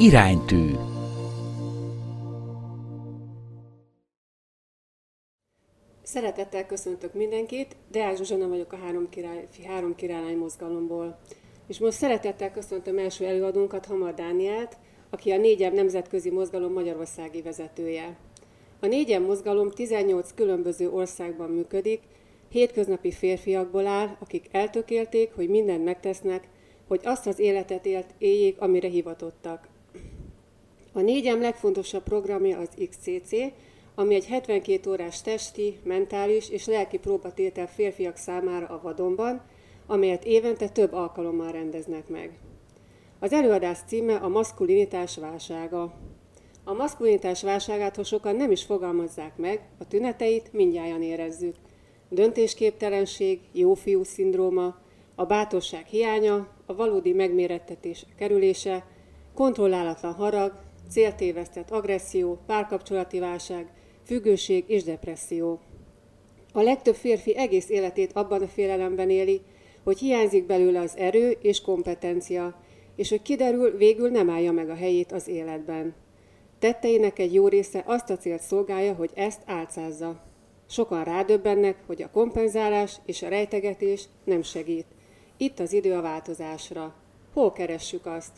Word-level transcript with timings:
Iránytű 0.00 0.70
Szeretettel 6.02 6.66
köszöntök 6.66 7.14
mindenkit, 7.14 7.76
Deák 7.90 8.16
Zsuzsana 8.16 8.48
vagyok 8.48 8.72
a 8.72 8.76
Három, 8.76 9.08
király, 9.08 9.48
három 9.64 9.94
Király 9.94 10.34
mozgalomból. 10.34 11.18
És 11.66 11.78
most 11.78 11.96
szeretettel 11.96 12.50
köszöntöm 12.50 12.98
első 12.98 13.26
előadónkat, 13.26 13.86
Hamar 13.86 14.14
Dániát, 14.14 14.78
aki 15.10 15.30
a 15.30 15.36
négyem 15.36 15.74
nemzetközi 15.74 16.30
mozgalom 16.30 16.72
magyarországi 16.72 17.42
vezetője. 17.42 18.16
A 18.80 18.86
négyem 18.86 19.22
mozgalom 19.22 19.70
18 19.70 20.34
különböző 20.34 20.90
országban 20.90 21.50
működik, 21.50 22.00
hétköznapi 22.48 23.10
férfiakból 23.10 23.86
áll, 23.86 24.16
akik 24.18 24.48
eltökélték, 24.52 25.32
hogy 25.34 25.48
mindent 25.48 25.84
megtesznek, 25.84 26.48
hogy 26.88 27.00
azt 27.04 27.26
az 27.26 27.38
életet 27.38 27.86
élt, 27.86 28.14
éljék, 28.18 28.60
amire 28.60 28.88
hivatottak. 28.88 29.76
A 30.98 31.00
négyem 31.00 31.40
legfontosabb 31.40 32.02
programja 32.02 32.58
az 32.58 32.68
XCC, 32.90 33.30
ami 33.94 34.14
egy 34.14 34.26
72 34.26 34.90
órás 34.90 35.22
testi, 35.22 35.78
mentális 35.84 36.50
és 36.50 36.66
lelki 36.66 36.98
próbatétel 36.98 37.66
férfiak 37.66 38.16
számára 38.16 38.66
a 38.66 38.80
vadonban, 38.82 39.42
amelyet 39.86 40.24
évente 40.24 40.68
több 40.68 40.92
alkalommal 40.92 41.52
rendeznek 41.52 42.08
meg. 42.08 42.38
Az 43.18 43.32
előadás 43.32 43.78
címe 43.86 44.14
a 44.14 44.28
maszkulinitás 44.28 45.16
válsága. 45.16 45.94
A 46.64 46.72
maszkulinitás 46.72 47.42
válságát, 47.42 47.96
ha 47.96 48.04
sokan 48.04 48.36
nem 48.36 48.50
is 48.50 48.64
fogalmazzák 48.64 49.36
meg, 49.36 49.60
a 49.78 49.86
tüneteit 49.86 50.52
mindjárt 50.52 51.02
érezzük. 51.02 51.54
Döntésképtelenség, 52.08 53.40
jófiú 53.52 54.04
szindróma, 54.04 54.76
a 55.14 55.24
bátorság 55.24 55.86
hiánya, 55.86 56.48
a 56.66 56.74
valódi 56.74 57.12
megmérettetés 57.12 58.06
kerülése, 58.16 58.86
kontrollálatlan 59.34 60.12
harag, 60.12 60.66
céltévesztett 60.90 61.70
agresszió, 61.70 62.38
párkapcsolati 62.46 63.18
válság, 63.18 63.66
függőség 64.04 64.64
és 64.66 64.82
depresszió. 64.82 65.60
A 66.52 66.60
legtöbb 66.60 66.94
férfi 66.94 67.36
egész 67.36 67.68
életét 67.68 68.12
abban 68.12 68.42
a 68.42 68.46
félelemben 68.46 69.10
éli, 69.10 69.40
hogy 69.82 69.98
hiányzik 69.98 70.46
belőle 70.46 70.80
az 70.80 70.96
erő 70.96 71.36
és 71.42 71.60
kompetencia, 71.60 72.54
és 72.96 73.08
hogy 73.08 73.22
kiderül, 73.22 73.76
végül 73.76 74.10
nem 74.10 74.30
állja 74.30 74.52
meg 74.52 74.70
a 74.70 74.74
helyét 74.74 75.12
az 75.12 75.28
életben. 75.28 75.94
Tetteinek 76.58 77.18
egy 77.18 77.34
jó 77.34 77.48
része 77.48 77.82
azt 77.86 78.10
a 78.10 78.16
célt 78.16 78.40
szolgálja, 78.40 78.94
hogy 78.94 79.10
ezt 79.14 79.40
álcázza. 79.46 80.22
Sokan 80.68 81.04
rádöbbennek, 81.04 81.76
hogy 81.86 82.02
a 82.02 82.10
kompenzálás 82.10 82.96
és 83.04 83.22
a 83.22 83.28
rejtegetés 83.28 84.04
nem 84.24 84.42
segít. 84.42 84.86
Itt 85.36 85.58
az 85.58 85.72
idő 85.72 85.94
a 85.94 86.00
változásra. 86.00 86.94
Hol 87.32 87.52
keressük 87.52 88.06
azt? 88.06 88.32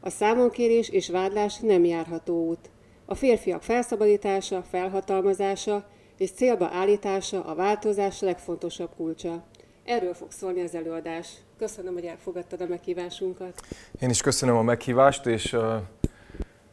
A 0.00 0.10
számonkérés 0.10 0.88
és 0.88 1.08
vádlás 1.08 1.58
nem 1.58 1.84
járható 1.84 2.46
út. 2.46 2.70
A 3.04 3.14
férfiak 3.14 3.62
felszabadítása, 3.62 4.62
felhatalmazása 4.70 5.84
és 6.16 6.30
célba 6.30 6.68
állítása 6.72 7.44
a 7.44 7.54
változás 7.54 8.20
legfontosabb 8.20 8.90
kulcsa. 8.96 9.44
Erről 9.84 10.14
fog 10.14 10.30
szólni 10.30 10.62
az 10.62 10.74
előadás. 10.74 11.28
Köszönöm, 11.58 11.92
hogy 11.92 12.04
elfogadtad 12.04 12.60
a 12.60 12.66
meghívásunkat. 12.66 13.60
Én 14.00 14.10
is 14.10 14.20
köszönöm 14.20 14.56
a 14.56 14.62
meghívást, 14.62 15.26
és 15.26 15.52
uh, 15.52 15.74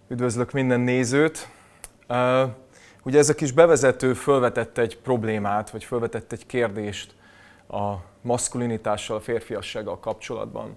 üdvözlök 0.08 0.52
minden 0.52 0.80
nézőt. 0.80 1.48
Ugye 3.04 3.18
ez 3.18 3.30
a 3.30 3.36
kis 3.36 3.52
bevezető 3.52 4.14
felvetett 4.14 4.78
egy 4.78 4.98
problémát, 4.98 5.70
vagy 5.70 5.84
felvetett 5.84 6.32
egy 6.32 6.46
kérdést 6.46 7.16
a 7.68 7.94
maszkulinitással, 8.22 9.18
a 9.18 9.22
férfiassággal 9.22 10.00
kapcsolatban. 10.00 10.76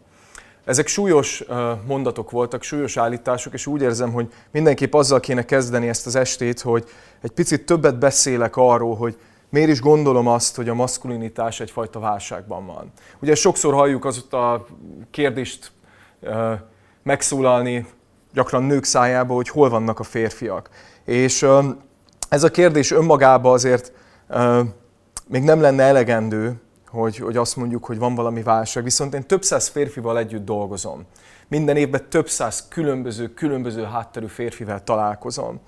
Ezek 0.65 0.87
súlyos 0.87 1.45
mondatok 1.87 2.31
voltak, 2.31 2.63
súlyos 2.63 2.97
állítások, 2.97 3.53
és 3.53 3.67
úgy 3.67 3.83
érzem, 3.83 4.13
hogy 4.13 4.33
mindenképp 4.51 4.95
azzal 4.95 5.21
kéne 5.21 5.45
kezdeni 5.45 5.89
ezt 5.89 6.07
az 6.07 6.17
estét, 6.17 6.61
hogy 6.61 6.85
egy 7.23 7.31
picit 7.31 7.67
többet 7.67 7.99
beszélek 7.99 8.57
arról, 8.57 8.97
hogy 8.97 9.19
miért 9.49 9.71
is 9.71 9.81
gondolom 9.81 10.27
azt, 10.27 10.57
hogy 10.57 10.69
a 10.69 10.75
maszkulinitás 10.75 11.61
egyfajta 11.61 11.99
válságban 11.99 12.67
van. 12.67 12.93
Ugye 13.21 13.35
sokszor 13.35 13.75
halljuk 13.75 14.05
az 14.05 14.25
a 14.31 14.67
kérdést 15.11 15.73
megszólalni, 17.03 17.87
gyakran 18.33 18.63
nők 18.63 18.85
szájába, 18.85 19.35
hogy 19.35 19.49
hol 19.49 19.69
vannak 19.69 19.99
a 19.99 20.03
férfiak. 20.03 20.71
És 21.05 21.47
ez 22.29 22.43
a 22.43 22.51
kérdés 22.51 22.91
önmagában 22.91 23.53
azért 23.53 23.93
még 25.27 25.43
nem 25.43 25.61
lenne 25.61 25.83
elegendő, 25.83 26.61
hogy, 26.91 27.17
hogy 27.17 27.37
azt 27.37 27.57
mondjuk, 27.57 27.85
hogy 27.85 27.99
van 27.99 28.15
valami 28.15 28.43
válság. 28.43 28.83
Viszont 28.83 29.15
én 29.15 29.27
több 29.27 29.43
száz 29.43 29.69
férfival 29.69 30.19
együtt 30.19 30.45
dolgozom. 30.45 31.03
Minden 31.49 31.77
évben 31.77 32.09
több 32.09 32.29
száz 32.29 32.69
különböző, 32.69 33.35
különböző 33.35 33.83
hátterű 33.83 34.27
férfivel 34.27 34.85
találkozom. 34.85 35.61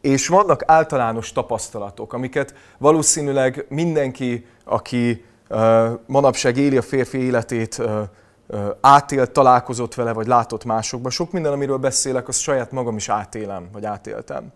És 0.00 0.28
vannak 0.28 0.62
általános 0.66 1.32
tapasztalatok, 1.32 2.12
amiket 2.12 2.54
valószínűleg 2.78 3.66
mindenki, 3.68 4.46
aki 4.64 5.24
uh, 5.48 5.90
manapság 6.06 6.56
éli 6.56 6.76
a 6.76 6.82
férfi 6.82 7.18
életét, 7.18 7.78
uh, 7.78 8.00
átélt, 8.80 9.30
találkozott 9.30 9.94
vele, 9.94 10.12
vagy 10.12 10.26
látott 10.26 10.64
másokban. 10.64 11.10
Sok 11.10 11.32
minden, 11.32 11.52
amiről 11.52 11.76
beszélek, 11.76 12.28
azt 12.28 12.40
saját 12.40 12.72
magam 12.72 12.96
is 12.96 13.08
átélem, 13.08 13.68
vagy 13.72 13.84
átéltem. 13.84 14.52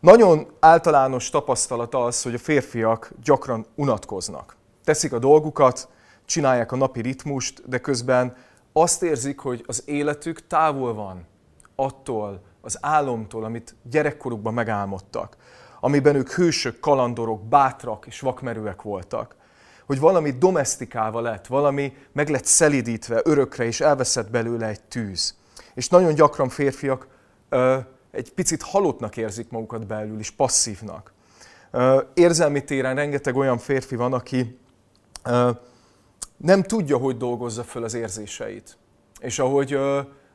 Nagyon 0.00 0.46
általános 0.60 1.30
tapasztalat 1.30 1.94
az, 1.94 2.22
hogy 2.22 2.34
a 2.34 2.38
férfiak 2.38 3.10
gyakran 3.22 3.66
unatkoznak 3.74 4.56
teszik 4.86 5.12
a 5.12 5.18
dolgukat, 5.18 5.88
csinálják 6.24 6.72
a 6.72 6.76
napi 6.76 7.00
ritmust, 7.00 7.68
de 7.68 7.78
közben 7.78 8.36
azt 8.72 9.02
érzik, 9.02 9.38
hogy 9.38 9.64
az 9.66 9.82
életük 9.86 10.46
távol 10.46 10.94
van 10.94 11.26
attól, 11.74 12.40
az 12.60 12.78
álomtól, 12.80 13.44
amit 13.44 13.74
gyerekkorukban 13.90 14.54
megálmodtak, 14.54 15.36
amiben 15.80 16.14
ők 16.14 16.30
hősök, 16.30 16.80
kalandorok, 16.80 17.44
bátrak 17.44 18.06
és 18.06 18.20
vakmerőek 18.20 18.82
voltak. 18.82 19.36
Hogy 19.86 20.00
valami 20.00 20.30
domestikálva 20.30 21.20
lett, 21.20 21.46
valami 21.46 21.96
meg 22.12 22.28
lett 22.28 22.44
szelidítve 22.44 23.20
örökre, 23.24 23.64
és 23.64 23.80
elveszett 23.80 24.30
belőle 24.30 24.66
egy 24.66 24.80
tűz. 24.80 25.34
És 25.74 25.88
nagyon 25.88 26.14
gyakran 26.14 26.48
férfiak 26.48 27.06
ö, 27.48 27.78
egy 28.10 28.32
picit 28.32 28.62
halottnak 28.62 29.16
érzik 29.16 29.50
magukat 29.50 29.86
belül, 29.86 30.18
és 30.18 30.30
passzívnak. 30.30 31.12
Ö, 31.70 32.02
érzelmi 32.14 32.64
téren 32.64 32.94
rengeteg 32.94 33.36
olyan 33.36 33.58
férfi 33.58 33.96
van, 33.96 34.12
aki 34.12 34.58
nem 36.36 36.62
tudja, 36.62 36.96
hogy 36.96 37.16
dolgozza 37.16 37.62
föl 37.62 37.84
az 37.84 37.94
érzéseit. 37.94 38.76
És 39.20 39.38
ahogy, 39.38 39.78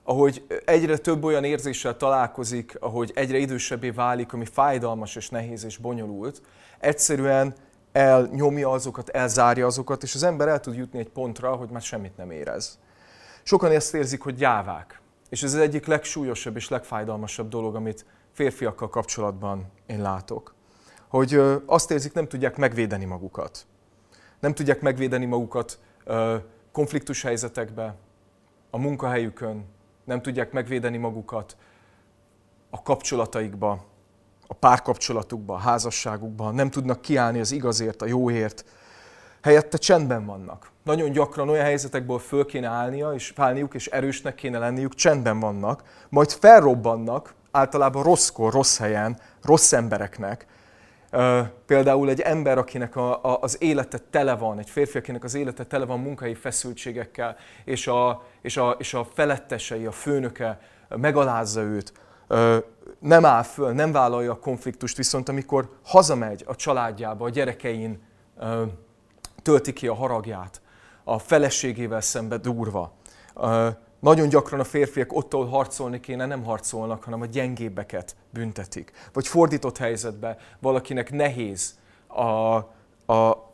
ahogy 0.03 0.45
egyre 0.65 0.97
több 0.97 1.23
olyan 1.23 1.43
érzéssel 1.43 1.97
találkozik, 1.97 2.77
ahogy 2.79 3.11
egyre 3.15 3.37
idősebbé 3.37 3.89
válik, 3.89 4.33
ami 4.33 4.45
fájdalmas 4.45 5.15
és 5.15 5.29
nehéz 5.29 5.63
és 5.63 5.77
bonyolult, 5.77 6.41
egyszerűen 6.79 7.53
elnyomja 7.91 8.69
azokat, 8.69 9.09
elzárja 9.09 9.65
azokat, 9.65 10.03
és 10.03 10.15
az 10.15 10.23
ember 10.23 10.47
el 10.47 10.59
tud 10.59 10.75
jutni 10.75 10.99
egy 10.99 11.09
pontra, 11.09 11.55
hogy 11.55 11.69
már 11.69 11.81
semmit 11.81 12.17
nem 12.17 12.31
érez. 12.31 12.79
Sokan 13.43 13.71
ezt 13.71 13.93
érzik, 13.93 14.21
hogy 14.21 14.35
gyávák. 14.35 15.01
És 15.29 15.43
ez 15.43 15.53
az 15.53 15.59
egyik 15.59 15.85
legsúlyosabb 15.85 16.55
és 16.55 16.69
legfájdalmasabb 16.69 17.49
dolog, 17.49 17.75
amit 17.75 18.05
férfiakkal 18.31 18.89
kapcsolatban 18.89 19.71
én 19.85 20.01
látok. 20.01 20.55
Hogy 21.07 21.41
azt 21.65 21.91
érzik, 21.91 22.13
nem 22.13 22.27
tudják 22.27 22.57
megvédeni 22.57 23.05
magukat 23.05 23.65
nem 24.41 24.53
tudják 24.53 24.81
megvédeni 24.81 25.25
magukat 25.25 25.79
konfliktus 26.71 27.21
helyzetekbe, 27.21 27.95
a 28.69 28.77
munkahelyükön, 28.77 29.65
nem 30.03 30.21
tudják 30.21 30.51
megvédeni 30.51 30.97
magukat 30.97 31.57
a 32.69 32.81
kapcsolataikba, 32.81 33.85
a 34.47 34.53
párkapcsolatukba, 34.53 35.53
a 35.53 35.57
házasságukba, 35.57 36.51
nem 36.51 36.69
tudnak 36.69 37.01
kiállni 37.01 37.39
az 37.39 37.51
igazért, 37.51 38.01
a 38.01 38.05
jóért, 38.05 38.65
helyette 39.41 39.77
csendben 39.77 40.25
vannak. 40.25 40.71
Nagyon 40.83 41.11
gyakran 41.11 41.49
olyan 41.49 41.65
helyzetekből 41.65 42.19
föl 42.19 42.45
kéne 42.45 42.67
állnia, 42.67 43.13
és 43.13 43.33
válniuk, 43.35 43.73
és 43.73 43.87
erősnek 43.87 44.35
kéne 44.35 44.57
lenniük, 44.57 44.95
csendben 44.95 45.39
vannak, 45.39 45.83
majd 46.09 46.31
felrobbannak, 46.31 47.33
általában 47.51 48.03
rosszkor, 48.03 48.53
rossz 48.53 48.77
helyen, 48.77 49.19
rossz 49.41 49.71
embereknek, 49.71 50.45
Például 51.65 52.09
egy 52.09 52.19
ember, 52.19 52.57
akinek 52.57 52.95
a, 52.95 53.23
a, 53.23 53.37
az 53.41 53.57
élete 53.61 53.97
tele 54.09 54.35
van, 54.35 54.59
egy 54.59 54.69
férfi, 54.69 54.97
akinek 54.97 55.23
az 55.23 55.33
élete 55.33 55.65
tele 55.65 55.85
van 55.85 55.99
munkai 55.99 56.33
feszültségekkel, 56.33 57.35
és 57.63 57.87
a, 57.87 58.23
és 58.41 58.57
a, 58.57 58.75
és 58.79 58.93
a 58.93 59.03
felettesei, 59.13 59.85
a 59.85 59.91
főnöke 59.91 60.59
megalázza 60.89 61.61
őt, 61.61 61.93
nem 62.99 63.25
áll 63.25 63.43
föl, 63.43 63.71
nem 63.71 63.91
vállalja 63.91 64.31
a 64.31 64.39
konfliktust, 64.39 64.97
viszont 64.97 65.29
amikor 65.29 65.69
hazamegy 65.83 66.43
a 66.47 66.55
családjába, 66.55 67.25
a 67.25 67.29
gyerekein 67.29 68.03
tölti 69.41 69.73
ki 69.73 69.87
a 69.87 69.93
haragját, 69.93 70.61
a 71.03 71.19
feleségével 71.19 72.01
szembe 72.01 72.37
durva, 72.37 72.93
nagyon 74.01 74.29
gyakran 74.29 74.59
a 74.59 74.63
férfiak 74.63 75.13
ott, 75.13 75.33
ahol 75.33 75.47
harcolni 75.47 75.99
kéne, 75.99 76.25
nem 76.25 76.43
harcolnak, 76.43 77.03
hanem 77.03 77.21
a 77.21 77.25
gyengébbeket 77.25 78.15
büntetik. 78.29 78.91
Vagy 79.13 79.27
fordított 79.27 79.77
helyzetben 79.77 80.37
valakinek 80.59 81.11
nehéz 81.11 81.75
a, 82.07 82.23
a, 83.13 83.51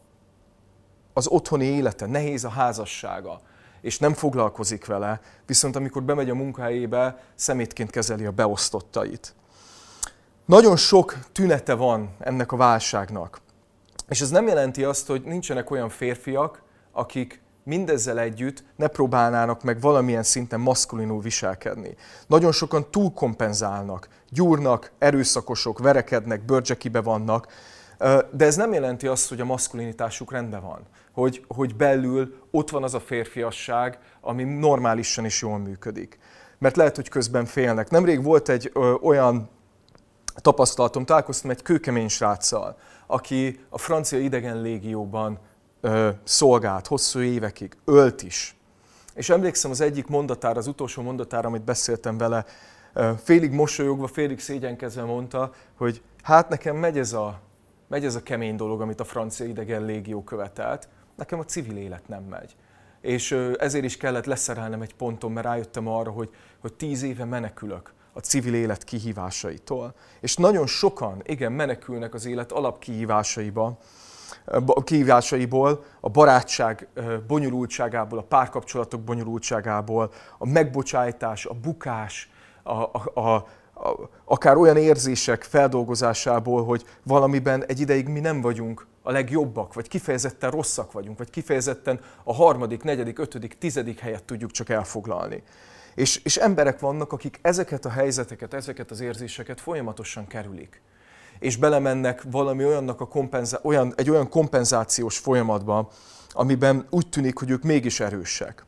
az 1.14 1.28
otthoni 1.28 1.66
élete, 1.66 2.06
nehéz 2.06 2.44
a 2.44 2.50
házassága, 2.50 3.42
és 3.82 4.00
nem 4.00 4.14
foglalkozik 4.14 4.86
vele, 4.86 5.22
viszont 5.46 5.76
amikor 5.76 6.04
bemegy 6.04 6.30
a 6.30 6.36
munkahelyébe, 6.36 7.24
szemétként 7.36 7.90
kezeli 7.90 8.26
a 8.26 8.32
beosztottait. 8.32 9.36
Nagyon 10.46 10.76
sok 10.76 11.18
tünete 11.32 11.74
van 11.74 12.16
ennek 12.20 12.52
a 12.52 12.58
válságnak. 12.58 13.42
És 14.10 14.22
ez 14.22 14.30
nem 14.30 14.48
jelenti 14.48 14.84
azt, 14.84 15.08
hogy 15.08 15.22
nincsenek 15.22 15.72
olyan 15.72 15.90
férfiak, 15.90 16.62
akik 16.92 17.42
mindezzel 17.68 18.20
együtt 18.20 18.64
ne 18.76 18.88
próbálnának 18.88 19.64
meg 19.64 19.82
valamilyen 19.82 20.24
szinten 20.24 20.60
maszkulinul 20.60 21.22
viselkedni. 21.22 21.96
Nagyon 22.28 22.52
sokan 22.52 22.92
túlkompenzálnak, 22.92 24.08
gyúrnak, 24.30 24.92
erőszakosok, 24.98 25.80
verekednek, 25.80 26.46
bőrcsekibe 26.46 27.02
vannak, 27.02 27.48
de 28.32 28.46
ez 28.46 28.56
nem 28.56 28.74
jelenti 28.74 29.08
azt, 29.08 29.30
hogy 29.30 29.42
a 29.42 29.46
maszkulinitásuk 29.46 30.32
rendben 30.32 30.62
van. 30.62 30.82
Hogy, 31.12 31.46
hogy 31.48 31.76
belül 31.76 32.36
ott 32.52 32.70
van 32.70 32.84
az 32.84 32.94
a 32.94 33.00
férfiasság, 33.00 34.00
ami 34.22 34.44
normálisan 34.44 35.26
is 35.26 35.42
jól 35.42 35.58
működik. 35.58 36.20
Mert 36.58 36.76
lehet, 36.76 36.96
hogy 36.96 37.10
közben 37.10 37.46
félnek. 37.46 37.90
Nemrég 37.90 38.24
volt 38.24 38.50
egy 38.50 38.72
ö, 38.74 38.94
olyan 39.02 39.50
tapasztalatom, 40.36 41.06
találkoztam 41.06 41.50
egy 41.50 41.62
kőkemény 41.62 42.08
sráccal, 42.08 42.78
aki 43.08 43.60
a 43.70 43.78
francia 43.78 44.20
idegen 44.20 44.62
légióban 44.62 45.40
ö, 45.82 46.10
szolgált 46.24 46.88
hosszú 46.88 47.20
évekig, 47.20 47.78
ölt 47.86 48.24
is. 48.24 48.56
És 49.14 49.30
emlékszem 49.30 49.72
az 49.72 49.82
egyik 49.82 50.08
mondatára, 50.08 50.58
az 50.58 50.68
utolsó 50.68 51.02
mondatára, 51.02 51.48
amit 51.48 51.64
beszéltem 51.64 52.18
vele, 52.18 52.46
ö, 52.94 53.12
félig 53.24 53.52
mosolyogva, 53.52 54.08
félig 54.08 54.40
szégyenkezve 54.40 55.04
mondta, 55.04 55.54
hogy 55.78 56.02
hát 56.22 56.50
nekem 56.50 56.76
megy 56.76 56.98
ez 56.98 57.14
a, 57.14 57.40
megy 57.88 58.06
ez 58.06 58.16
a 58.16 58.24
kemény 58.24 58.56
dolog, 58.56 58.82
amit 58.82 59.00
a 59.00 59.06
francia 59.06 59.46
idegen 59.46 59.86
légió 59.86 60.24
követelt, 60.24 60.88
nekem 61.16 61.40
a 61.40 61.46
civil 61.46 61.78
élet 61.78 62.08
nem 62.08 62.24
megy. 62.24 62.56
És 63.02 63.32
ö, 63.32 63.54
ezért 63.60 63.86
is 63.86 63.98
kellett 63.98 64.26
leszerelnem 64.26 64.82
egy 64.82 64.96
ponton, 64.96 65.32
mert 65.32 65.46
rájöttem 65.46 65.88
arra, 65.88 66.12
hogy, 66.12 66.30
hogy 66.60 66.74
tíz 66.74 67.04
éve 67.04 67.26
menekülök 67.26 67.96
a 68.18 68.20
civil 68.20 68.54
élet 68.54 68.84
kihívásaitól. 68.84 69.94
És 70.20 70.36
nagyon 70.36 70.68
sokan, 70.68 71.22
igen, 71.26 71.52
menekülnek 71.52 72.14
az 72.14 72.26
élet 72.26 72.52
alapkihívásaiba, 72.52 73.78
kihívásaiból, 74.84 75.84
a 76.00 76.10
barátság 76.10 76.88
bonyolultságából, 77.28 78.20
a 78.20 78.24
párkapcsolatok 78.24 79.02
bonyolultságából, 79.02 80.12
a 80.38 80.48
megbocsájtás, 80.48 81.46
a 81.46 81.54
bukás, 81.54 82.30
a, 82.64 82.72
a, 82.72 83.12
a, 83.14 83.36
a, 83.74 84.10
akár 84.26 84.58
olyan 84.58 84.78
érzések 84.78 85.44
feldolgozásából, 85.44 86.64
hogy 86.66 86.86
valamiben 87.04 87.66
egy 87.66 87.80
ideig 87.80 88.08
mi 88.08 88.20
nem 88.20 88.42
vagyunk 88.42 88.88
a 89.02 89.12
legjobbak, 89.12 89.74
vagy 89.74 89.88
kifejezetten 89.88 90.52
rosszak 90.52 90.92
vagyunk, 90.92 91.18
vagy 91.18 91.30
kifejezetten 91.30 92.00
a 92.24 92.34
harmadik, 92.34 92.84
negyedik, 92.84 93.20
ötödik, 93.20 93.58
tizedik 93.58 94.00
helyet 94.00 94.24
tudjuk 94.24 94.52
csak 94.52 94.70
elfoglalni. 94.70 95.44
És, 95.96 96.18
és 96.24 96.38
emberek 96.38 96.80
vannak, 96.80 97.12
akik 97.12 97.40
ezeket 97.42 97.86
a 97.86 97.90
helyzeteket, 97.90 98.54
ezeket 98.54 98.92
az 98.92 99.00
érzéseket 99.00 99.62
folyamatosan 99.62 100.28
kerülik. 100.28 100.82
És 101.40 101.56
belemennek 101.56 102.24
valami 102.32 102.66
olyannak 102.66 103.02
a 103.02 103.08
kompenzá- 103.08 103.66
olyan, 103.66 103.94
egy 103.96 104.10
olyan 104.10 104.30
kompenzációs 104.30 105.18
folyamatba, 105.18 105.90
amiben 106.32 106.86
úgy 106.90 107.10
tűnik, 107.10 107.38
hogy 107.38 107.50
ők 107.50 107.64
mégis 107.64 108.00
erősek. 108.00 108.66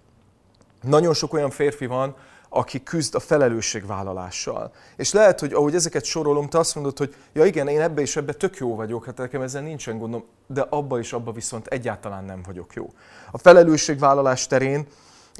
Nagyon 0.81 1.13
sok 1.13 1.33
olyan 1.33 1.49
férfi 1.49 1.85
van, 1.85 2.15
aki 2.49 2.83
küzd 2.83 3.15
a 3.15 3.19
felelősségvállalással. 3.19 4.71
És 4.95 5.11
lehet, 5.11 5.39
hogy 5.39 5.53
ahogy 5.53 5.75
ezeket 5.75 6.03
sorolom, 6.03 6.49
te 6.49 6.57
azt 6.57 6.75
mondod, 6.75 6.97
hogy 6.97 7.15
ja 7.33 7.45
igen, 7.45 7.67
én 7.67 7.81
ebbe 7.81 8.01
és 8.01 8.15
ebbe 8.15 8.33
tök 8.33 8.57
jó 8.57 8.75
vagyok, 8.75 9.05
hát 9.05 9.17
nekem 9.17 9.41
ezzel 9.41 9.61
nincsen 9.61 9.97
gondom, 9.97 10.23
de 10.47 10.65
abba 10.69 10.99
és 10.99 11.13
abba 11.13 11.31
viszont 11.31 11.67
egyáltalán 11.67 12.23
nem 12.23 12.41
vagyok 12.45 12.73
jó. 12.73 12.89
A 13.31 13.37
felelősségvállalás 13.37 14.47
terén 14.47 14.87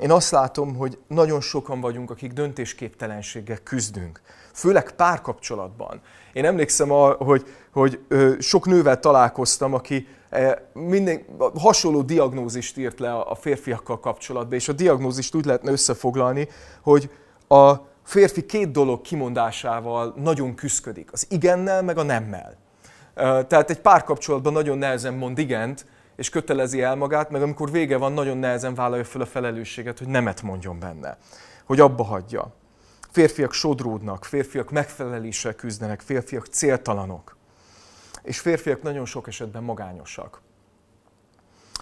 én 0.02 0.12
azt 0.12 0.32
látom, 0.32 0.76
hogy 0.76 0.98
nagyon 1.08 1.42
sokan 1.42 1.82
vagyunk, 1.82 2.12
akik 2.12 2.34
döntésképtelenséggel 2.34 3.58
küzdünk. 3.64 4.22
Főleg 4.54 4.92
párkapcsolatban. 4.92 6.02
Én 6.34 6.46
emlékszem, 6.46 6.90
hogy, 7.18 7.46
hogy 7.72 8.00
sok 8.40 8.66
nővel 8.66 9.00
találkoztam, 9.00 9.74
aki 9.74 10.08
e, 10.30 10.70
minden, 10.74 11.26
hasonló 11.56 12.02
diagnózist 12.02 12.78
írt 12.78 13.00
le 13.00 13.14
a 13.14 13.36
férfiakkal 13.36 14.00
kapcsolatban, 14.00 14.54
és 14.54 14.68
a 14.68 14.74
diagnózist 14.74 15.36
úgy 15.36 15.46
lehetne 15.46 15.72
összefoglalni, 15.72 16.48
hogy 16.82 17.10
a 17.48 17.74
férfi 18.04 18.46
két 18.46 18.72
dolog 18.72 19.02
kimondásával 19.02 20.14
nagyon 20.18 20.56
küzdik. 20.56 21.10
Az 21.12 21.26
igennel, 21.30 21.82
meg 21.82 21.98
a 21.98 22.04
nemmel. 22.04 22.58
Tehát 23.48 23.70
egy 23.70 23.80
párkapcsolatban 23.80 24.54
nagyon 24.54 24.78
nehezen 24.78 25.14
mond 25.14 25.38
igent, 25.38 25.86
és 26.20 26.30
kötelezi 26.30 26.82
el 26.82 26.96
magát, 26.96 27.30
meg 27.30 27.42
amikor 27.42 27.72
vége 27.72 27.98
van, 27.98 28.14
nagyon 28.14 28.38
nehezen 28.38 28.76
vállalja 28.76 29.04
fel 29.04 29.22
a 29.22 29.26
felelősséget, 29.26 29.98
hogy 29.98 30.08
nemet 30.08 30.42
mondjon 30.42 30.80
benne, 30.80 31.18
hogy 31.66 31.80
abba 31.80 32.04
hagyja. 32.04 32.54
Férfiak 33.12 33.54
sodródnak, 33.54 34.26
férfiak 34.26 34.72
megfeleléssel 34.72 35.54
küzdenek, 35.54 36.02
férfiak 36.02 36.46
céltalanok. 36.46 37.38
És 38.24 38.40
férfiak 38.40 38.82
nagyon 38.82 39.06
sok 39.06 39.28
esetben 39.28 39.64
magányosak. 39.64 40.42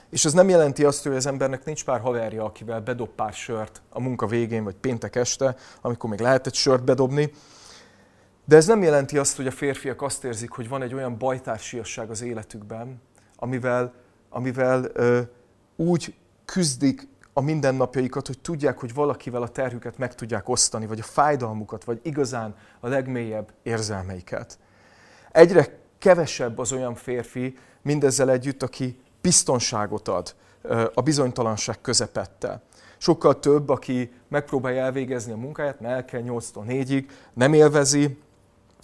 És 0.10 0.26
ez 0.26 0.34
nem 0.34 0.50
jelenti 0.50 0.84
azt, 0.84 1.04
hogy 1.04 1.16
az 1.16 1.26
embernek 1.26 1.66
nincs 1.66 1.86
pár 1.86 2.00
haverja, 2.00 2.44
akivel 2.44 2.82
bedob 2.82 3.10
pár 3.10 3.34
sört 3.34 3.82
a 3.90 4.02
munka 4.02 4.28
végén, 4.28 4.64
vagy 4.64 4.76
péntek 4.76 5.16
este, 5.16 5.56
amikor 5.82 6.10
még 6.10 6.20
lehet 6.20 6.48
egy 6.48 6.56
sört 6.56 6.84
bedobni. 6.84 7.32
De 8.46 8.56
ez 8.56 8.68
nem 8.68 8.82
jelenti 8.82 9.18
azt, 9.18 9.36
hogy 9.36 9.48
a 9.48 9.52
férfiak 9.52 10.02
azt 10.02 10.24
érzik, 10.24 10.52
hogy 10.52 10.70
van 10.70 10.82
egy 10.82 10.94
olyan 10.94 11.18
bajtársiasság 11.18 12.10
az 12.10 12.22
életükben, 12.22 13.02
amivel 13.36 14.06
amivel 14.30 14.92
úgy 15.76 16.16
küzdik 16.46 17.08
a 17.34 17.42
mindennapjaikat, 17.42 18.28
hogy 18.28 18.40
tudják, 18.40 18.80
hogy 18.80 18.94
valakivel 18.94 19.42
a 19.42 19.48
terhüket 19.48 19.98
meg 19.98 20.16
tudják 20.16 20.50
osztani, 20.50 20.86
vagy 20.86 21.00
a 21.00 21.04
fájdalmukat, 21.04 21.84
vagy 21.84 22.00
igazán 22.04 22.56
a 22.80 22.88
legmélyebb 22.88 23.52
érzelmeiket. 23.64 24.60
Egyre 25.32 25.80
kevesebb 26.00 26.58
az 26.58 26.72
olyan 26.72 26.96
férfi 26.96 27.58
mindezzel 27.82 28.30
együtt, 28.30 28.64
aki 28.64 29.00
biztonságot 29.22 30.08
ad 30.08 30.36
a 30.94 31.02
bizonytalanság 31.02 31.82
közepette. 31.82 32.62
Sokkal 32.98 33.40
több, 33.40 33.70
aki 33.70 34.12
megpróbálja 34.28 34.84
elvégezni 34.84 35.32
a 35.32 35.38
munkáját, 35.38 35.80
mert 35.80 35.94
el 35.94 36.06
kell 36.06 36.22
8-tól 36.26 36.64
4-ig, 36.68 37.06
nem 37.34 37.54
élvezi, 37.54 38.18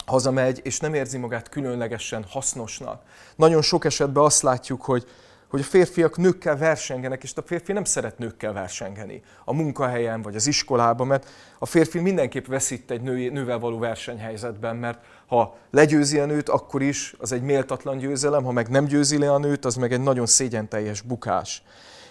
hazamegy, 0.06 0.60
és 0.62 0.80
nem 0.80 0.94
érzi 0.94 1.18
magát 1.18 1.48
különlegesen 1.48 2.24
hasznosnak. 2.28 3.02
Nagyon 3.36 3.62
sok 3.62 3.84
esetben 3.84 4.24
azt 4.24 4.42
látjuk, 4.42 4.82
hogy 4.82 5.06
hogy 5.54 5.62
a 5.62 5.66
férfiak 5.66 6.16
nőkkel 6.16 6.56
versengenek, 6.56 7.22
és 7.22 7.32
a 7.34 7.42
férfi 7.42 7.72
nem 7.72 7.84
szeret 7.84 8.18
nőkkel 8.18 8.52
versengeni 8.52 9.22
a 9.44 9.52
munkahelyen 9.52 10.22
vagy 10.22 10.34
az 10.34 10.46
iskolában, 10.46 11.06
mert 11.06 11.28
a 11.58 11.66
férfi 11.66 11.98
mindenképp 11.98 12.46
veszít 12.46 12.90
egy 12.90 13.00
nő, 13.00 13.30
nővel 13.30 13.58
való 13.58 13.78
versenyhelyzetben, 13.78 14.76
mert 14.76 15.04
ha 15.26 15.56
legyőzi 15.70 16.18
a 16.18 16.24
nőt, 16.24 16.48
akkor 16.48 16.82
is 16.82 17.14
az 17.18 17.32
egy 17.32 17.42
méltatlan 17.42 17.98
győzelem, 17.98 18.44
ha 18.44 18.52
meg 18.52 18.68
nem 18.68 18.84
győzi 18.84 19.18
le 19.18 19.32
a 19.32 19.38
nőt, 19.38 19.64
az 19.64 19.74
meg 19.74 19.92
egy 19.92 20.00
nagyon 20.00 20.26
szégyenteljes 20.26 21.00
bukás. 21.00 21.62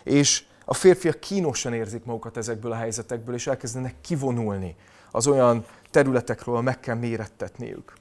És 0.03 0.43
a 0.65 0.73
férfiak 0.73 1.19
kínosan 1.19 1.73
érzik 1.73 2.05
magukat 2.05 2.37
ezekből 2.37 2.71
a 2.71 2.75
helyzetekből, 2.75 3.35
és 3.35 3.47
elkezdenek 3.47 3.95
kivonulni 4.01 4.75
az 5.11 5.27
olyan 5.27 5.65
területekről, 5.91 6.61
meg 6.61 6.79
kell 6.79 6.95
mérettetniük. 6.95 7.93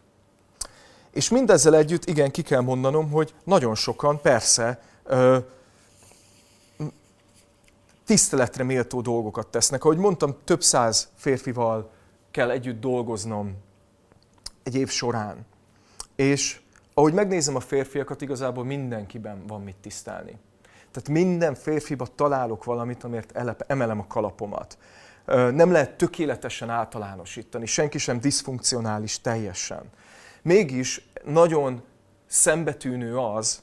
És 1.12 1.28
mindezzel 1.28 1.76
együtt, 1.76 2.04
igen, 2.04 2.30
ki 2.30 2.42
kell 2.42 2.60
mondanom, 2.60 3.10
hogy 3.10 3.34
nagyon 3.44 3.74
sokan 3.74 4.20
persze 4.20 4.90
tiszteletre 8.04 8.64
méltó 8.64 9.00
dolgokat 9.00 9.46
tesznek. 9.46 9.84
Ahogy 9.84 9.96
mondtam, 9.96 10.36
több 10.44 10.62
száz 10.62 11.08
férfival 11.14 11.90
kell 12.30 12.50
együtt 12.50 12.80
dolgoznom 12.80 13.56
egy 14.62 14.74
év 14.74 14.88
során. 14.88 15.46
És 16.16 16.60
ahogy 16.94 17.12
megnézem 17.12 17.56
a 17.56 17.60
férfiakat, 17.60 18.20
igazából 18.20 18.64
mindenkiben 18.64 19.46
van 19.46 19.62
mit 19.62 19.76
tisztelni. 19.80 20.38
Tehát 20.90 21.08
minden 21.08 21.54
férfiba 21.54 22.06
találok 22.06 22.64
valamit, 22.64 23.04
amiért 23.04 23.32
emelem 23.66 23.98
a 23.98 24.06
kalapomat. 24.06 24.78
Nem 25.26 25.72
lehet 25.72 25.96
tökéletesen 25.96 26.70
általánosítani, 26.70 27.66
senki 27.66 27.98
sem 27.98 28.20
diszfunkcionális 28.20 29.20
teljesen. 29.20 29.82
Mégis 30.42 31.08
nagyon 31.24 31.82
szembetűnő 32.26 33.18
az, 33.18 33.62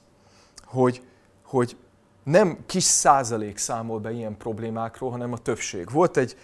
hogy 0.65 1.01
hogy 1.49 1.77
nem 2.23 2.57
kis 2.65 2.83
százalék 2.83 3.57
számol 3.57 3.99
be 3.99 4.11
ilyen 4.11 4.37
problémákról, 4.37 5.11
hanem 5.11 5.33
a 5.33 5.37
többség. 5.37 5.91
Volt 5.91 6.17
egy, 6.17 6.37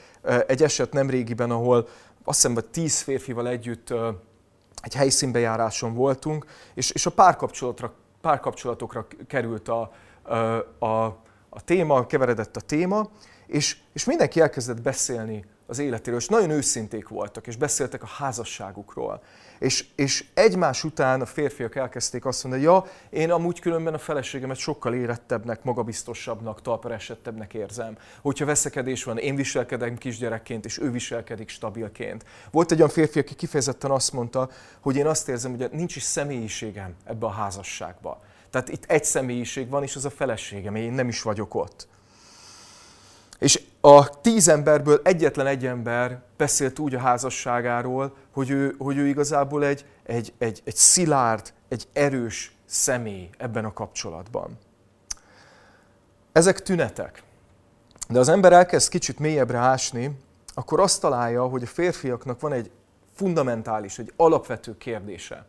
egy 0.47 0.63
eset 0.63 0.93
nem 0.93 1.09
régiben, 1.09 1.51
ahol 1.51 1.87
azt 2.23 2.41
hiszem, 2.41 2.53
hogy 2.53 2.65
tíz 2.65 3.01
férfival 3.01 3.47
együtt 3.47 3.93
egy 4.81 4.95
helyszínbejáráson 4.95 5.93
voltunk, 5.93 6.45
és, 6.73 6.91
és 6.91 7.05
a 7.05 7.11
párkapcsolatra, 7.11 7.93
párkapcsolatokra 8.21 9.07
került 9.27 9.67
a, 9.67 9.91
a, 10.79 10.85
a, 11.49 11.61
téma, 11.65 12.05
keveredett 12.05 12.55
a 12.55 12.61
téma, 12.61 13.09
és, 13.47 13.77
és 13.93 14.05
mindenki 14.05 14.41
elkezdett 14.41 14.81
beszélni 14.81 15.45
az 15.67 15.79
életéről, 15.79 16.19
és 16.19 16.27
nagyon 16.27 16.49
őszinték 16.49 17.07
voltak, 17.07 17.47
és 17.47 17.55
beszéltek 17.55 18.03
a 18.03 18.07
házasságukról. 18.07 19.21
És, 19.59 19.85
és 19.95 20.25
egymás 20.33 20.83
után 20.83 21.21
a 21.21 21.25
férfiak 21.25 21.75
elkezdték 21.75 22.25
azt 22.25 22.43
mondani, 22.43 22.63
ja, 22.63 22.85
én 23.09 23.31
amúgy 23.31 23.59
különben 23.59 23.93
a 23.93 23.97
feleségemet 23.97 24.57
sokkal 24.57 24.93
érettebbnek, 24.93 25.63
magabiztosabbnak, 25.63 26.61
talpra 26.61 26.93
esettebbnek 26.93 27.53
érzem. 27.53 27.97
Hogyha 28.21 28.45
veszekedés 28.45 29.03
van, 29.03 29.17
én 29.17 29.35
viselkedem 29.35 29.97
kisgyerekként, 29.97 30.65
és 30.65 30.79
ő 30.79 30.91
viselkedik 30.91 31.49
stabilként. 31.49 32.25
Volt 32.51 32.71
egy 32.71 32.77
olyan 32.77 32.89
férfi, 32.89 33.19
aki 33.19 33.35
kifejezetten 33.35 33.91
azt 33.91 34.13
mondta, 34.13 34.49
hogy 34.79 34.95
én 34.95 35.07
azt 35.07 35.29
érzem, 35.29 35.57
hogy 35.57 35.69
nincs 35.71 35.95
is 35.95 36.03
személyiségem 36.03 36.95
ebbe 37.03 37.25
a 37.25 37.31
házasságba. 37.31 38.21
Tehát 38.49 38.69
itt 38.69 38.85
egy 38.85 39.05
személyiség 39.05 39.69
van, 39.69 39.83
és 39.83 39.95
az 39.95 40.05
a 40.05 40.09
feleségem, 40.09 40.75
én 40.75 40.91
nem 40.91 41.07
is 41.07 41.21
vagyok 41.21 41.55
ott. 41.55 41.87
És 43.39 43.61
a 43.81 44.21
tíz 44.21 44.47
emberből 44.47 45.01
egyetlen 45.03 45.47
egy 45.47 45.65
ember 45.65 46.21
beszélt 46.37 46.79
úgy 46.79 46.95
a 46.95 46.99
házasságáról, 46.99 48.15
hogy 48.31 48.49
ő, 48.49 48.75
hogy 48.77 48.97
ő 48.97 49.07
igazából 49.07 49.65
egy, 49.65 49.85
egy, 50.03 50.33
egy, 50.37 50.61
egy 50.65 50.75
szilárd, 50.75 51.53
egy 51.67 51.87
erős 51.93 52.55
személy 52.65 53.29
ebben 53.37 53.65
a 53.65 53.73
kapcsolatban. 53.73 54.57
Ezek 56.31 56.61
tünetek. 56.61 57.23
De 58.09 58.19
az 58.19 58.29
ember 58.29 58.53
elkezd 58.53 58.89
kicsit 58.89 59.19
mélyebbre 59.19 59.57
ásni, 59.57 60.19
akkor 60.53 60.79
azt 60.79 61.01
találja, 61.01 61.47
hogy 61.47 61.63
a 61.63 61.67
férfiaknak 61.67 62.39
van 62.39 62.53
egy 62.53 62.71
fundamentális, 63.15 63.99
egy 63.99 64.13
alapvető 64.15 64.77
kérdése 64.77 65.45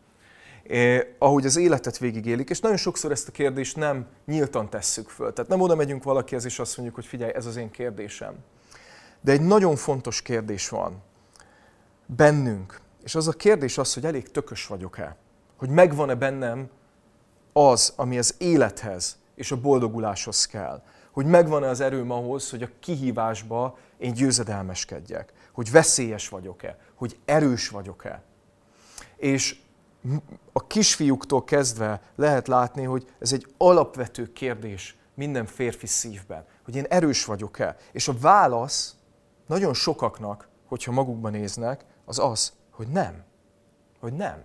eh, 0.69 1.01
ahogy 1.17 1.45
az 1.45 1.57
életet 1.57 1.97
végigélik, 1.97 2.49
és 2.49 2.59
nagyon 2.59 2.77
sokszor 2.77 3.11
ezt 3.11 3.27
a 3.27 3.31
kérdést 3.31 3.75
nem 3.75 4.07
nyíltan 4.25 4.69
tesszük 4.69 5.09
föl. 5.09 5.33
Tehát 5.33 5.49
nem 5.49 5.61
oda 5.61 5.75
megyünk 5.75 6.03
valakihez, 6.03 6.45
és 6.45 6.59
azt 6.59 6.77
mondjuk, 6.77 6.95
hogy 6.97 7.05
figyelj, 7.05 7.31
ez 7.35 7.45
az 7.45 7.55
én 7.55 7.71
kérdésem. 7.71 8.35
De 9.21 9.31
egy 9.31 9.41
nagyon 9.41 9.75
fontos 9.75 10.21
kérdés 10.21 10.69
van 10.69 11.01
bennünk, 12.05 12.81
és 13.03 13.15
az 13.15 13.27
a 13.27 13.31
kérdés 13.31 13.77
az, 13.77 13.93
hogy 13.93 14.05
elég 14.05 14.31
tökös 14.31 14.67
vagyok-e. 14.67 15.15
Hogy 15.57 15.69
megvan-e 15.69 16.15
bennem 16.15 16.69
az, 17.53 17.93
ami 17.95 18.17
az 18.17 18.35
élethez 18.37 19.17
és 19.35 19.51
a 19.51 19.61
boldoguláshoz 19.61 20.45
kell. 20.45 20.81
Hogy 21.11 21.25
megvan-e 21.25 21.67
az 21.67 21.79
erőm 21.79 22.11
ahhoz, 22.11 22.49
hogy 22.49 22.63
a 22.63 22.69
kihívásba 22.79 23.77
én 23.97 24.13
győzedelmeskedjek. 24.13 25.33
Hogy 25.51 25.71
veszélyes 25.71 26.29
vagyok-e. 26.29 26.79
Hogy 26.95 27.17
erős 27.25 27.69
vagyok-e. 27.69 28.21
És 29.17 29.59
a 30.51 30.67
kisfiúktól 30.67 31.43
kezdve 31.43 32.01
lehet 32.15 32.47
látni, 32.47 32.83
hogy 32.83 33.07
ez 33.19 33.33
egy 33.33 33.47
alapvető 33.57 34.33
kérdés 34.33 34.97
minden 35.13 35.45
férfi 35.45 35.87
szívben, 35.87 36.45
hogy 36.63 36.75
én 36.75 36.85
erős 36.89 37.25
vagyok-e. 37.25 37.77
És 37.91 38.07
a 38.07 38.17
válasz 38.21 38.95
nagyon 39.47 39.73
sokaknak, 39.73 40.47
hogyha 40.65 40.91
magukban 40.91 41.31
néznek, 41.31 41.85
az 42.05 42.19
az, 42.19 42.53
hogy 42.71 42.87
nem. 42.87 43.23
Hogy 43.99 44.13
nem. 44.13 44.43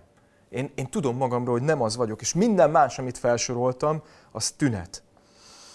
Én, 0.49 0.71
én 0.75 0.89
tudom 0.89 1.17
magamról, 1.17 1.57
hogy 1.57 1.67
nem 1.67 1.81
az 1.81 1.95
vagyok, 1.95 2.21
és 2.21 2.33
minden 2.33 2.69
más, 2.69 2.99
amit 2.99 3.17
felsoroltam, 3.17 4.01
az 4.31 4.51
tünet. 4.51 5.03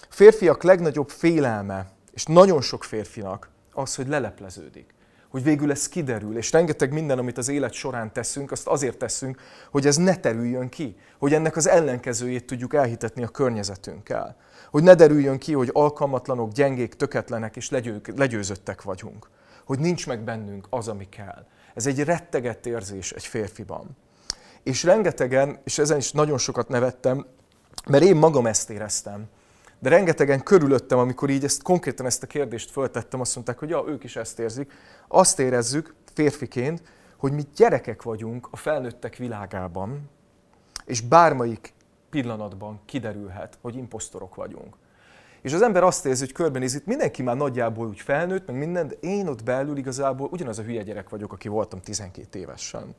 A 0.02 0.14
férfiak 0.14 0.62
legnagyobb 0.62 1.08
félelme, 1.08 1.90
és 2.10 2.24
nagyon 2.24 2.60
sok 2.60 2.84
férfinak, 2.84 3.50
az, 3.72 3.94
hogy 3.94 4.08
lelepleződik 4.08 4.96
hogy 5.28 5.42
végül 5.42 5.70
ez 5.70 5.88
kiderül, 5.88 6.36
és 6.36 6.52
rengeteg 6.52 6.92
minden, 6.92 7.18
amit 7.18 7.38
az 7.38 7.48
élet 7.48 7.72
során 7.72 8.12
teszünk, 8.12 8.50
azt 8.50 8.66
azért 8.66 8.96
teszünk, 8.96 9.40
hogy 9.70 9.86
ez 9.86 9.96
ne 9.96 10.16
terüljön 10.16 10.68
ki, 10.68 10.96
hogy 11.18 11.34
ennek 11.34 11.56
az 11.56 11.68
ellenkezőjét 11.68 12.46
tudjuk 12.46 12.74
elhitetni 12.74 13.22
a 13.22 13.28
környezetünkkel. 13.28 14.36
Hogy 14.70 14.82
ne 14.82 14.94
derüljön 14.94 15.38
ki, 15.38 15.52
hogy 15.52 15.70
alkalmatlanok, 15.72 16.52
gyengék, 16.52 16.94
töketlenek 16.94 17.56
és 17.56 17.70
legyőzöttek 18.16 18.82
vagyunk. 18.82 19.28
Hogy 19.64 19.78
nincs 19.78 20.06
meg 20.06 20.24
bennünk 20.24 20.66
az, 20.70 20.88
ami 20.88 21.08
kell. 21.08 21.46
Ez 21.74 21.86
egy 21.86 22.04
rettegett 22.04 22.66
érzés 22.66 23.12
egy 23.12 23.26
férfiban. 23.26 23.96
És 24.62 24.82
rengetegen, 24.82 25.58
és 25.64 25.78
ezen 25.78 25.96
is 25.96 26.12
nagyon 26.12 26.38
sokat 26.38 26.68
nevettem, 26.68 27.26
mert 27.86 28.04
én 28.04 28.16
magam 28.16 28.46
ezt 28.46 28.70
éreztem, 28.70 29.28
de 29.78 29.88
rengetegen 29.88 30.42
körülöttem, 30.42 30.98
amikor 30.98 31.30
így 31.30 31.44
ezt 31.44 31.62
konkrétan 31.62 32.06
ezt 32.06 32.22
a 32.22 32.26
kérdést 32.26 32.70
föltettem, 32.70 33.20
azt 33.20 33.34
mondták, 33.34 33.58
hogy 33.58 33.68
ja, 33.68 33.84
ők 33.86 34.04
is 34.04 34.16
ezt 34.16 34.38
érzik. 34.38 34.72
Azt 35.08 35.38
érezzük 35.38 35.94
férfiként, 36.14 36.82
hogy 37.16 37.32
mi 37.32 37.42
gyerekek 37.56 38.02
vagyunk 38.02 38.48
a 38.50 38.56
felnőttek 38.56 39.16
világában, 39.16 40.10
és 40.84 41.00
bármelyik 41.00 41.72
pillanatban 42.10 42.80
kiderülhet, 42.84 43.58
hogy 43.60 43.76
imposztorok 43.76 44.34
vagyunk. 44.34 44.76
És 45.42 45.52
az 45.52 45.62
ember 45.62 45.82
azt 45.82 46.06
érzi, 46.06 46.24
hogy 46.24 46.34
körbenéz, 46.34 46.74
itt 46.74 46.86
mindenki 46.86 47.22
már 47.22 47.36
nagyjából 47.36 47.86
úgy 47.86 48.00
felnőtt, 48.00 48.46
meg 48.46 48.56
minden, 48.56 48.88
de 48.88 48.94
én 49.00 49.26
ott 49.26 49.44
belül 49.44 49.76
igazából 49.76 50.28
ugyanaz 50.32 50.58
a 50.58 50.62
hülye 50.62 50.82
gyerek 50.82 51.08
vagyok, 51.08 51.32
aki 51.32 51.48
voltam 51.48 51.80
12 51.80 52.38
évesen. 52.38 52.94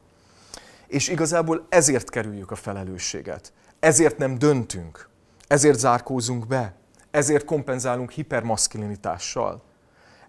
És 0.87 1.07
igazából 1.07 1.65
ezért 1.69 2.09
kerüljük 2.09 2.51
a 2.51 2.55
felelősséget. 2.55 3.53
Ezért 3.79 4.17
nem 4.17 4.37
döntünk. 4.37 5.09
Ezért 5.49 5.79
zárkózunk 5.79 6.47
be, 6.47 6.73
ezért 7.11 7.45
kompenzálunk 7.45 8.11
hipermaszkulinitással. 8.11 9.61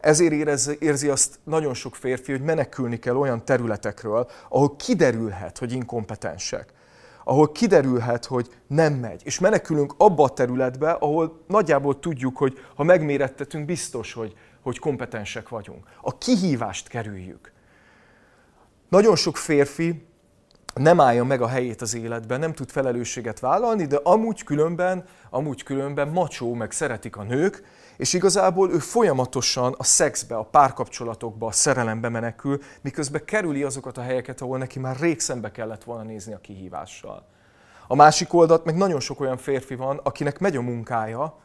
Ezért 0.00 0.32
érez, 0.32 0.76
érzi 0.78 1.08
azt 1.08 1.38
nagyon 1.44 1.74
sok 1.74 1.96
férfi, 1.96 2.32
hogy 2.32 2.40
menekülni 2.40 2.98
kell 2.98 3.16
olyan 3.16 3.44
területekről, 3.44 4.30
ahol 4.48 4.76
kiderülhet, 4.76 5.58
hogy 5.58 5.72
inkompetensek. 5.72 6.72
Ahol 7.24 7.52
kiderülhet, 7.52 8.24
hogy 8.24 8.48
nem 8.66 8.94
megy. 8.94 9.20
És 9.24 9.38
menekülünk 9.38 9.94
abba 9.96 10.24
a 10.24 10.32
területbe, 10.32 10.90
ahol 10.90 11.44
nagyjából 11.46 11.98
tudjuk, 11.98 12.36
hogy 12.36 12.58
ha 12.74 12.82
megmérettetünk, 12.82 13.64
biztos, 13.64 14.12
hogy, 14.12 14.36
hogy 14.62 14.78
kompetensek 14.78 15.48
vagyunk. 15.48 15.86
A 16.00 16.18
kihívást 16.18 16.88
kerüljük. 16.88 17.52
Nagyon 18.88 19.16
sok 19.16 19.36
férfi 19.36 20.06
nem 20.74 21.00
állja 21.00 21.24
meg 21.24 21.42
a 21.42 21.48
helyét 21.48 21.80
az 21.80 21.94
életben, 21.94 22.40
nem 22.40 22.52
tud 22.52 22.70
felelősséget 22.70 23.40
vállalni, 23.40 23.86
de 23.86 24.00
amúgy 24.02 24.44
különben, 24.44 25.04
amúgy 25.30 25.62
különben 25.62 26.08
macsó, 26.08 26.54
meg 26.54 26.70
szeretik 26.70 27.16
a 27.16 27.22
nők, 27.22 27.62
és 27.96 28.12
igazából 28.12 28.70
ő 28.70 28.78
folyamatosan 28.78 29.74
a 29.78 29.84
szexbe, 29.84 30.36
a 30.36 30.44
párkapcsolatokba, 30.44 31.46
a 31.46 31.52
szerelembe 31.52 32.08
menekül, 32.08 32.60
miközben 32.80 33.24
kerüli 33.24 33.62
azokat 33.62 33.98
a 33.98 34.02
helyeket, 34.02 34.40
ahol 34.40 34.58
neki 34.58 34.78
már 34.78 34.96
rég 35.00 35.20
szembe 35.20 35.50
kellett 35.50 35.84
volna 35.84 36.02
nézni 36.02 36.32
a 36.32 36.40
kihívással. 36.40 37.26
A 37.86 37.94
másik 37.94 38.32
oldalt 38.34 38.64
meg 38.64 38.76
nagyon 38.76 39.00
sok 39.00 39.20
olyan 39.20 39.36
férfi 39.36 39.74
van, 39.74 40.00
akinek 40.02 40.38
megy 40.38 40.56
a 40.56 40.60
munkája, 40.60 41.38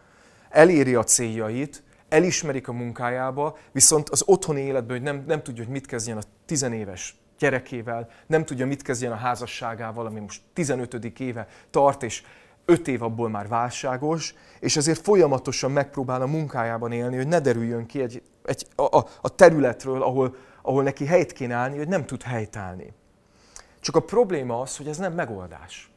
eléri 0.50 0.96
a 0.96 1.04
céljait, 1.04 1.84
elismerik 2.10 2.68
a 2.68 2.74
munkájába, 2.74 3.58
viszont 3.72 4.10
az 4.10 4.24
otthoni 4.26 4.62
életben, 4.62 4.98
hogy 4.98 5.06
nem, 5.06 5.24
nem 5.28 5.44
tudja, 5.44 5.64
hogy 5.64 5.74
mit 5.74 5.86
kezdjen 5.86 6.18
a 6.18 6.22
tizenéves 6.46 7.16
gyerekével, 7.40 8.10
nem 8.28 8.46
tudja, 8.46 8.66
mit 8.66 8.82
kezdjen 8.82 9.12
a 9.12 9.16
házasságával, 9.16 10.06
ami 10.06 10.20
most 10.20 10.42
15. 10.54 11.20
éve 11.20 11.48
tart, 11.70 12.04
és 12.04 12.24
5 12.66 12.88
év 12.88 13.04
abból 13.04 13.30
már 13.30 13.48
válságos, 13.48 14.36
és 14.60 14.78
ezért 14.78 15.02
folyamatosan 15.02 15.72
megpróbál 15.72 16.22
a 16.22 16.26
munkájában 16.26 16.92
élni, 16.92 17.16
hogy 17.16 17.28
ne 17.28 17.40
derüljön 17.40 17.86
ki 17.86 18.02
egy, 18.02 18.24
egy, 18.44 18.68
a, 18.76 18.98
a 19.22 19.36
területről, 19.36 20.04
ahol, 20.04 20.36
ahol 20.62 20.84
neki 20.84 21.06
helyt 21.06 21.32
kéne 21.32 21.56
állni, 21.56 21.78
hogy 21.78 21.88
nem 21.88 22.06
tud 22.06 22.22
helytállni. 22.22 22.94
Csak 23.80 23.96
a 23.96 24.00
probléma 24.00 24.62
az, 24.62 24.78
hogy 24.78 24.88
ez 24.88 24.98
nem 24.98 25.14
megoldás. 25.14 25.90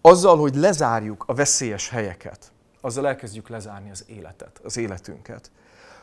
Azzal, 0.00 0.38
hogy 0.38 0.54
lezárjuk 0.54 1.24
a 1.26 1.34
veszélyes 1.34 1.88
helyeket, 1.88 2.52
azzal 2.80 3.06
elkezdjük 3.06 3.48
lezárni 3.48 3.90
az 3.90 4.04
életet, 4.06 4.60
az 4.64 4.76
életünket. 4.76 5.50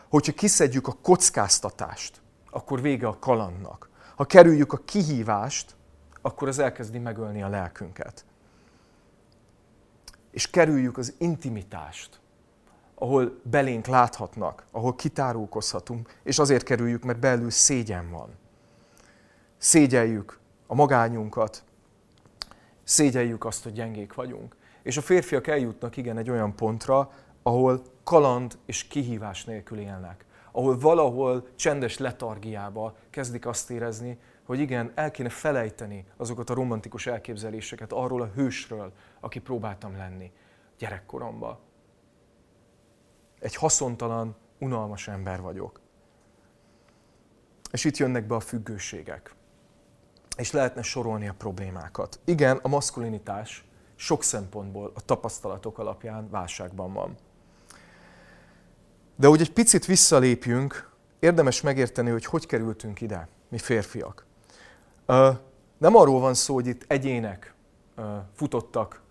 Hogyha 0.09 0.31
kiszedjük 0.31 0.87
a 0.87 0.97
kockáztatást, 1.01 2.21
akkor 2.55 2.81
vége 2.81 3.07
a 3.07 3.19
kalandnak. 3.19 3.89
Ha 4.15 4.25
kerüljük 4.25 4.73
a 4.73 4.77
kihívást, 4.85 5.75
akkor 6.21 6.47
az 6.47 6.59
elkezdi 6.59 6.97
megölni 6.97 7.43
a 7.43 7.47
lelkünket. 7.47 8.25
És 10.31 10.49
kerüljük 10.49 10.97
az 10.97 11.13
intimitást, 11.17 12.19
ahol 12.95 13.39
belénk 13.43 13.85
láthatnak, 13.85 14.65
ahol 14.71 14.95
kitárulkozhatunk, 14.95 16.19
és 16.23 16.39
azért 16.39 16.63
kerüljük, 16.63 17.03
mert 17.03 17.19
belül 17.19 17.49
szégyen 17.49 18.09
van. 18.09 18.29
Szégyeljük 19.57 20.39
a 20.67 20.75
magányunkat, 20.75 21.63
szégyeljük 22.83 23.45
azt, 23.45 23.63
hogy 23.63 23.73
gyengék 23.73 24.13
vagyunk. 24.13 24.55
És 24.83 24.97
a 24.97 25.01
férfiak 25.01 25.47
eljutnak 25.47 25.97
igen 25.97 26.17
egy 26.17 26.29
olyan 26.29 26.55
pontra, 26.55 27.11
ahol 27.43 27.81
kaland 28.03 28.57
és 28.65 28.83
kihívás 28.83 29.45
nélkül 29.45 29.79
élnek 29.79 30.24
ahol 30.55 30.79
valahol 30.79 31.47
csendes 31.55 31.97
letargiába 31.97 32.95
kezdik 33.09 33.45
azt 33.45 33.69
érezni, 33.69 34.19
hogy 34.43 34.59
igen, 34.59 34.91
el 34.95 35.11
kéne 35.11 35.29
felejteni 35.29 36.05
azokat 36.17 36.49
a 36.49 36.53
romantikus 36.53 37.07
elképzeléseket 37.07 37.91
arról 37.91 38.21
a 38.21 38.31
hősről, 38.35 38.91
aki 39.19 39.39
próbáltam 39.39 39.97
lenni 39.97 40.31
gyerekkoromban. 40.77 41.57
Egy 43.39 43.55
haszontalan, 43.55 44.35
unalmas 44.59 45.07
ember 45.07 45.41
vagyok. 45.41 45.79
És 47.71 47.83
itt 47.83 47.97
jönnek 47.97 48.27
be 48.27 48.35
a 48.35 48.39
függőségek. 48.39 49.35
És 50.37 50.51
lehetne 50.51 50.81
sorolni 50.81 51.27
a 51.27 51.33
problémákat. 51.33 52.19
Igen, 52.25 52.57
a 52.57 52.67
maszkulinitás 52.67 53.65
sok 53.95 54.23
szempontból 54.23 54.91
a 54.95 55.05
tapasztalatok 55.05 55.77
alapján 55.77 56.29
válságban 56.29 56.93
van. 56.93 57.15
De 59.15 59.27
hogy 59.27 59.41
egy 59.41 59.53
picit 59.53 59.85
visszalépjünk, 59.85 60.91
érdemes 61.19 61.61
megérteni, 61.61 62.09
hogy 62.09 62.25
hogy 62.25 62.45
kerültünk 62.45 63.01
ide, 63.01 63.27
mi 63.49 63.57
férfiak. 63.57 64.25
Nem 65.77 65.95
arról 65.95 66.19
van 66.19 66.33
szó, 66.33 66.53
hogy 66.53 66.67
itt 66.67 66.85
egyének 66.87 67.53
futottak 68.33 69.01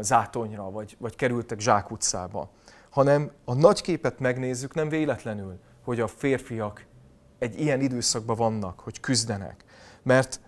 zátonyra, 0.00 0.70
vagy, 0.70 0.96
vagy 1.00 1.16
kerültek 1.16 1.60
zsákutcába, 1.60 2.50
hanem 2.90 3.30
a 3.44 3.54
nagy 3.54 3.80
képet 3.80 4.18
megnézzük, 4.18 4.74
nem 4.74 4.88
véletlenül, 4.88 5.58
hogy 5.84 6.00
a 6.00 6.06
férfiak 6.06 6.84
egy 7.38 7.60
ilyen 7.60 7.80
időszakban 7.80 8.36
vannak, 8.36 8.80
hogy 8.80 9.00
küzdenek. 9.00 9.64
Mert 10.02 10.40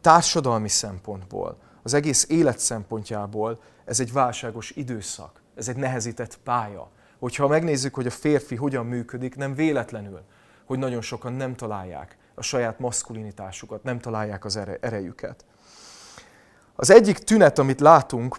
társadalmi 0.00 0.68
szempontból, 0.68 1.58
az 1.82 1.94
egész 1.94 2.26
élet 2.28 2.58
szempontjából 2.58 3.60
ez 3.84 4.00
egy 4.00 4.12
válságos 4.12 4.70
időszak, 4.70 5.42
ez 5.54 5.68
egy 5.68 5.76
nehezített 5.76 6.38
pálya. 6.38 6.90
Hogyha 7.18 7.48
megnézzük, 7.48 7.94
hogy 7.94 8.06
a 8.06 8.10
férfi 8.10 8.54
hogyan 8.54 8.86
működik, 8.86 9.36
nem 9.36 9.54
véletlenül, 9.54 10.20
hogy 10.64 10.78
nagyon 10.78 11.00
sokan 11.00 11.32
nem 11.32 11.54
találják 11.54 12.16
a 12.34 12.42
saját 12.42 12.78
maszkulinitásukat, 12.78 13.82
nem 13.82 13.98
találják 13.98 14.44
az 14.44 14.56
erejüket. 14.80 15.44
Az 16.74 16.90
egyik 16.90 17.18
tünet, 17.18 17.58
amit 17.58 17.80
látunk, 17.80 18.36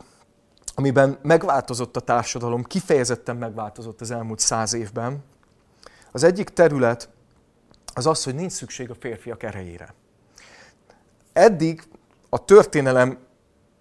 amiben 0.75 1.17
megváltozott 1.21 1.95
a 1.95 2.00
társadalom, 2.00 2.63
kifejezetten 2.63 3.38
megváltozott 3.38 4.01
az 4.01 4.12
elmúlt 4.12 4.39
száz 4.39 4.74
évben, 4.74 5.24
az 6.12 6.24
egyik 6.24 6.50
terület 6.50 7.09
az 7.93 8.05
az, 8.05 8.24
hogy 8.24 8.36
nincs 8.36 8.51
szükség 8.51 8.89
a 8.89 8.95
férfiak 9.00 9.43
erejére. 9.43 9.93
Eddig 11.33 11.83
a 12.29 12.45
történelem 12.45 13.17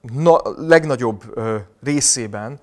na, 0.01 0.41
legnagyobb 0.57 1.41
részében 1.83 2.61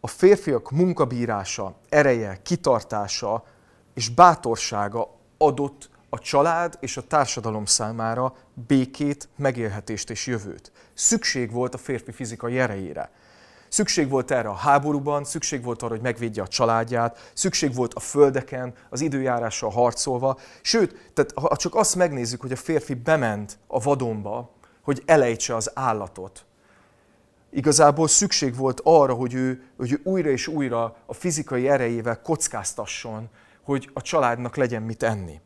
a 0.00 0.06
férfiak 0.06 0.70
munkabírása, 0.70 1.74
ereje, 1.88 2.38
kitartása 2.42 3.44
és 3.94 4.08
bátorsága 4.08 5.08
adott 5.38 5.88
a 6.08 6.18
család 6.18 6.76
és 6.80 6.96
a 6.96 7.06
társadalom 7.06 7.64
számára 7.64 8.34
békét, 8.66 9.28
megélhetést 9.36 10.10
és 10.10 10.26
jövőt. 10.26 10.72
Szükség 10.94 11.52
volt 11.52 11.74
a 11.74 11.78
férfi 11.78 12.12
fizikai 12.12 12.58
erejére. 12.58 13.10
Szükség 13.68 14.08
volt 14.08 14.30
erre 14.30 14.48
a 14.48 14.54
háborúban, 14.54 15.24
szükség 15.24 15.62
volt 15.62 15.82
arra, 15.82 15.92
hogy 15.92 16.02
megvédje 16.02 16.42
a 16.42 16.48
családját, 16.48 17.30
szükség 17.34 17.74
volt 17.74 17.94
a 17.94 18.00
földeken, 18.00 18.74
az 18.90 19.00
időjárással 19.00 19.70
harcolva. 19.70 20.38
Sőt, 20.62 21.10
tehát 21.14 21.32
ha 21.34 21.56
csak 21.56 21.74
azt 21.74 21.94
megnézzük, 21.94 22.40
hogy 22.40 22.52
a 22.52 22.56
férfi 22.56 22.94
bement 22.94 23.58
a 23.66 23.80
vadonba, 23.80 24.50
hogy 24.82 25.02
elejtse 25.06 25.54
az 25.54 25.70
állatot, 25.74 26.44
igazából 27.56 28.08
szükség 28.08 28.56
volt 28.56 28.80
arra, 28.84 29.14
hogy 29.14 29.34
ő, 29.34 29.62
hogy 29.76 29.92
ő 29.92 30.00
újra 30.04 30.30
és 30.30 30.46
újra 30.46 30.96
a 31.06 31.14
fizikai 31.14 31.68
erejével 31.68 32.20
kockáztasson, 32.20 33.28
hogy 33.62 33.90
a 33.92 34.02
családnak 34.02 34.56
legyen 34.56 34.82
mit 34.82 35.02
enni. 35.02 35.40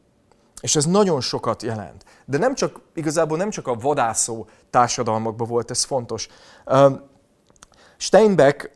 És 0.61 0.77
ez 0.77 0.85
nagyon 0.85 1.21
sokat 1.21 1.63
jelent. 1.63 2.05
De 2.25 2.39
nem 2.39 2.55
csak, 2.55 2.81
igazából 2.95 3.37
nem 3.37 3.51
csak 3.51 3.67
a 3.67 3.75
vadászó 3.75 4.47
társadalmakban 4.71 5.49
volt 5.49 5.71
ez 5.71 5.85
fontos. 5.85 6.29
Steinbeck 7.97 8.71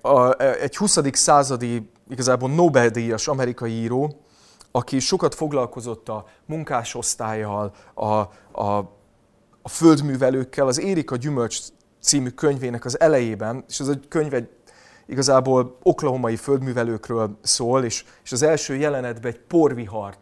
egy 0.60 0.76
20. 0.76 0.98
századi, 1.12 1.90
igazából 2.10 2.50
Nobel-díjas 2.50 3.28
amerikai 3.28 3.72
író, 3.72 4.20
aki 4.70 4.98
sokat 4.98 5.34
foglalkozott 5.34 6.08
a 6.08 6.26
munkásosztályjal, 6.46 7.72
a, 7.94 8.04
a, 8.04 8.92
a 9.62 9.68
földművelőkkel, 9.68 10.66
az 10.66 10.80
Érik 10.80 11.10
a 11.10 11.16
gyümölcs 11.16 11.58
című 12.04 12.28
könyvének 12.28 12.84
az 12.84 13.00
elejében, 13.00 13.64
és 13.68 13.80
ez 13.80 13.88
a 13.88 13.94
könyv 14.08 14.34
egy 14.34 14.48
igazából 15.06 15.78
oklahomai 15.82 16.36
földművelőkről 16.36 17.38
szól, 17.42 17.84
és, 17.84 18.04
és 18.24 18.32
az 18.32 18.42
első 18.42 18.74
jelenetben 18.74 19.32
egy 19.32 19.40
porvihar 19.40 20.16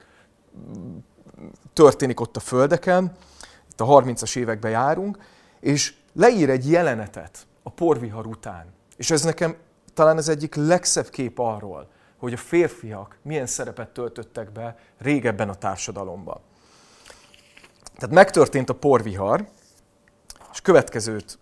történik 1.73 2.21
ott 2.21 2.37
a 2.37 2.41
földeken, 2.41 3.12
itt 3.71 3.81
a 3.81 3.87
30-as 3.87 4.37
években 4.37 4.71
járunk, 4.71 5.19
és 5.61 5.95
leír 6.12 6.51
egy 6.51 6.71
jelenetet 6.71 7.47
a 7.62 7.71
porvihar 7.71 8.27
után. 8.27 8.67
És 8.97 9.11
ez 9.11 9.23
nekem 9.23 9.57
talán 9.95 10.17
az 10.17 10.29
egyik 10.29 10.55
legszebb 10.55 11.09
kép 11.09 11.39
arról, 11.39 11.91
hogy 12.17 12.33
a 12.33 12.37
férfiak 12.37 13.17
milyen 13.23 13.47
szerepet 13.47 13.89
töltöttek 13.89 14.53
be 14.53 14.77
régebben 14.99 15.49
a 15.49 15.55
társadalomban. 15.55 16.41
Tehát 17.95 18.15
megtörtént 18.15 18.71
a 18.71 18.75
porvihar, 18.75 19.49
és 20.53 20.61
következőt 20.61 21.38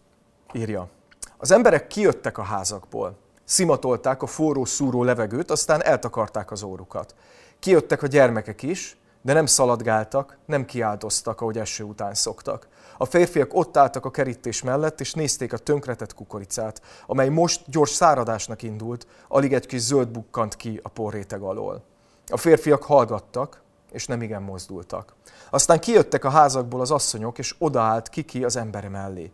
írja. 0.52 0.88
Az 1.36 1.50
emberek 1.50 1.86
kijöttek 1.86 2.38
a 2.38 2.42
házakból, 2.42 3.16
szimatolták 3.44 4.22
a 4.22 4.26
forró, 4.26 4.64
szúró 4.64 5.02
levegőt, 5.02 5.50
aztán 5.50 5.82
eltakarták 5.82 6.50
az 6.50 6.62
órukat. 6.62 7.14
Kijöttek 7.58 8.02
a 8.02 8.06
gyermekek 8.06 8.62
is, 8.62 8.96
de 9.22 9.32
nem 9.32 9.46
szaladgáltak, 9.46 10.38
nem 10.46 10.64
kiáltoztak, 10.64 11.40
ahogy 11.40 11.58
eső 11.58 11.84
után 11.84 12.14
szoktak. 12.14 12.68
A 12.98 13.04
férfiak 13.04 13.54
ott 13.54 13.76
álltak 13.76 14.04
a 14.04 14.10
kerítés 14.10 14.62
mellett, 14.62 15.00
és 15.00 15.12
nézték 15.12 15.52
a 15.52 15.58
tönkretett 15.58 16.14
kukoricát, 16.14 16.82
amely 17.06 17.28
most 17.28 17.62
gyors 17.66 17.90
száradásnak 17.90 18.62
indult, 18.62 19.06
alig 19.28 19.52
egy 19.52 19.66
kis 19.66 19.80
zöld 19.80 20.08
bukkant 20.08 20.56
ki 20.56 20.80
a 20.82 20.88
porréteg 20.88 21.40
alól. 21.40 21.82
A 22.26 22.36
férfiak 22.36 22.82
hallgattak, 22.82 23.62
és 23.92 24.06
nem 24.06 24.22
igen 24.22 24.42
mozdultak. 24.42 25.14
Aztán 25.50 25.80
kijöttek 25.80 26.24
a 26.24 26.30
házakból 26.30 26.80
az 26.80 26.90
asszonyok, 26.90 27.38
és 27.38 27.54
odaállt 27.58 28.08
Kiki 28.08 28.44
az 28.44 28.56
embere 28.56 28.88
mellé. 28.88 29.32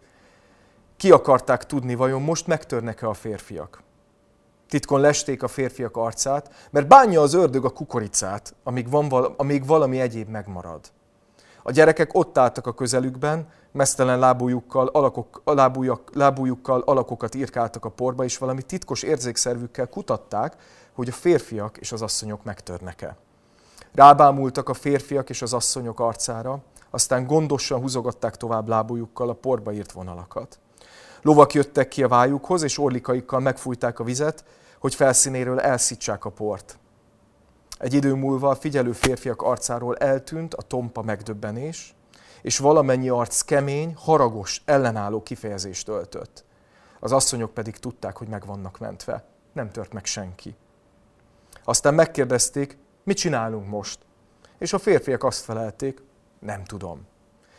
Ki 0.97 1.11
akarták 1.11 1.67
tudni, 1.67 1.95
vajon 1.95 2.23
most 2.23 2.47
megtörnek-e 2.47 3.09
a 3.09 3.15
férfiak? 3.15 3.83
Titkon 4.69 5.01
lesték 5.01 5.43
a 5.43 5.49
férfiak 5.49 5.97
arcát, 5.97 6.69
mert 6.71 6.89
bánja 6.89 7.21
az 7.21 7.35
ördög 7.35 7.65
a 7.65 7.71
kukoricát, 7.71 8.55
amíg, 8.63 8.91
van, 8.91 9.35
amíg 9.37 9.67
valami 9.67 10.01
egyéb 10.01 10.29
megmarad. 10.29 10.81
A 11.63 11.71
gyerekek 11.71 12.15
ott 12.15 12.39
álltak 12.39 12.67
a 12.67 12.75
közelükben, 12.75 13.49
mesztelen 13.73 14.19
lábújukkal, 14.19 14.87
alakok, 14.87 15.43
lábújak, 15.45 16.11
lábújukkal 16.15 16.81
alakokat 16.81 17.35
írkáltak 17.35 17.85
a 17.85 17.91
porba, 17.91 18.25
és 18.25 18.39
valami 18.39 18.63
titkos 18.63 19.03
érzékszervükkel 19.03 19.89
kutatták, 19.89 20.57
hogy 20.93 21.09
a 21.09 21.13
férfiak 21.13 21.77
és 21.77 21.93
az 21.93 22.03
asszonyok 22.03 22.45
megtörnek-e. 22.45 23.17
Rábámultak 23.95 24.69
a 24.69 24.75
férfiak 24.75 25.31
és 25.31 25.43
az 25.43 25.53
asszonyok 25.53 26.01
arcára, 26.01 26.59
aztán 26.91 27.27
gondosan 27.27 27.81
húzogatták 27.81 28.37
tovább 28.37 28.69
lábújukkal 28.69 29.29
a 29.29 29.35
porba 29.35 29.73
írt 29.73 29.93
vonalakat. 29.93 30.59
Lovak 31.23 31.53
jöttek 31.53 31.89
ki 31.89 32.03
a 32.03 32.09
vájukhoz, 32.09 32.63
és 32.63 32.79
orlikaikkal 32.79 33.41
megfújták 33.41 33.99
a 33.99 34.05
vizet, 34.05 34.45
hogy 34.79 34.95
felszínéről 34.95 35.61
elszítsák 35.61 36.25
a 36.25 36.31
port. 36.31 36.79
Egy 37.79 37.95
idő 37.95 38.15
múlva 38.15 38.49
a 38.49 38.57
figyelő 38.57 38.93
férfiak 38.93 39.43
arcáról 39.43 39.97
eltűnt 39.97 40.55
a 40.55 40.63
tompa 40.63 41.03
megdöbbenés, 41.03 41.95
és 42.43 42.59
valamennyi 42.59 43.09
arc 43.09 43.41
kemény, 43.41 43.95
haragos, 43.97 44.63
ellenálló 44.65 45.23
kifejezést 45.23 45.89
öltött. 45.89 46.45
Az 47.01 47.13
asszonyok 47.13 47.55
pedig 47.55 47.77
tudták, 47.77 48.17
hogy 48.17 48.29
meg 48.29 48.47
vannak 48.47 48.79
mentve. 48.79 49.25
Nem 49.53 49.71
tört 49.71 49.93
meg 49.93 50.05
senki. 50.05 50.57
Aztán 51.65 51.95
megkérdezték, 51.95 52.79
mit 53.03 53.17
csinálunk 53.17 53.69
most? 53.69 53.99
És 54.59 54.73
a 54.73 54.79
férfiak 54.79 55.25
azt 55.25 55.45
felelték, 55.45 56.03
nem 56.39 56.65
tudom. 56.65 57.07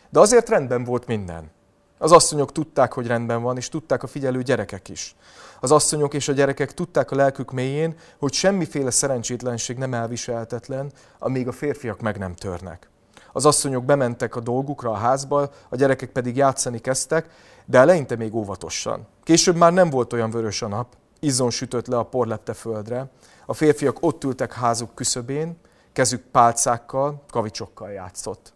De 0.09 0.19
azért 0.19 0.49
rendben 0.49 0.83
volt 0.83 1.07
minden. 1.07 1.51
Az 1.97 2.12
asszonyok 2.12 2.51
tudták, 2.51 2.93
hogy 2.93 3.07
rendben 3.07 3.41
van, 3.41 3.57
és 3.57 3.69
tudták 3.69 4.03
a 4.03 4.07
figyelő 4.07 4.41
gyerekek 4.41 4.89
is. 4.89 5.15
Az 5.60 5.71
asszonyok 5.71 6.13
és 6.13 6.27
a 6.27 6.33
gyerekek 6.33 6.73
tudták 6.73 7.12
a 7.12 7.15
lelkük 7.15 7.51
mélyén, 7.51 7.95
hogy 8.19 8.33
semmiféle 8.33 8.91
szerencsétlenség 8.91 9.77
nem 9.77 9.93
elviselhetetlen, 9.93 10.91
amíg 11.19 11.47
a 11.47 11.51
férfiak 11.51 12.01
meg 12.01 12.17
nem 12.17 12.33
törnek. 12.33 12.89
Az 13.31 13.45
asszonyok 13.45 13.86
bementek 13.86 14.36
a 14.36 14.39
dolgukra 14.39 14.91
a 14.91 14.95
házba, 14.95 15.49
a 15.69 15.75
gyerekek 15.75 16.10
pedig 16.10 16.36
játszani 16.36 16.79
kezdtek, 16.79 17.29
de 17.65 17.77
eleinte 17.77 18.15
még 18.15 18.36
óvatosan. 18.36 19.07
Később 19.23 19.55
már 19.55 19.73
nem 19.73 19.89
volt 19.89 20.13
olyan 20.13 20.31
vörös 20.31 20.62
a 20.62 20.67
nap, 20.67 20.95
izzon 21.19 21.49
sütött 21.49 21.88
le 21.88 21.97
a 21.97 22.03
porlepte 22.03 22.53
földre. 22.53 23.10
A 23.45 23.53
férfiak 23.53 23.97
ott 23.99 24.23
ültek 24.23 24.53
házuk 24.53 24.95
küszöbén, 24.95 25.57
kezük 25.93 26.21
pálcákkal, 26.31 27.23
kavicsokkal 27.29 27.91
játszott. 27.91 28.53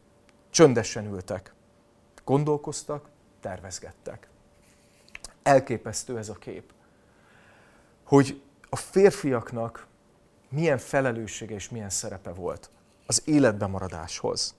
Csöndesen 0.49 1.05
ültek. 1.13 1.53
Gondolkoztak, 2.25 3.09
tervezgettek. 3.41 4.27
Elképesztő 5.43 6.17
ez 6.17 6.29
a 6.29 6.33
kép, 6.33 6.71
hogy 8.03 8.41
a 8.69 8.75
férfiaknak 8.75 9.87
milyen 10.49 10.77
felelőssége 10.77 11.55
és 11.55 11.69
milyen 11.69 11.89
szerepe 11.89 12.31
volt 12.31 12.69
az 13.05 13.21
életbemaradáshoz. 13.25 14.55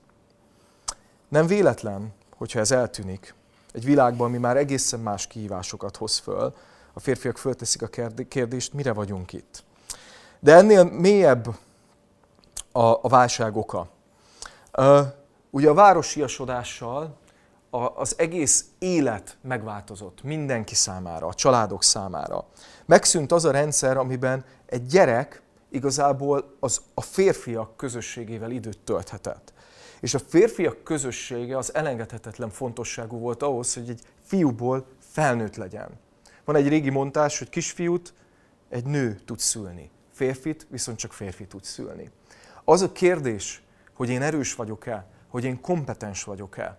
Nem 1.28 1.46
véletlen, 1.46 2.12
hogyha 2.36 2.58
ez 2.58 2.70
eltűnik, 2.70 3.34
egy 3.72 3.84
világban, 3.84 4.26
ami 4.26 4.38
már 4.38 4.56
egészen 4.56 5.00
más 5.00 5.26
kihívásokat 5.26 5.96
hoz 5.96 6.18
föl, 6.18 6.54
a 6.92 7.00
férfiak 7.00 7.38
fölteszik 7.38 7.82
a 7.82 7.88
kérdést, 8.28 8.72
mire 8.72 8.92
vagyunk 8.92 9.32
itt. 9.32 9.64
De 10.40 10.54
ennél 10.54 10.84
mélyebb 10.84 11.46
a, 12.72 12.80
a 12.80 13.08
válság 13.08 13.56
oka. 13.56 13.88
Ugye 15.50 15.68
a 15.68 15.74
városiasodással 15.74 17.16
az 17.74 18.14
egész 18.18 18.64
élet 18.78 19.36
megváltozott 19.42 20.22
mindenki 20.22 20.74
számára, 20.74 21.26
a 21.26 21.34
családok 21.34 21.82
számára. 21.82 22.46
Megszűnt 22.86 23.32
az 23.32 23.44
a 23.44 23.50
rendszer, 23.50 23.96
amiben 23.96 24.44
egy 24.66 24.86
gyerek 24.86 25.42
igazából 25.70 26.56
az 26.60 26.80
a 26.94 27.00
férfiak 27.00 27.76
közösségével 27.76 28.50
időt 28.50 28.78
tölthetett. 28.78 29.52
És 30.00 30.14
a 30.14 30.18
férfiak 30.18 30.84
közössége 30.84 31.56
az 31.56 31.74
elengedhetetlen 31.74 32.50
fontosságú 32.50 33.18
volt 33.18 33.42
ahhoz, 33.42 33.74
hogy 33.74 33.88
egy 33.88 34.00
fiúból 34.22 34.86
felnőtt 34.98 35.56
legyen. 35.56 35.88
Van 36.44 36.56
egy 36.56 36.68
régi 36.68 36.90
mondás, 36.90 37.38
hogy 37.38 37.48
kisfiút 37.48 38.14
egy 38.68 38.84
nő 38.84 39.20
tud 39.24 39.38
szülni, 39.38 39.90
férfit 40.12 40.66
viszont 40.70 40.98
csak 40.98 41.12
férfi 41.12 41.46
tud 41.46 41.64
szülni. 41.64 42.10
Az 42.64 42.82
a 42.82 42.92
kérdés, 42.92 43.62
hogy 43.94 44.08
én 44.08 44.22
erős 44.22 44.54
vagyok-e, 44.54 45.06
hogy 45.28 45.44
én 45.44 45.60
kompetens 45.60 46.24
vagyok-e, 46.24 46.78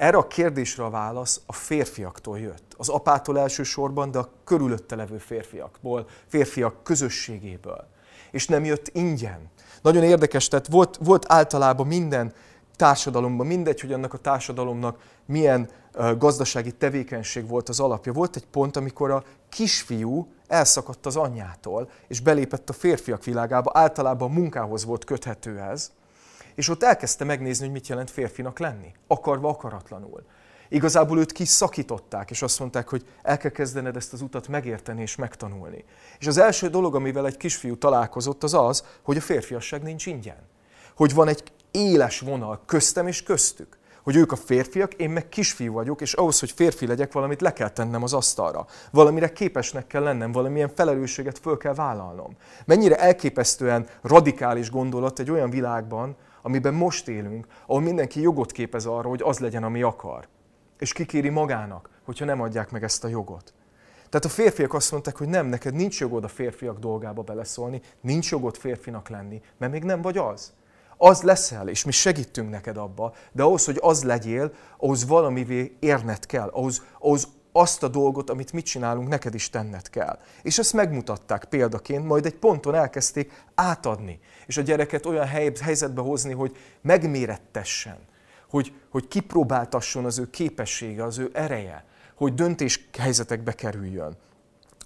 erre 0.00 0.16
a 0.16 0.26
kérdésre 0.26 0.84
a 0.84 0.90
válasz 0.90 1.40
a 1.46 1.52
férfiaktól 1.52 2.38
jött. 2.38 2.74
Az 2.76 2.88
apától 2.88 3.38
elsősorban, 3.38 4.10
de 4.10 4.18
a 4.18 4.28
körülötte 4.44 4.96
levő 4.96 5.18
férfiakból, 5.18 6.06
férfiak 6.26 6.82
közösségéből. 6.82 7.86
És 8.30 8.46
nem 8.46 8.64
jött 8.64 8.88
ingyen. 8.92 9.50
Nagyon 9.82 10.02
érdekes, 10.02 10.48
tehát 10.48 10.66
volt, 10.66 10.98
volt 11.02 11.24
általában 11.28 11.86
minden 11.86 12.32
társadalomban, 12.76 13.46
mindegy, 13.46 13.80
hogy 13.80 13.92
annak 13.92 14.14
a 14.14 14.18
társadalomnak 14.18 15.00
milyen 15.26 15.68
gazdasági 16.18 16.72
tevékenység 16.72 17.48
volt 17.48 17.68
az 17.68 17.80
alapja. 17.80 18.12
Volt 18.12 18.36
egy 18.36 18.46
pont, 18.46 18.76
amikor 18.76 19.10
a 19.10 19.24
kisfiú 19.48 20.32
elszakadt 20.46 21.06
az 21.06 21.16
anyjától, 21.16 21.90
és 22.08 22.20
belépett 22.20 22.68
a 22.68 22.72
férfiak 22.72 23.24
világába, 23.24 23.70
általában 23.74 24.30
a 24.30 24.34
munkához 24.34 24.84
volt 24.84 25.04
köthető 25.04 25.58
ez, 25.58 25.90
és 26.60 26.68
ott 26.68 26.82
elkezdte 26.82 27.24
megnézni, 27.24 27.64
hogy 27.64 27.74
mit 27.74 27.88
jelent 27.88 28.10
férfinak 28.10 28.58
lenni, 28.58 28.92
akarva, 29.06 29.48
akaratlanul. 29.48 30.22
Igazából 30.68 31.18
őt 31.18 31.32
kiszakították, 31.32 32.30
és 32.30 32.42
azt 32.42 32.58
mondták, 32.58 32.88
hogy 32.88 33.04
el 33.22 33.36
kell 33.36 33.50
kezdened 33.50 33.96
ezt 33.96 34.12
az 34.12 34.20
utat 34.20 34.48
megérteni 34.48 35.00
és 35.00 35.16
megtanulni. 35.16 35.84
És 36.18 36.26
az 36.26 36.38
első 36.38 36.68
dolog, 36.68 36.94
amivel 36.94 37.26
egy 37.26 37.36
kisfiú 37.36 37.76
találkozott, 37.76 38.42
az 38.42 38.54
az, 38.54 38.84
hogy 39.02 39.16
a 39.16 39.20
férfiasság 39.20 39.82
nincs 39.82 40.06
ingyen. 40.06 40.48
Hogy 40.96 41.14
van 41.14 41.28
egy 41.28 41.42
éles 41.70 42.20
vonal 42.20 42.62
köztem 42.66 43.06
és 43.06 43.22
köztük. 43.22 43.78
Hogy 44.02 44.16
ők 44.16 44.32
a 44.32 44.36
férfiak, 44.36 44.94
én 44.94 45.10
meg 45.10 45.28
kisfiú 45.28 45.72
vagyok, 45.72 46.00
és 46.00 46.12
ahhoz, 46.12 46.40
hogy 46.40 46.50
férfi 46.50 46.86
legyek, 46.86 47.12
valamit 47.12 47.40
le 47.40 47.52
kell 47.52 47.70
tennem 47.70 48.02
az 48.02 48.12
asztalra. 48.12 48.66
Valamire 48.90 49.32
képesnek 49.32 49.86
kell 49.86 50.02
lennem, 50.02 50.32
valamilyen 50.32 50.72
felelősséget 50.74 51.38
föl 51.38 51.56
kell 51.56 51.74
vállalnom. 51.74 52.36
Mennyire 52.64 52.96
elképesztően 52.96 53.86
radikális 54.02 54.70
gondolat 54.70 55.18
egy 55.18 55.30
olyan 55.30 55.50
világban, 55.50 56.16
amiben 56.42 56.74
most 56.74 57.08
élünk, 57.08 57.46
ahol 57.66 57.82
mindenki 57.82 58.20
jogot 58.20 58.52
képez 58.52 58.86
arra, 58.86 59.08
hogy 59.08 59.22
az 59.22 59.38
legyen, 59.38 59.62
ami 59.62 59.82
akar. 59.82 60.28
És 60.78 60.92
kikéri 60.92 61.28
magának, 61.28 61.90
hogyha 62.04 62.24
nem 62.24 62.40
adják 62.40 62.70
meg 62.70 62.82
ezt 62.82 63.04
a 63.04 63.08
jogot. 63.08 63.52
Tehát 64.08 64.24
a 64.24 64.28
férfiak 64.28 64.74
azt 64.74 64.90
mondták, 64.92 65.16
hogy 65.16 65.28
nem, 65.28 65.46
neked 65.46 65.74
nincs 65.74 66.00
jogod 66.00 66.24
a 66.24 66.28
férfiak 66.28 66.78
dolgába 66.78 67.22
beleszólni, 67.22 67.80
nincs 68.00 68.30
jogod 68.30 68.56
férfinak 68.56 69.08
lenni, 69.08 69.42
mert 69.58 69.72
még 69.72 69.84
nem 69.84 70.02
vagy 70.02 70.18
az. 70.18 70.52
Az 70.96 71.22
leszel, 71.22 71.68
és 71.68 71.84
mi 71.84 71.90
segítünk 71.90 72.50
neked 72.50 72.76
abba, 72.76 73.14
de 73.32 73.42
ahhoz, 73.42 73.64
hogy 73.64 73.78
az 73.80 74.04
legyél, 74.04 74.52
ahhoz 74.76 75.06
valamivé 75.06 75.76
érned 75.78 76.26
kell, 76.26 76.48
ahhoz, 76.48 76.82
ahhoz 76.98 77.28
azt 77.52 77.82
a 77.82 77.88
dolgot, 77.88 78.30
amit 78.30 78.52
mit 78.52 78.64
csinálunk, 78.64 79.08
neked 79.08 79.34
is 79.34 79.50
tenned 79.50 79.90
kell. 79.90 80.18
És 80.42 80.58
ezt 80.58 80.72
megmutatták 80.72 81.44
példaként, 81.44 82.06
majd 82.06 82.26
egy 82.26 82.34
ponton 82.34 82.74
elkezdték 82.74 83.44
átadni, 83.54 84.20
és 84.46 84.56
a 84.56 84.62
gyereket 84.62 85.06
olyan 85.06 85.26
hely, 85.26 85.52
helyzetbe 85.60 86.00
hozni, 86.00 86.32
hogy 86.32 86.56
megmérettessen, 86.80 87.98
hogy, 88.48 88.72
hogy 88.90 89.08
kipróbáltasson 89.08 90.04
az 90.04 90.18
ő 90.18 90.30
képessége, 90.30 91.04
az 91.04 91.18
ő 91.18 91.30
ereje, 91.32 91.84
hogy 92.14 92.34
döntés 92.34 92.88
helyzetekbe 92.98 93.52
kerüljön. 93.52 94.16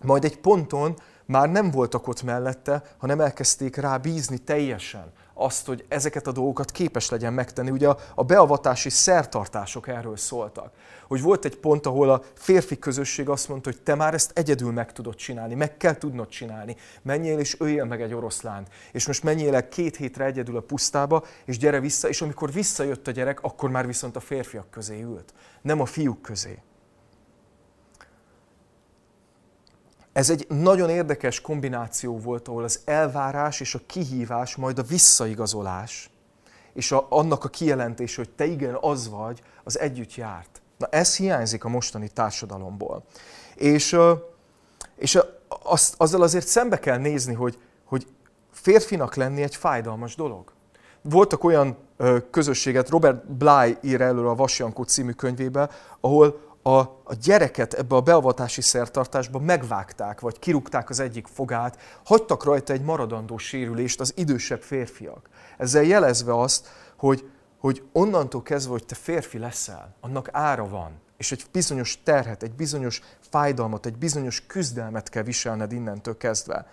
Majd 0.02 0.24
egy 0.24 0.38
ponton 0.38 0.98
már 1.24 1.50
nem 1.50 1.70
voltak 1.70 2.08
ott 2.08 2.22
mellette, 2.22 2.82
hanem 2.98 3.20
elkezdték 3.20 3.76
rá 3.76 3.96
bízni 3.96 4.38
teljesen 4.38 5.12
azt, 5.34 5.66
hogy 5.66 5.84
ezeket 5.88 6.26
a 6.26 6.32
dolgokat 6.32 6.70
képes 6.70 7.10
legyen 7.10 7.32
megtenni. 7.32 7.70
Ugye 7.70 7.88
a, 8.14 8.22
beavatási 8.22 8.90
szertartások 8.90 9.88
erről 9.88 10.16
szóltak. 10.16 10.72
Hogy 11.08 11.22
volt 11.22 11.44
egy 11.44 11.56
pont, 11.56 11.86
ahol 11.86 12.10
a 12.10 12.22
férfi 12.34 12.78
közösség 12.78 13.28
azt 13.28 13.48
mondta, 13.48 13.70
hogy 13.70 13.82
te 13.82 13.94
már 13.94 14.14
ezt 14.14 14.30
egyedül 14.34 14.72
meg 14.72 14.92
tudod 14.92 15.14
csinálni, 15.14 15.54
meg 15.54 15.76
kell 15.76 15.94
tudnod 15.94 16.28
csinálni. 16.28 16.76
Menjél 17.02 17.38
és 17.38 17.60
öljél 17.60 17.84
meg 17.84 18.02
egy 18.02 18.14
oroszlánt. 18.14 18.68
És 18.92 19.06
most 19.06 19.22
menjél 19.22 19.54
el 19.54 19.68
két 19.68 19.96
hétre 19.96 20.24
egyedül 20.24 20.56
a 20.56 20.60
pusztába, 20.60 21.24
és 21.44 21.58
gyere 21.58 21.80
vissza, 21.80 22.08
és 22.08 22.22
amikor 22.22 22.52
visszajött 22.52 23.06
a 23.06 23.10
gyerek, 23.10 23.42
akkor 23.42 23.70
már 23.70 23.86
viszont 23.86 24.16
a 24.16 24.20
férfiak 24.20 24.70
közé 24.70 25.02
ült, 25.02 25.34
nem 25.62 25.80
a 25.80 25.86
fiúk 25.86 26.22
közé. 26.22 26.58
Ez 30.14 30.30
egy 30.30 30.46
nagyon 30.48 30.90
érdekes 30.90 31.40
kombináció 31.40 32.18
volt, 32.18 32.48
ahol 32.48 32.64
az 32.64 32.80
elvárás 32.84 33.60
és 33.60 33.74
a 33.74 33.80
kihívás, 33.86 34.56
majd 34.56 34.78
a 34.78 34.82
visszaigazolás, 34.82 36.10
és 36.72 36.92
a, 36.92 37.06
annak 37.08 37.44
a 37.44 37.48
kijelentés, 37.48 38.16
hogy 38.16 38.30
te 38.30 38.44
igen, 38.44 38.76
az 38.80 39.08
vagy, 39.08 39.42
az 39.64 39.78
együtt 39.78 40.14
járt. 40.14 40.62
Na 40.78 40.86
ez 40.86 41.16
hiányzik 41.16 41.64
a 41.64 41.68
mostani 41.68 42.08
társadalomból. 42.08 43.02
És, 43.54 43.96
és 44.96 45.18
azt, 45.62 45.94
azzal 45.96 46.22
azért 46.22 46.46
szembe 46.46 46.78
kell 46.78 46.98
nézni, 46.98 47.34
hogy, 47.34 47.58
hogy 47.84 48.06
férfinak 48.52 49.14
lenni 49.14 49.42
egy 49.42 49.56
fájdalmas 49.56 50.14
dolog. 50.14 50.52
Voltak 51.02 51.44
olyan 51.44 51.76
közösséget, 52.30 52.88
Robert 52.88 53.26
Bly 53.32 53.78
ír 53.80 54.00
előre 54.00 54.28
a 54.28 54.34
Vasjankó 54.34 54.82
című 54.82 55.12
könyvébe, 55.12 55.70
ahol 56.00 56.40
a, 56.66 56.78
a 57.04 57.14
gyereket 57.22 57.74
ebbe 57.74 57.96
a 57.96 58.00
beavatási 58.00 58.60
szertartásba 58.60 59.38
megvágták, 59.38 60.20
vagy 60.20 60.38
kirúgták 60.38 60.90
az 60.90 61.00
egyik 61.00 61.26
fogát, 61.26 61.78
hagytak 62.04 62.44
rajta 62.44 62.72
egy 62.72 62.82
maradandó 62.82 63.38
sérülést 63.38 64.00
az 64.00 64.12
idősebb 64.16 64.62
férfiak. 64.62 65.28
Ezzel 65.58 65.82
jelezve 65.82 66.40
azt, 66.40 66.68
hogy, 66.96 67.30
hogy 67.58 67.82
onnantól 67.92 68.42
kezdve, 68.42 68.72
hogy 68.72 68.86
te 68.86 68.94
férfi 68.94 69.38
leszel, 69.38 69.94
annak 70.00 70.28
ára 70.32 70.68
van, 70.68 70.92
és 71.16 71.32
egy 71.32 71.44
bizonyos 71.52 71.98
terhet, 72.02 72.42
egy 72.42 72.54
bizonyos 72.54 73.02
fájdalmat, 73.30 73.86
egy 73.86 73.96
bizonyos 73.96 74.46
küzdelmet 74.46 75.08
kell 75.08 75.22
viselned 75.22 75.72
innentől 75.72 76.16
kezdve. 76.16 76.66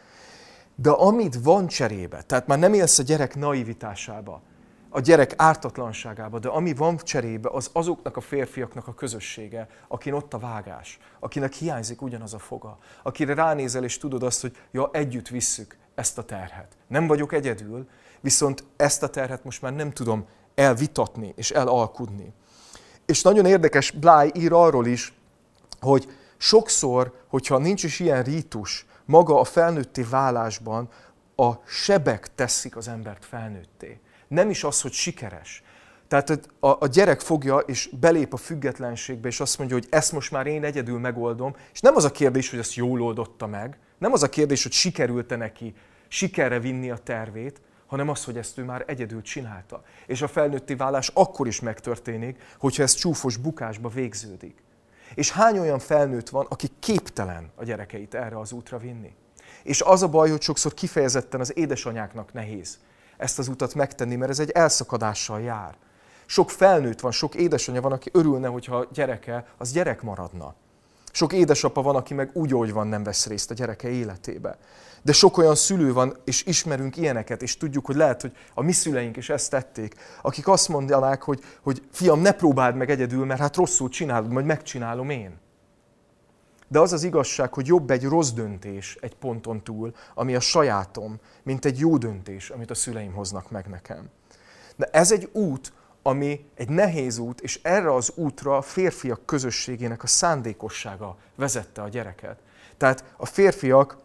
De 0.76 0.90
amit 0.90 1.44
van 1.44 1.68
cserébe, 1.68 2.22
tehát 2.22 2.48
már 2.48 2.60
nem 2.60 2.74
élsz 2.74 3.00
a 3.00 3.04
gyerek 3.04 3.36
naivitásába, 3.36 4.42
a 4.94 5.00
gyerek 5.00 5.34
ártatlanságába, 5.38 6.40
de 6.40 6.48
ami 6.48 6.74
van 6.74 6.98
cserébe, 6.98 7.50
az 7.50 7.70
azoknak 7.74 8.18
a 8.18 8.22
férfiaknak 8.22 8.88
a 8.88 8.94
közössége, 8.94 9.68
akin 9.88 10.14
ott 10.14 10.34
a 10.34 10.38
vágás, 10.40 11.00
akinek 11.20 11.54
hiányzik 11.54 12.02
ugyanaz 12.02 12.34
a 12.34 12.40
foga, 12.40 12.78
akire 13.04 13.34
ránézel 13.34 13.84
és 13.84 13.98
tudod 13.98 14.24
azt, 14.24 14.42
hogy 14.42 14.58
ja, 14.72 14.90
együtt 14.94 15.28
visszük 15.28 15.78
ezt 15.96 16.18
a 16.18 16.24
terhet. 16.24 16.78
Nem 16.88 17.08
vagyok 17.08 17.34
egyedül, 17.34 17.90
viszont 18.20 18.64
ezt 18.76 19.04
a 19.04 19.10
terhet 19.10 19.44
most 19.44 19.62
már 19.62 19.74
nem 19.74 19.92
tudom 19.92 20.28
elvitatni 20.56 21.34
és 21.36 21.52
elalkudni. 21.52 22.34
És 23.06 23.22
nagyon 23.22 23.46
érdekes, 23.46 23.92
Bláj 23.92 24.32
ír 24.34 24.54
arról 24.54 24.86
is, 24.86 25.14
hogy 25.80 26.08
sokszor, 26.38 27.14
hogyha 27.28 27.58
nincs 27.58 27.84
is 27.84 28.00
ilyen 28.00 28.24
rítus, 28.24 28.86
maga 29.06 29.40
a 29.40 29.44
felnőtté 29.44 30.02
válásban 30.02 30.90
a 31.36 31.52
sebek 31.66 32.36
teszik 32.36 32.76
az 32.76 32.88
embert 32.88 33.26
felnőtté 33.26 34.00
nem 34.32 34.50
is 34.50 34.64
az, 34.64 34.82
hogy 34.82 34.92
sikeres. 34.92 35.64
Tehát 36.08 36.30
a, 36.60 36.68
a 36.68 36.88
gyerek 36.88 37.22
fogja 37.22 37.58
és 37.58 37.90
belép 38.00 38.34
a 38.34 38.38
függetlenségbe, 38.38 39.28
és 39.28 39.40
azt 39.40 39.58
mondja, 39.58 39.76
hogy 39.76 39.88
ezt 39.90 40.12
most 40.12 40.32
már 40.32 40.48
én 40.48 40.64
egyedül 40.64 41.00
megoldom, 41.00 41.56
és 41.74 41.80
nem 41.80 41.96
az 41.96 42.04
a 42.04 42.12
kérdés, 42.12 42.50
hogy 42.50 42.60
ezt 42.60 42.74
jól 42.74 43.02
oldotta 43.02 43.48
meg, 43.48 43.78
nem 43.98 44.12
az 44.12 44.24
a 44.24 44.30
kérdés, 44.30 44.64
hogy 44.64 44.72
sikerült-e 44.72 45.36
neki 45.36 45.74
sikerre 46.08 46.60
vinni 46.60 46.90
a 46.90 46.98
tervét, 46.98 47.62
hanem 47.86 48.10
az, 48.10 48.24
hogy 48.24 48.38
ezt 48.38 48.58
ő 48.58 48.64
már 48.64 48.84
egyedül 48.88 49.22
csinálta. 49.22 49.84
És 50.06 50.22
a 50.22 50.28
felnőtti 50.28 50.76
válás 50.76 51.12
akkor 51.14 51.48
is 51.48 51.60
megtörténik, 51.60 52.42
hogyha 52.58 52.84
ez 52.84 52.94
csúfos 52.94 53.38
bukásba 53.38 53.90
végződik. 53.90 54.64
És 55.16 55.32
hány 55.32 55.58
olyan 55.58 55.80
felnőtt 55.80 56.30
van, 56.30 56.46
aki 56.50 56.68
képtelen 56.80 57.52
a 57.56 57.64
gyerekeit 57.64 58.14
erre 58.14 58.40
az 58.40 58.52
útra 58.52 58.78
vinni? 58.78 59.14
És 59.64 59.82
az 59.82 60.04
a 60.04 60.08
baj, 60.08 60.30
hogy 60.30 60.42
sokszor 60.42 60.74
kifejezetten 60.74 61.40
az 61.40 61.58
édesanyáknak 61.58 62.34
nehéz 62.34 62.80
ezt 63.22 63.40
az 63.40 63.48
utat 63.48 63.76
megtenni, 63.76 64.16
mert 64.16 64.32
ez 64.32 64.40
egy 64.40 64.50
elszakadással 64.50 65.42
jár. 65.42 65.76
Sok 66.26 66.50
felnőtt 66.50 67.00
van, 67.00 67.12
sok 67.12 67.36
édesanyja 67.36 67.82
van, 67.82 67.92
aki 67.92 68.10
örülne, 68.14 68.48
hogyha 68.48 68.76
a 68.76 68.88
gyereke 68.94 69.46
az 69.58 69.72
gyerek 69.72 70.02
maradna. 70.02 70.56
Sok 71.12 71.34
édesapa 71.34 71.82
van, 71.82 71.96
aki 71.96 72.14
meg 72.14 72.30
úgy, 72.34 72.52
hogy 72.52 72.74
van, 72.74 72.88
nem 72.88 73.04
vesz 73.04 73.28
részt 73.28 73.52
a 73.52 73.54
gyereke 73.54 73.90
életébe. 73.90 74.58
De 75.02 75.12
sok 75.12 75.38
olyan 75.38 75.56
szülő 75.56 75.94
van, 75.94 76.18
és 76.26 76.46
ismerünk 76.46 76.98
ilyeneket, 76.98 77.42
és 77.42 77.58
tudjuk, 77.58 77.86
hogy 77.86 77.96
lehet, 77.96 78.22
hogy 78.22 78.32
a 78.54 78.62
mi 78.62 78.72
szüleink 78.72 79.18
is 79.18 79.30
ezt 79.30 79.50
tették, 79.50 79.96
akik 80.22 80.48
azt 80.48 80.68
mondanák, 80.68 81.22
hogy, 81.22 81.44
hogy 81.62 81.84
fiam, 81.92 82.20
ne 82.20 82.32
próbáld 82.32 82.76
meg 82.76 82.90
egyedül, 82.90 83.26
mert 83.26 83.40
hát 83.40 83.56
rosszul 83.56 83.90
csinálod, 83.90 84.32
majd 84.32 84.46
megcsinálom 84.46 85.10
én. 85.10 85.40
De 86.72 86.80
az 86.80 86.94
az 86.94 87.04
igazság, 87.04 87.54
hogy 87.54 87.68
jobb 87.68 87.92
egy 87.92 88.04
rossz 88.04 88.30
döntés 88.30 88.98
egy 89.02 89.16
ponton 89.16 89.64
túl, 89.64 89.96
ami 90.14 90.36
a 90.36 90.40
sajátom, 90.40 91.20
mint 91.44 91.66
egy 91.66 91.80
jó 91.80 91.98
döntés, 91.98 92.50
amit 92.50 92.70
a 92.70 92.74
szüleim 92.74 93.14
hoznak 93.14 93.52
meg 93.52 93.68
nekem. 93.68 94.10
De 94.76 94.86
ez 94.92 95.12
egy 95.12 95.30
út, 95.32 95.74
ami 96.02 96.46
egy 96.56 96.70
nehéz 96.70 97.18
út, 97.18 97.42
és 97.42 97.60
erre 97.64 97.94
az 97.94 98.12
útra 98.16 98.58
a 98.58 98.62
férfiak 98.62 99.26
közösségének 99.26 100.04
a 100.04 100.08
szándékossága 100.08 101.18
vezette 101.36 101.82
a 101.82 101.90
gyereket. 101.90 102.40
Tehát 102.78 103.14
a 103.18 103.26
férfiak 103.26 103.98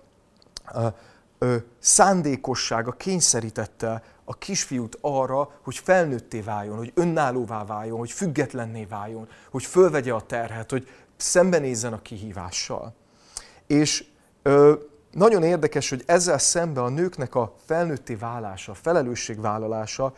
ö, 1.38 1.57
szándékossága 1.79 2.92
kényszerítette 2.92 4.02
a 4.24 4.35
kisfiút 4.35 4.98
arra, 5.00 5.50
hogy 5.62 5.76
felnőtté 5.76 6.40
váljon, 6.40 6.76
hogy 6.76 6.92
önállóvá 6.94 7.64
váljon, 7.64 7.98
hogy 7.98 8.11
függetlenné 8.11 8.85
váljon, 8.85 9.29
hogy 9.50 9.64
fölvegye 9.64 10.12
a 10.12 10.20
terhet, 10.20 10.70
hogy 10.70 10.88
szembenézzen 11.16 11.92
a 11.92 12.02
kihívással. 12.02 12.94
És 13.66 14.05
ö, 14.42 14.74
nagyon 15.12 15.42
érdekes, 15.42 15.88
hogy 15.88 16.02
ezzel 16.07 16.38
szemben 16.38 16.85
a 16.85 16.88
nőknek 16.88 17.35
a 17.35 17.55
felnőtté 17.64 18.14
válása, 18.14 18.72
a 18.72 18.74
felelősségvállalása 18.74 20.12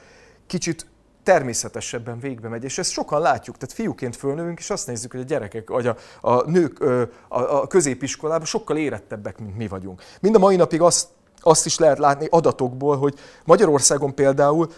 kicsit 0.46 0.86
természetesebben 1.22 2.18
végbe 2.18 2.48
megy, 2.48 2.64
és 2.64 2.78
ezt 2.78 2.90
sokan 2.90 3.20
látjuk. 3.20 3.56
Tehát 3.56 3.74
fiúként 3.74 4.16
fölnövünk, 4.16 4.58
és 4.58 4.70
azt 4.70 4.86
nézzük, 4.86 5.10
hogy 5.10 5.20
a 5.20 5.24
gyerekek, 5.24 5.68
vagy 5.68 5.86
a, 5.86 5.96
a 6.20 6.50
nők 6.50 6.80
a, 6.80 7.06
a 7.28 7.66
középiskolában 7.66 8.46
sokkal 8.46 8.76
érettebbek, 8.76 9.38
mint 9.38 9.56
mi 9.56 9.68
vagyunk. 9.68 10.02
Mind 10.20 10.34
a 10.34 10.38
mai 10.38 10.56
napig 10.56 10.80
azt, 10.80 11.08
azt 11.40 11.66
is 11.66 11.78
lehet 11.78 11.98
látni 11.98 12.26
adatokból, 12.30 12.96
hogy 12.96 13.18
Magyarországon 13.44 14.14
például 14.14 14.72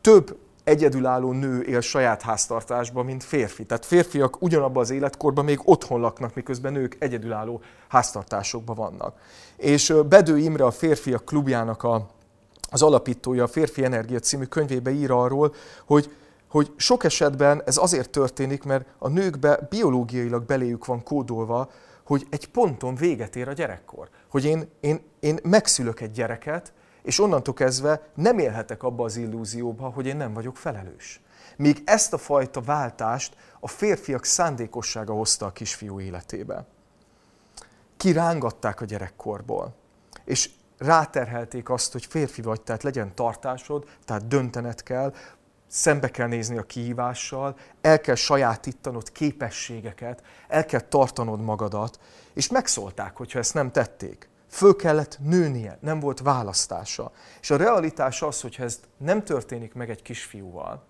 több 0.00 0.36
egyedülálló 0.66 1.32
nő 1.32 1.60
él 1.60 1.80
saját 1.80 2.22
háztartásban, 2.22 3.04
mint 3.04 3.24
férfi. 3.24 3.64
Tehát 3.64 3.86
férfiak 3.86 4.42
ugyanabban 4.42 4.82
az 4.82 4.90
életkorban 4.90 5.44
még 5.44 5.60
otthon 5.64 6.00
laknak, 6.00 6.34
miközben 6.34 6.72
nők 6.72 6.96
egyedülálló 6.98 7.60
háztartásokban 7.88 8.76
vannak. 8.76 9.18
És 9.56 9.94
Bedő 10.08 10.38
Imre 10.38 10.64
a 10.64 10.70
férfiak 10.70 11.24
klubjának 11.24 11.82
a, 11.82 12.06
az 12.70 12.82
alapítója 12.82 13.42
a 13.42 13.46
Férfi 13.46 13.84
Energia 13.84 14.18
című 14.18 14.44
könyvébe 14.44 14.90
ír 14.90 15.10
arról, 15.10 15.54
hogy, 15.84 16.10
hogy 16.48 16.72
sok 16.76 17.04
esetben 17.04 17.62
ez 17.64 17.76
azért 17.76 18.10
történik, 18.10 18.62
mert 18.62 18.86
a 18.98 19.08
nőkbe 19.08 19.66
biológiailag 19.70 20.44
beléjük 20.44 20.84
van 20.84 21.02
kódolva, 21.02 21.70
hogy 22.04 22.26
egy 22.30 22.48
ponton 22.48 22.94
véget 22.94 23.36
ér 23.36 23.48
a 23.48 23.52
gyerekkor. 23.52 24.08
Hogy 24.28 24.44
én, 24.44 24.68
én, 24.80 25.00
én 25.20 25.38
megszülök 25.42 26.00
egy 26.00 26.10
gyereket, 26.10 26.72
és 27.06 27.20
onnantól 27.20 27.54
kezdve 27.54 28.08
nem 28.14 28.38
élhetek 28.38 28.82
abba 28.82 29.04
az 29.04 29.16
illúzióba, 29.16 29.88
hogy 29.88 30.06
én 30.06 30.16
nem 30.16 30.32
vagyok 30.32 30.56
felelős. 30.56 31.20
Míg 31.56 31.82
ezt 31.84 32.12
a 32.12 32.18
fajta 32.18 32.60
váltást 32.60 33.36
a 33.60 33.68
férfiak 33.68 34.24
szándékossága 34.24 35.12
hozta 35.12 35.46
a 35.46 35.52
kisfiú 35.52 36.00
életébe. 36.00 36.64
Kirángatták 37.96 38.80
a 38.80 38.84
gyerekkorból, 38.84 39.74
és 40.24 40.50
ráterhelték 40.78 41.70
azt, 41.70 41.92
hogy 41.92 42.06
férfi 42.06 42.42
vagy, 42.42 42.60
tehát 42.60 42.82
legyen 42.82 43.14
tartásod, 43.14 43.88
tehát 44.04 44.26
döntened 44.26 44.82
kell, 44.82 45.14
szembe 45.68 46.08
kell 46.08 46.28
nézni 46.28 46.58
a 46.58 46.62
kihívással, 46.62 47.56
el 47.80 48.00
kell 48.00 48.14
sajátítanod 48.14 49.12
képességeket, 49.12 50.22
el 50.48 50.64
kell 50.64 50.80
tartanod 50.80 51.40
magadat, 51.40 52.00
és 52.32 52.48
megszólták, 52.48 53.16
hogyha 53.16 53.38
ezt 53.38 53.54
nem 53.54 53.70
tették 53.70 54.28
föl 54.48 54.76
kellett 54.76 55.18
nőnie, 55.22 55.78
nem 55.80 56.00
volt 56.00 56.20
választása. 56.20 57.12
És 57.40 57.50
a 57.50 57.56
realitás 57.56 58.22
az, 58.22 58.40
hogyha 58.40 58.62
ez 58.62 58.80
nem 58.96 59.24
történik 59.24 59.74
meg 59.74 59.90
egy 59.90 60.02
kisfiúval, 60.02 60.84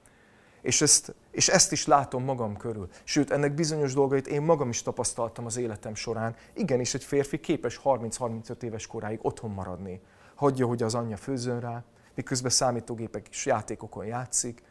és 0.63 0.81
ezt, 0.81 1.15
és 1.31 1.49
ezt 1.49 1.73
is 1.73 1.87
látom 1.87 2.25
magam 2.25 2.57
körül. 2.57 2.89
Sőt, 3.05 3.31
ennek 3.31 3.55
bizonyos 3.55 3.95
dolgait 3.95 4.27
én 4.27 4.43
magam 4.43 4.69
is 4.69 4.83
tapasztaltam 4.83 5.47
az 5.47 5.57
életem 5.57 5.95
során. 5.95 6.37
Igenis, 6.55 6.95
egy 6.95 7.05
férfi 7.05 7.41
képes 7.41 7.81
30-35 7.85 8.63
éves 8.63 8.87
koráig 8.87 9.19
otthon 9.23 9.51
maradni. 9.51 10.01
Hagyja, 10.35 10.67
hogy 10.67 10.83
az 10.83 10.95
anyja 10.95 11.17
főzön 11.17 11.61
rá, 11.61 11.85
miközben 12.15 12.51
számítógépek 12.51 13.29
és 13.31 13.47
játékokon 13.47 14.07
játszik, 14.07 14.63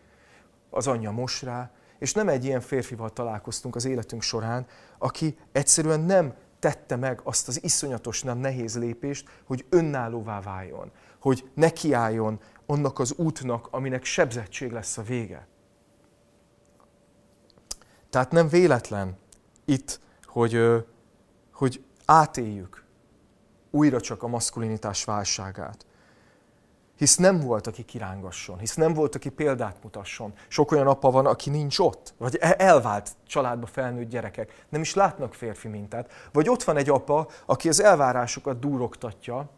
az 0.70 0.88
anyja 0.88 1.12
mos 1.12 1.42
rá, 1.42 1.72
és 2.00 2.14
nem 2.14 2.30
egy 2.30 2.46
ilyen 2.46 2.62
férfival 2.62 3.10
találkoztunk 3.10 3.76
az 3.76 3.86
életünk 3.86 4.22
során, 4.22 4.66
aki 4.98 5.38
egyszerűen 5.52 6.00
nem 6.00 6.34
tette 6.66 6.96
meg 6.96 7.20
azt 7.24 7.48
az 7.48 7.64
iszonyatosan 7.64 8.38
nehéz 8.38 8.78
lépést, 8.78 9.30
hogy 9.44 9.66
önállóvá 9.70 10.42
váljon, 10.42 10.92
hogy 11.20 11.50
nekiálljon 11.54 12.40
annak 12.66 13.00
az 13.00 13.14
útnak, 13.14 13.68
aminek 13.72 14.04
sebzettség 14.04 14.72
lesz 14.72 14.98
a 14.98 15.02
vége. 15.02 15.48
Tehát 18.10 18.32
nem 18.32 18.48
véletlen 18.48 19.18
itt, 19.66 20.00
hogy, 20.24 20.86
hogy 21.54 21.84
átéljük 22.06 22.86
újra 23.72 24.02
csak 24.02 24.24
a 24.24 24.28
maszkulinitás 24.28 25.04
válságát 25.04 25.86
hisz 26.98 27.16
nem 27.16 27.40
volt, 27.40 27.68
aki 27.68 27.84
kirángasson, 27.84 28.60
hisz 28.60 28.76
nem 28.76 28.94
volt, 28.94 29.16
aki 29.16 29.30
példát 29.30 29.84
mutasson. 29.84 30.34
Sok 30.48 30.72
olyan 30.72 30.88
apa 30.88 31.12
van, 31.12 31.26
aki 31.26 31.50
nincs 31.50 31.80
ott, 31.80 32.14
vagy 32.18 32.38
e- 32.40 32.56
elvált 32.58 33.12
családba 33.28 33.66
felnőtt 33.66 34.10
gyerekek, 34.10 34.64
nem 34.70 34.82
is 34.82 34.94
látnak 34.94 35.34
férfi 35.34 35.68
mintát. 35.68 36.12
Vagy 36.32 36.50
ott 36.50 36.64
van 36.64 36.78
egy 36.78 36.90
apa, 36.90 37.28
aki 37.46 37.70
az 37.70 37.82
elvárásokat 37.82 38.60
dúrogtatja, 38.60 39.50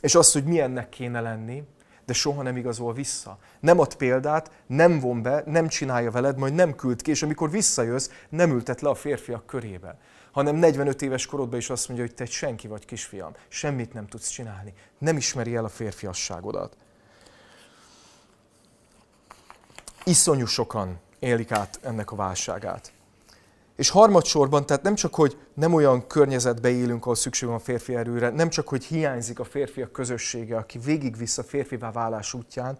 és 0.00 0.14
azt, 0.14 0.32
hogy 0.32 0.44
milyennek 0.44 0.88
kéne 0.88 1.20
lenni, 1.20 1.62
de 2.06 2.12
soha 2.12 2.42
nem 2.42 2.56
igazol 2.56 2.92
vissza. 2.92 3.38
Nem 3.60 3.78
ad 3.78 3.94
példát, 3.94 4.50
nem 4.66 5.00
von 5.00 5.22
be, 5.22 5.42
nem 5.46 5.68
csinálja 5.68 6.10
veled, 6.10 6.38
majd 6.38 6.54
nem 6.54 6.74
küld 6.74 7.02
ki, 7.02 7.10
és 7.10 7.22
amikor 7.22 7.50
visszajössz, 7.50 8.10
nem 8.28 8.50
ültet 8.50 8.80
le 8.80 8.88
a 8.88 8.94
férfiak 8.94 9.46
körébe 9.46 9.98
hanem 10.34 10.56
45 10.56 11.02
éves 11.02 11.26
korodban 11.26 11.58
is 11.58 11.70
azt 11.70 11.88
mondja, 11.88 12.06
hogy 12.06 12.14
te 12.14 12.22
egy 12.22 12.30
senki 12.30 12.66
vagy 12.66 12.84
kisfiam, 12.84 13.32
semmit 13.48 13.92
nem 13.92 14.06
tudsz 14.06 14.28
csinálni, 14.28 14.72
nem 14.98 15.16
ismeri 15.16 15.54
el 15.54 15.64
a 15.64 15.68
férfiasságodat. 15.68 16.76
Iszonyú 20.04 20.46
sokan 20.46 21.00
élik 21.18 21.52
át 21.52 21.78
ennek 21.82 22.10
a 22.10 22.16
válságát. 22.16 22.92
És 23.76 23.90
harmadsorban, 23.90 24.66
tehát 24.66 24.82
nem 24.82 24.94
csak, 24.94 25.14
hogy 25.14 25.38
nem 25.54 25.74
olyan 25.74 26.06
környezetbe 26.06 26.68
élünk, 26.68 27.02
ahol 27.02 27.14
szükség 27.14 27.48
van 27.48 27.58
férfi 27.58 27.94
erőre, 27.94 28.30
nem 28.30 28.48
csak, 28.48 28.68
hogy 28.68 28.84
hiányzik 28.84 29.38
a 29.38 29.44
férfiak 29.44 29.92
közössége, 29.92 30.56
aki 30.56 30.78
végigvisz 30.78 31.38
a 31.38 31.42
férfivá 31.42 31.90
válás 31.90 32.34
útján, 32.34 32.78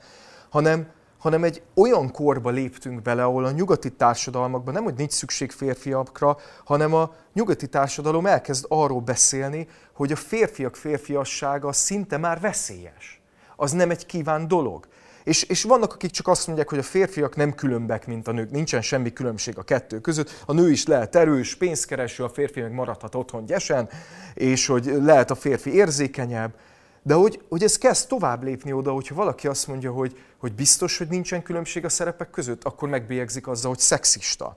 hanem 0.48 0.90
hanem 1.24 1.44
egy 1.44 1.62
olyan 1.74 2.10
korba 2.10 2.50
léptünk 2.50 3.02
bele, 3.02 3.24
ahol 3.24 3.44
a 3.44 3.50
nyugati 3.50 3.90
társadalmakban 3.90 4.74
nem, 4.74 4.84
hogy 4.84 4.94
nincs 4.94 5.12
szükség 5.12 5.50
férfiakra, 5.50 6.37
hanem 6.64 6.94
a 6.94 7.14
nyugati 7.32 7.66
társadalom 7.66 8.26
elkezd 8.26 8.64
arról 8.68 9.00
beszélni, 9.00 9.68
hogy 9.92 10.12
a 10.12 10.16
férfiak 10.16 10.76
férfiassága 10.76 11.72
szinte 11.72 12.16
már 12.16 12.40
veszélyes. 12.40 13.22
Az 13.56 13.72
nem 13.72 13.90
egy 13.90 14.06
kíván 14.06 14.48
dolog. 14.48 14.87
És, 15.22 15.42
és 15.42 15.62
vannak, 15.62 15.92
akik 15.92 16.10
csak 16.10 16.28
azt 16.28 16.46
mondják, 16.46 16.68
hogy 16.68 16.78
a 16.78 16.82
férfiak 16.82 17.37
nem 17.37 17.54
különbek, 17.54 18.06
mint 18.06 18.28
a 18.28 18.32
nők. 18.32 18.50
Nincsen 18.50 18.82
semmi 18.82 19.12
különbség 19.12 19.58
a 19.58 19.62
kettő 19.62 20.00
között. 20.00 20.42
A 20.46 20.52
nő 20.52 20.70
is 20.70 20.87
lehet 20.87 21.16
erős, 21.16 21.54
pénzkereső, 21.54 22.24
a 22.24 22.28
férfi 22.28 22.60
meg 22.60 22.72
maradhat 22.72 23.14
otthon 23.14 23.46
gyesen, 23.46 23.88
és 24.34 24.66
hogy 24.66 24.84
lehet 25.00 25.30
a 25.30 25.34
férfi 25.34 25.74
érzékenyebb. 25.74 26.54
De 27.06 27.14
hogy, 27.14 27.44
hogy 27.48 27.62
ez 27.62 27.78
kezd 27.78 28.08
tovább 28.08 28.42
lépni 28.42 28.72
oda, 28.72 28.92
hogyha 28.92 29.14
valaki 29.14 29.46
azt 29.46 29.66
mondja, 29.66 29.92
hogy, 29.92 30.18
hogy 30.38 30.54
biztos, 30.54 30.98
hogy 30.98 31.08
nincsen 31.08 31.42
különbség 31.42 31.84
a 31.84 31.88
szerepek 31.88 32.30
között, 32.30 32.64
akkor 32.64 32.88
megbélyegzik 32.88 33.46
azzal, 33.46 33.70
hogy 33.70 33.78
szexista. 33.78 34.56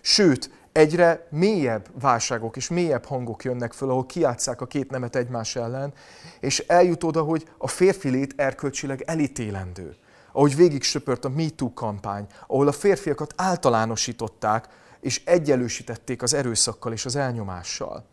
Sőt, 0.00 0.50
egyre 0.72 1.26
mélyebb 1.30 1.88
válságok 2.00 2.56
és 2.56 2.68
mélyebb 2.68 3.04
hangok 3.04 3.44
jönnek 3.44 3.72
föl, 3.72 3.90
ahol 3.90 4.06
kiátszák 4.06 4.60
a 4.60 4.66
két 4.66 4.90
nemet 4.90 5.16
egymás 5.16 5.56
ellen, 5.56 5.92
és 6.40 6.58
eljut 6.58 7.04
oda, 7.04 7.22
hogy 7.22 7.48
a 7.58 7.68
férfi 7.68 8.08
lét 8.08 8.34
erkölcsileg 8.36 9.02
elítélendő. 9.02 9.96
Ahogy 10.32 10.56
végig 10.56 10.82
söpört 10.82 11.24
a 11.24 11.28
MeToo 11.28 11.72
kampány, 11.72 12.26
ahol 12.46 12.68
a 12.68 12.72
férfiakat 12.72 13.34
általánosították, 13.36 14.68
és 15.00 15.24
egyenlősítették 15.24 16.22
az 16.22 16.34
erőszakkal 16.34 16.92
és 16.92 17.04
az 17.04 17.16
elnyomással. 17.16 18.04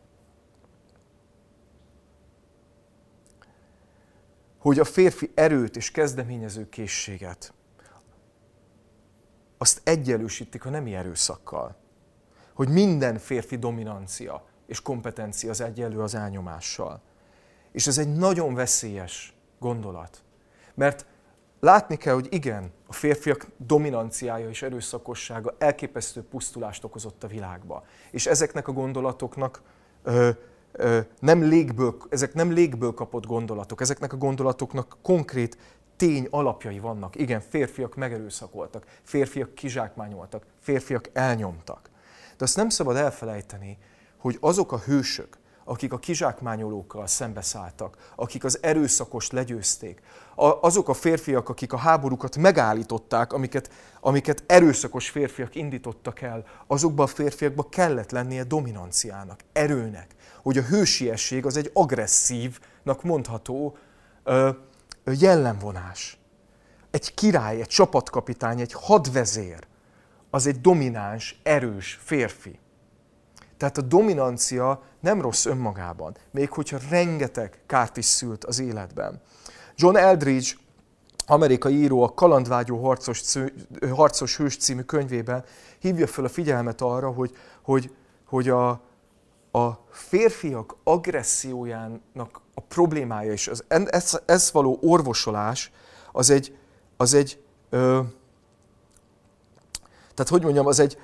Hogy 4.63 4.79
a 4.79 4.83
férfi 4.83 5.31
erőt 5.35 5.75
és 5.75 5.91
kezdeményező 5.91 6.69
készséget 6.69 7.53
azt 9.57 9.81
egyenlősítik 9.83 10.65
a 10.65 10.69
nemi 10.69 10.95
erőszakkal. 10.95 11.75
Hogy 12.53 12.69
minden 12.69 13.17
férfi 13.17 13.57
dominancia 13.57 14.45
és 14.65 14.81
kompetencia 14.81 15.49
az 15.49 15.61
egyenlő 15.61 15.99
az 15.99 16.15
elnyomással. 16.15 17.01
És 17.71 17.87
ez 17.87 17.97
egy 17.97 18.13
nagyon 18.13 18.53
veszélyes 18.53 19.35
gondolat. 19.59 20.23
Mert 20.73 21.05
látni 21.59 21.97
kell, 21.97 22.13
hogy 22.13 22.27
igen, 22.29 22.71
a 22.87 22.93
férfiak 22.93 23.47
dominanciája 23.57 24.49
és 24.49 24.61
erőszakossága 24.61 25.55
elképesztő 25.57 26.23
pusztulást 26.23 26.83
okozott 26.83 27.23
a 27.23 27.27
világba. 27.27 27.85
És 28.11 28.25
ezeknek 28.25 28.67
a 28.67 28.71
gondolatoknak 28.71 29.61
ö, 30.03 30.29
nem 31.19 31.43
légből, 31.43 31.97
ezek 32.09 32.33
nem 32.33 32.51
légből 32.51 32.93
kapott 32.93 33.25
gondolatok, 33.25 33.81
ezeknek 33.81 34.13
a 34.13 34.17
gondolatoknak 34.17 34.97
konkrét 35.01 35.57
tény 35.95 36.27
alapjai 36.29 36.79
vannak. 36.79 37.15
Igen, 37.15 37.41
férfiak 37.49 37.95
megerőszakoltak, 37.95 38.85
férfiak 39.03 39.55
kizsákmányoltak, 39.55 40.45
férfiak 40.59 41.09
elnyomtak. 41.13 41.89
De 42.37 42.43
azt 42.43 42.55
nem 42.55 42.69
szabad 42.69 42.95
elfelejteni, 42.95 43.77
hogy 44.17 44.37
azok 44.39 44.71
a 44.71 44.77
hősök, 44.77 45.37
akik 45.65 45.93
a 45.93 45.99
kizsákmányolókkal 45.99 47.07
szembeszálltak, 47.07 47.97
akik 48.15 48.43
az 48.43 48.59
erőszakos 48.61 49.31
legyőzték, 49.31 50.01
azok 50.61 50.89
a 50.89 50.93
férfiak, 50.93 51.49
akik 51.49 51.73
a 51.73 51.77
háborúkat 51.77 52.37
megállították, 52.37 53.33
amiket, 53.33 53.71
amiket 54.01 54.43
erőszakos 54.47 55.09
férfiak 55.09 55.55
indítottak 55.55 56.21
el, 56.21 56.45
azokban 56.67 57.05
a 57.05 57.09
férfiakban 57.09 57.69
kellett 57.69 58.11
lennie 58.11 58.43
dominanciának, 58.43 59.39
erőnek, 59.53 60.12
hogy 60.43 60.57
a 60.57 60.61
hősiesség 60.61 61.45
az 61.45 61.57
egy 61.57 61.69
agresszív 61.73 62.59
dominantnak 62.83 63.03
mondható 63.03 63.77
ö, 64.23 64.49
jellemvonás. 65.05 66.17
Egy 66.91 67.13
király, 67.13 67.61
egy 67.61 67.67
csapatkapitány, 67.67 68.59
egy 68.59 68.73
hadvezér, 68.73 69.67
az 70.29 70.47
egy 70.47 70.61
domináns, 70.61 71.39
erős 71.43 71.99
férfi. 72.03 72.59
Tehát 73.57 73.77
a 73.77 73.81
dominancia 73.81 74.81
nem 74.99 75.21
rossz 75.21 75.45
önmagában, 75.45 76.15
még 76.31 76.51
hogyha 76.51 76.77
rengeteg 76.89 77.61
kárt 77.65 77.97
is 77.97 78.05
szült 78.05 78.45
az 78.45 78.59
életben. 78.59 79.21
John 79.75 79.95
Eldridge, 79.95 80.51
amerikai 81.25 81.75
író 81.75 82.03
a 82.03 82.13
Kalandvágyó 82.13 82.83
harcos, 82.83 83.21
harcos 83.89 84.37
hős 84.37 84.57
című 84.57 84.81
könyvében 84.81 85.43
hívja 85.79 86.07
fel 86.07 86.25
a 86.25 86.29
figyelmet 86.29 86.81
arra, 86.81 87.11
hogy, 87.11 87.37
hogy, 87.61 87.91
hogy 88.25 88.49
a, 88.49 88.81
a 89.55 89.79
férfiak 89.89 90.75
agressziójának 90.83 92.41
a 92.53 92.61
problémája 92.61 93.31
és 93.31 93.47
az, 93.47 93.63
ez, 93.67 94.19
ez 94.25 94.51
való 94.51 94.79
orvosolás 94.81 95.71
az 96.11 96.29
egy, 96.29 96.57
az 96.97 97.13
egy 97.13 97.43
ö, 97.69 97.99
tehát 100.13 100.31
hogy 100.31 100.43
mondjam, 100.43 100.65
az 100.65 100.79
egy, 100.79 100.97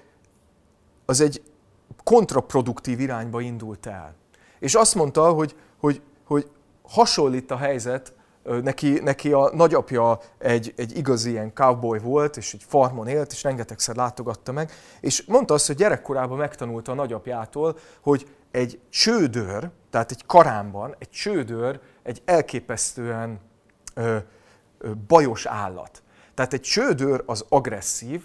az 1.05 1.21
egy 1.21 1.41
kontraproduktív 2.03 2.99
irányba 2.99 3.41
indult 3.41 3.85
el. 3.85 4.15
És 4.59 4.75
azt 4.75 4.95
mondta, 4.95 5.29
hogy, 5.29 5.55
hogy, 5.79 6.01
hogy 6.23 6.51
hasonlít 6.81 7.51
a 7.51 7.57
helyzet, 7.57 8.13
neki, 8.43 8.99
neki 8.99 9.31
a 9.31 9.51
nagyapja 9.53 10.19
egy, 10.37 10.73
egy 10.75 10.97
igazi 10.97 11.29
ilyen 11.29 11.53
cowboy 11.53 11.99
volt, 11.99 12.37
és 12.37 12.53
egy 12.53 12.63
farmon 12.67 13.07
élt, 13.07 13.31
és 13.31 13.43
rengetegszer 13.43 13.95
látogatta 13.95 14.51
meg, 14.51 14.71
és 15.01 15.25
mondta 15.25 15.53
azt, 15.53 15.67
hogy 15.67 15.75
gyerekkorában 15.75 16.37
megtanulta 16.37 16.91
a 16.91 16.95
nagyapjától, 16.95 17.77
hogy 18.01 18.27
egy 18.51 18.79
csődör, 18.89 19.69
tehát 19.89 20.11
egy 20.11 20.25
karámban, 20.25 20.95
egy 20.99 21.09
csődör 21.09 21.79
egy 22.03 22.21
elképesztően 22.25 23.39
ö, 23.93 24.17
ö, 24.77 24.91
bajos 25.07 25.45
állat. 25.45 26.03
Tehát 26.33 26.53
egy 26.53 26.61
csődör 26.61 27.23
az 27.25 27.45
agresszív, 27.49 28.23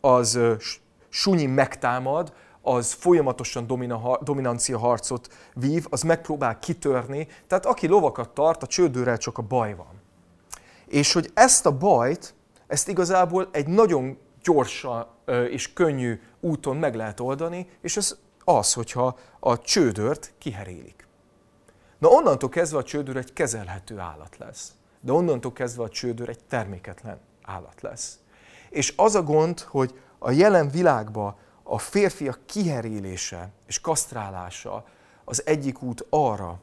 az 0.00 0.34
ö, 0.34 0.54
sunyi 1.08 1.46
megtámad, 1.46 2.32
az 2.62 2.92
folyamatosan 2.92 3.66
domina, 3.66 4.18
dominancia 4.22 4.78
harcot 4.78 5.28
vív, 5.54 5.86
az 5.90 6.02
megpróbál 6.02 6.58
kitörni. 6.58 7.28
Tehát 7.46 7.66
aki 7.66 7.86
lovakat 7.86 8.28
tart, 8.30 8.62
a 8.62 8.66
csődőrrel 8.66 9.18
csak 9.18 9.38
a 9.38 9.42
baj 9.42 9.74
van. 9.74 10.00
És 10.86 11.12
hogy 11.12 11.30
ezt 11.34 11.66
a 11.66 11.76
bajt, 11.78 12.34
ezt 12.66 12.88
igazából 12.88 13.48
egy 13.52 13.66
nagyon 13.66 14.18
gyors 14.42 14.86
és 15.50 15.72
könnyű 15.72 16.20
úton 16.40 16.76
meg 16.76 16.94
lehet 16.94 17.20
oldani, 17.20 17.68
és 17.80 17.96
ez 17.96 18.18
az, 18.48 18.72
hogyha 18.72 19.18
a 19.40 19.58
csődört 19.58 20.32
kiherélik. 20.38 21.06
Na 21.98 22.08
onnantól 22.08 22.48
kezdve 22.48 22.78
a 22.78 22.82
csődör 22.82 23.16
egy 23.16 23.32
kezelhető 23.32 23.98
állat 23.98 24.36
lesz. 24.38 24.72
De 25.00 25.12
onnantól 25.12 25.52
kezdve 25.52 25.82
a 25.82 25.88
csődör 25.88 26.28
egy 26.28 26.44
terméketlen 26.48 27.20
állat 27.42 27.80
lesz. 27.80 28.18
És 28.70 28.92
az 28.96 29.14
a 29.14 29.22
gond, 29.22 29.60
hogy 29.60 30.00
a 30.18 30.30
jelen 30.30 30.68
világban 30.68 31.36
a 31.62 31.78
férfiak 31.78 32.40
kiherélése 32.46 33.50
és 33.66 33.80
kasztrálása 33.80 34.84
az 35.24 35.46
egyik 35.46 35.82
út 35.82 36.06
arra, 36.10 36.60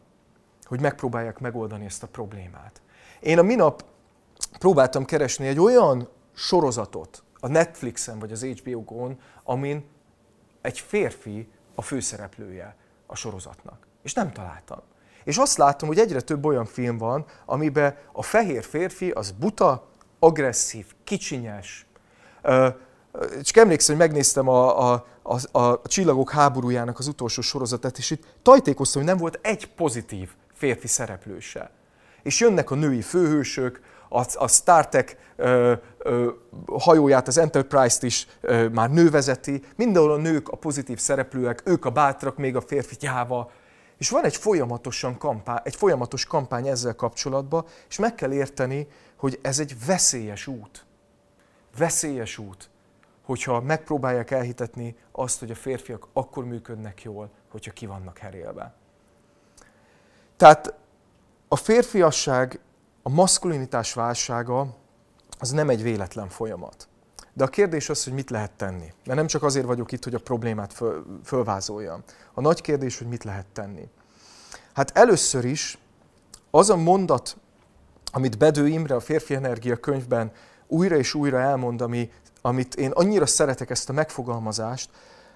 hogy 0.64 0.82
megpróbálják 0.82 1.40
megoldani 1.40 1.86
ezt 1.86 2.04
a 2.04 2.08
problémát. 2.08 2.82
Én 3.20 3.40
a 3.40 3.42
minap 3.42 3.86
próbáltam 4.60 5.06
keresni 5.06 5.48
egy 5.48 5.60
olyan 5.60 6.10
sorozatot 6.34 7.24
a 7.40 7.48
Netflixen 7.48 8.20
vagy 8.20 8.32
az 8.32 8.44
HBO-gon, 8.44 9.20
amin 9.44 9.86
egy 10.62 10.80
férfi 10.80 11.52
a 11.76 11.82
főszereplője 11.82 12.76
a 13.06 13.16
sorozatnak. 13.16 13.88
És 14.04 14.14
nem 14.14 14.32
találtam. 14.32 14.80
És 15.24 15.38
azt 15.38 15.58
látom, 15.58 15.88
hogy 15.88 16.00
egyre 16.00 16.22
több 16.22 16.46
olyan 16.46 16.66
film 16.66 16.98
van, 16.98 17.26
amiben 17.46 17.98
a 18.12 18.24
fehér 18.24 18.64
férfi 18.64 19.12
az 19.12 19.32
buta, 19.32 19.88
agresszív, 20.20 20.86
kicsinyes, 21.04 21.86
csak 23.42 23.58
emlékszem, 23.58 23.96
hogy 23.96 24.06
megnéztem 24.06 24.48
a, 24.48 24.92
a, 24.92 25.06
a, 25.22 25.60
a 25.60 25.82
Csillagok 25.88 26.32
háborújának 26.32 27.00
az 27.00 27.08
utolsó 27.08 27.42
sorozatát, 27.42 27.98
és 27.98 28.12
itt 28.12 28.24
tajtékoztam, 28.42 29.02
hogy 29.02 29.12
nem 29.12 29.20
volt 29.20 29.40
egy 29.42 29.68
pozitív 29.68 30.30
férfi 30.54 30.88
szereplőse. 30.88 31.72
És 32.24 32.40
jönnek 32.40 32.72
a 32.72 32.76
női 32.76 33.02
főhősök, 33.02 33.82
a, 34.14 34.26
a 34.34 34.48
Star 34.48 34.88
Trek 34.88 35.18
ö, 35.36 35.74
ö, 35.98 36.30
hajóját, 36.78 37.28
az 37.28 37.38
Enterprise-t 37.38 38.04
is 38.04 38.28
ö, 38.42 38.68
már 38.68 38.90
nő 38.92 39.10
vezeti, 39.10 39.64
mindenhol 39.76 40.12
a 40.12 40.18
nők 40.18 40.50
a 40.50 40.58
pozitív 40.58 41.00
szereplőek, 41.00 41.62
ők 41.66 41.86
a 41.86 41.90
bátrak, 41.90 42.38
még 42.38 42.56
a 42.56 42.62
férfi 42.62 42.96
gyáva. 43.00 43.52
És 43.98 44.10
van 44.10 44.24
egy, 44.24 44.36
folyamatosan 44.36 45.18
kampány, 45.18 45.60
egy 45.64 45.76
folyamatos 45.76 46.26
kampány 46.26 46.68
ezzel 46.68 46.96
kapcsolatban, 46.96 47.66
és 47.90 47.98
meg 47.98 48.16
kell 48.16 48.34
érteni, 48.34 48.88
hogy 49.18 49.40
ez 49.42 49.60
egy 49.60 49.76
veszélyes 49.86 50.48
út. 50.48 50.86
Veszélyes 51.78 52.38
út 52.38 52.70
hogyha 53.24 53.62
megpróbálják 53.62 54.32
elhitetni 54.32 54.96
azt, 55.12 55.40
hogy 55.40 55.52
a 55.52 55.56
férfiak 55.56 56.08
akkor 56.14 56.46
működnek 56.46 57.02
jól, 57.02 57.30
hogyha 57.52 57.72
ki 57.72 57.86
vannak 57.86 58.18
herélve. 58.18 58.74
Tehát 60.38 60.74
a 61.48 61.56
férfiasság, 61.56 62.60
a 63.04 63.10
maszkulinitás 63.10 63.94
válsága 63.94 64.76
az 65.40 65.52
nem 65.52 65.70
egy 65.70 65.84
véletlen 65.84 66.30
folyamat. 66.30 66.88
De 67.34 67.44
a 67.44 67.48
kérdés 67.48 67.90
az, 67.90 68.04
hogy 68.04 68.14
mit 68.14 68.30
lehet 68.30 68.52
tenni. 68.52 68.94
Mert 69.06 69.18
nem 69.18 69.28
csak 69.28 69.44
azért 69.44 69.66
vagyok 69.66 69.92
itt, 69.92 70.04
hogy 70.04 70.14
a 70.14 70.20
problémát 70.20 70.74
föl, 70.74 71.06
fölvázoljam. 71.24 72.04
A 72.34 72.42
nagy 72.42 72.62
kérdés, 72.62 72.98
hogy 72.98 73.08
mit 73.08 73.24
lehet 73.24 73.46
tenni. 73.54 73.90
Hát 74.74 74.98
először 74.98 75.46
is 75.46 75.78
az 76.52 76.70
a 76.70 76.76
mondat, 76.76 77.38
amit 78.12 78.38
Bedő 78.38 78.68
Imre 78.68 78.96
a 78.96 79.00
Férfi 79.00 79.36
Energia 79.36 79.78
könyvben 79.78 80.32
újra 80.68 80.96
és 80.96 81.14
újra 81.14 81.40
elmond, 81.40 81.82
ami 81.82 82.12
amit 82.42 82.76
én 82.76 82.92
annyira 82.92 83.26
szeretek 83.26 83.70
ezt 83.70 83.90
a 83.90 83.94
megfogalmazást, 83.94 84.90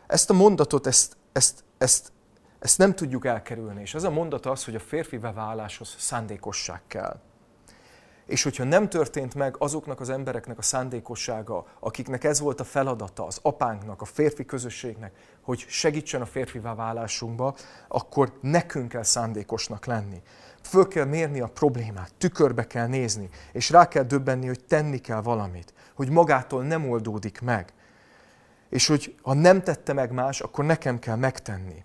ezt 0.07 0.29
a 0.29 0.33
mondatot, 0.33 0.87
ezt, 0.87 1.17
ezt, 1.31 1.63
ezt, 1.77 2.11
ezt 2.59 2.77
nem 2.77 2.95
tudjuk 2.95 3.25
elkerülni. 3.25 3.81
És 3.81 3.93
ez 3.93 4.03
a 4.03 4.09
mondat 4.09 4.45
az, 4.45 4.65
hogy 4.65 4.75
a 4.75 4.79
férfi 4.79 5.17
váláshoz 5.17 5.95
szándékosság 5.97 6.81
kell. 6.87 7.19
És 8.27 8.43
hogyha 8.43 8.63
nem 8.63 8.89
történt 8.89 9.35
meg 9.35 9.55
azoknak 9.59 9.99
az 9.99 10.09
embereknek 10.09 10.57
a 10.57 10.61
szándékossága, 10.61 11.65
akiknek 11.79 12.23
ez 12.23 12.39
volt 12.39 12.59
a 12.59 12.63
feladata, 12.63 13.25
az 13.25 13.39
apánknak, 13.41 14.01
a 14.01 14.05
férfi 14.05 14.45
közösségnek, 14.45 15.11
hogy 15.41 15.65
segítsen 15.67 16.21
a 16.21 16.25
férfivá 16.25 16.75
válásunkba, 16.75 17.55
akkor 17.87 18.37
nekünk 18.41 18.89
kell 18.89 19.03
szándékosnak 19.03 19.85
lenni. 19.85 20.21
Föl 20.61 20.87
kell 20.87 21.05
mérni 21.05 21.39
a 21.39 21.47
problémát, 21.47 22.13
tükörbe 22.17 22.67
kell 22.67 22.87
nézni, 22.87 23.29
és 23.51 23.69
rá 23.69 23.87
kell 23.87 24.03
döbbenni, 24.03 24.47
hogy 24.47 24.63
tenni 24.63 24.97
kell 24.97 25.21
valamit, 25.21 25.73
hogy 25.93 26.09
magától 26.09 26.63
nem 26.63 26.89
oldódik 26.89 27.41
meg. 27.41 27.73
És 28.69 28.87
hogy 28.87 29.15
ha 29.21 29.33
nem 29.33 29.63
tette 29.63 29.93
meg 29.93 30.11
más, 30.11 30.41
akkor 30.41 30.65
nekem 30.65 30.99
kell 30.99 31.15
megtenni. 31.15 31.83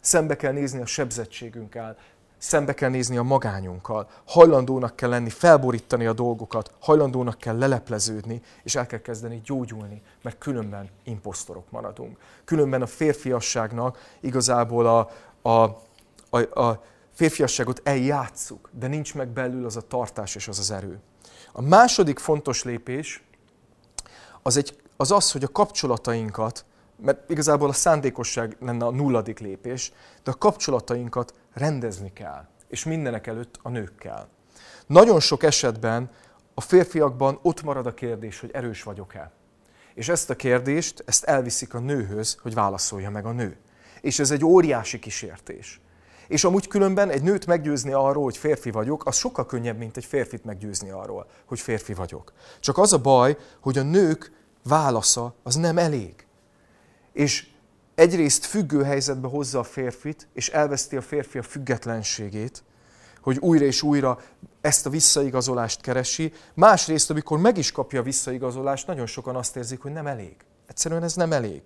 Szembe 0.00 0.36
kell 0.36 0.52
nézni 0.52 0.80
a 0.80 0.86
sebzettségünkkel, 0.86 1.96
szembe 2.38 2.74
kell 2.74 2.90
nézni 2.90 3.16
a 3.16 3.22
magányunkkal, 3.22 4.08
hajlandónak 4.26 4.96
kell 4.96 5.08
lenni, 5.08 5.30
felborítani 5.30 6.06
a 6.06 6.12
dolgokat, 6.12 6.70
hajlandónak 6.80 7.38
kell 7.38 7.58
lelepleződni, 7.58 8.42
és 8.62 8.74
el 8.74 8.86
kell 8.86 9.00
kezdeni 9.00 9.40
gyógyulni, 9.44 10.02
mert 10.22 10.38
különben 10.38 10.90
imposztorok 11.04 11.70
maradunk. 11.70 12.18
Különben 12.44 12.82
a 12.82 12.86
férfiasságnak 12.86 13.98
igazából 14.20 14.86
a, 14.86 15.10
a, 15.50 15.82
a, 16.30 16.60
a 16.60 16.82
férfiasságot 17.12 17.80
eljátszuk, 17.84 18.70
de 18.72 18.86
nincs 18.86 19.14
meg 19.14 19.28
belül 19.28 19.64
az 19.64 19.76
a 19.76 19.80
tartás 19.80 20.34
és 20.34 20.48
az 20.48 20.58
az 20.58 20.70
erő. 20.70 20.98
A 21.52 21.62
második 21.62 22.18
fontos 22.18 22.62
lépés 22.62 23.24
az, 24.42 24.56
egy, 24.56 24.76
az 24.96 25.10
az, 25.10 25.32
hogy 25.32 25.44
a 25.44 25.48
kapcsolatainkat, 25.48 26.64
mert 27.02 27.30
igazából 27.30 27.68
a 27.68 27.72
szándékosság 27.72 28.56
lenne 28.60 28.84
a 28.84 28.90
nulladik 28.90 29.38
lépés, 29.38 29.92
de 30.24 30.30
a 30.30 30.38
kapcsolatainkat 30.38 31.34
rendezni 31.52 32.12
kell, 32.12 32.46
és 32.68 32.84
mindenek 32.84 33.26
előtt 33.26 33.58
a 33.62 33.68
nőkkel. 33.68 34.28
Nagyon 34.86 35.20
sok 35.20 35.42
esetben 35.42 36.10
a 36.54 36.60
férfiakban 36.60 37.38
ott 37.42 37.62
marad 37.62 37.86
a 37.86 37.94
kérdés, 37.94 38.40
hogy 38.40 38.50
erős 38.52 38.82
vagyok-e. 38.82 39.32
És 39.94 40.08
ezt 40.08 40.30
a 40.30 40.36
kérdést, 40.36 41.02
ezt 41.06 41.24
elviszik 41.24 41.74
a 41.74 41.78
nőhöz, 41.78 42.38
hogy 42.42 42.54
válaszolja 42.54 43.10
meg 43.10 43.26
a 43.26 43.32
nő. 43.32 43.56
És 44.00 44.18
ez 44.18 44.30
egy 44.30 44.44
óriási 44.44 44.98
kísértés. 44.98 45.80
És 46.28 46.44
amúgy 46.44 46.68
különben 46.68 47.10
egy 47.10 47.22
nőt 47.22 47.46
meggyőzni 47.46 47.92
arról, 47.92 48.24
hogy 48.24 48.36
férfi 48.36 48.70
vagyok, 48.70 49.06
az 49.06 49.16
sokkal 49.16 49.46
könnyebb, 49.46 49.78
mint 49.78 49.96
egy 49.96 50.04
férfit 50.04 50.44
meggyőzni 50.44 50.90
arról, 50.90 51.26
hogy 51.44 51.60
férfi 51.60 51.94
vagyok. 51.94 52.32
Csak 52.60 52.78
az 52.78 52.92
a 52.92 52.98
baj, 52.98 53.36
hogy 53.60 53.78
a 53.78 53.82
nők 53.82 54.32
válasza 54.62 55.34
az 55.42 55.54
nem 55.54 55.78
elég. 55.78 56.25
És 57.16 57.46
egyrészt 57.94 58.44
függő 58.44 58.82
helyzetbe 58.82 59.28
hozza 59.28 59.58
a 59.58 59.64
férfit, 59.64 60.28
és 60.32 60.48
elveszti 60.48 60.96
a 60.96 61.00
férfi 61.02 61.38
a 61.38 61.42
függetlenségét, 61.42 62.62
hogy 63.20 63.38
újra 63.38 63.64
és 63.64 63.82
újra 63.82 64.20
ezt 64.60 64.86
a 64.86 64.90
visszaigazolást 64.90 65.80
keresi. 65.80 66.32
Másrészt, 66.54 67.10
amikor 67.10 67.38
meg 67.38 67.58
is 67.58 67.72
kapja 67.72 68.00
a 68.00 68.02
visszaigazolást, 68.02 68.86
nagyon 68.86 69.06
sokan 69.06 69.36
azt 69.36 69.56
érzik, 69.56 69.80
hogy 69.80 69.92
nem 69.92 70.06
elég. 70.06 70.36
Egyszerűen 70.66 71.02
ez 71.02 71.14
nem 71.14 71.32
elég. 71.32 71.62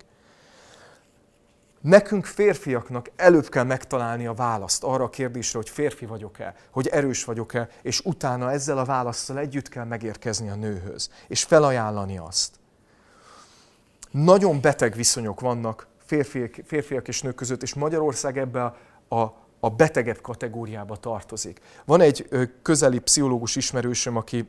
Nekünk 1.80 2.24
férfiaknak 2.24 3.10
előbb 3.16 3.48
kell 3.48 3.64
megtalálni 3.64 4.26
a 4.26 4.34
választ 4.34 4.84
arra 4.84 5.04
a 5.04 5.10
kérdésre, 5.10 5.58
hogy 5.58 5.70
férfi 5.70 6.06
vagyok-e, 6.06 6.54
hogy 6.70 6.86
erős 6.86 7.24
vagyok-e, 7.24 7.68
és 7.82 8.00
utána 8.00 8.50
ezzel 8.50 8.78
a 8.78 8.84
válaszsal 8.84 9.38
együtt 9.38 9.68
kell 9.68 9.84
megérkezni 9.84 10.48
a 10.48 10.54
nőhöz, 10.54 11.10
és 11.28 11.44
felajánlani 11.44 12.18
azt. 12.18 12.59
Nagyon 14.10 14.60
beteg 14.60 14.94
viszonyok 14.94 15.40
vannak 15.40 15.86
férfiak, 16.06 16.54
férfiak 16.64 17.08
és 17.08 17.22
nők 17.22 17.34
között, 17.34 17.62
és 17.62 17.74
Magyarország 17.74 18.38
ebbe 18.38 18.62
a, 18.64 18.74
a, 19.16 19.34
a 19.60 19.70
betegebb 19.70 20.20
kategóriába 20.20 20.96
tartozik. 20.96 21.60
Van 21.84 22.00
egy 22.00 22.28
közeli 22.62 22.98
pszichológus 22.98 23.56
ismerősöm, 23.56 24.16
aki 24.16 24.48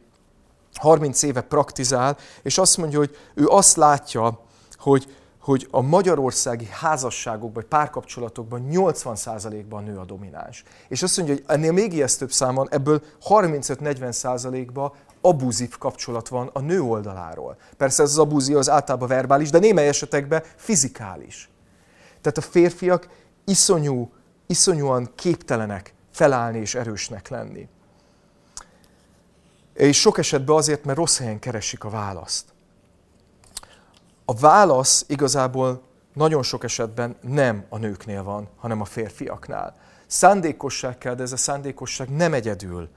30 0.74 1.24
éve 1.24 1.41
praktizál, 1.41 2.18
és 2.41 2.57
azt 2.57 2.78
mondja, 2.78 2.97
hogy 2.97 3.16
ő 3.34 3.47
azt 3.47 3.76
látja, 3.76 4.39
hogy, 4.78 5.16
hogy 5.39 5.68
a 5.72 5.82
magyarországi 5.82 6.68
házasságokban, 6.72 7.66
párkapcsolatokban 7.70 8.68
80%-ban 8.72 9.84
nő 9.84 9.97
a 9.97 10.05
domináns. 10.05 10.64
És 10.88 11.03
azt 11.03 11.18
mondja, 11.18 11.36
hogy 11.36 11.43
ennél 11.47 11.72
még 11.72 11.93
ijesztőbb 11.93 12.32
számon, 12.32 12.68
ebből 12.70 13.01
35-40%-ban 13.30 14.91
abúzív 15.22 15.78
kapcsolat 15.78 16.28
van 16.28 16.49
a 16.53 16.59
nő 16.59 16.82
oldaláról. 16.82 17.57
Persze 17.78 18.03
ez 18.03 18.09
az 18.09 18.17
abúzió 18.17 18.57
az 18.57 18.69
általában 18.69 19.07
verbális, 19.07 19.49
de 19.49 19.59
némely 19.59 19.88
esetekben 19.88 20.43
fizikális. 20.55 21.49
Tehát 22.22 22.38
a 22.38 22.41
férfiak 22.41 23.07
iszonyú, 23.45 24.11
iszonyúan 24.45 25.11
képtelenek 25.15 25.93
felállni 26.11 26.59
és 26.59 26.76
erősnek 26.76 27.28
lenni. 27.28 27.67
És 29.74 29.99
sok 29.99 30.17
esetben 30.17 30.55
azért, 30.55 30.86
mert 30.86 30.97
rossz 30.97 31.17
helyen 31.17 31.39
keresik 31.39 31.84
a 31.84 31.89
választ. 31.89 32.45
A 34.26 34.34
válasz 34.34 35.05
igazából 35.07 35.82
nagyon 36.13 36.43
sok 36.43 36.63
esetben 36.63 37.15
nem 37.22 37.65
a 37.69 37.78
nőknél 37.78 38.24
van, 38.24 38.47
hanem 38.57 38.82
a 38.82 38.86
férfiaknál. 38.86 39.76
Szándékosság 40.07 40.97
kell, 40.97 41.15
de 41.15 41.24
ez 41.24 41.32
a 41.32 41.38
szándékosság 41.38 42.09
nem 42.09 42.34
egyedül, 42.34 42.89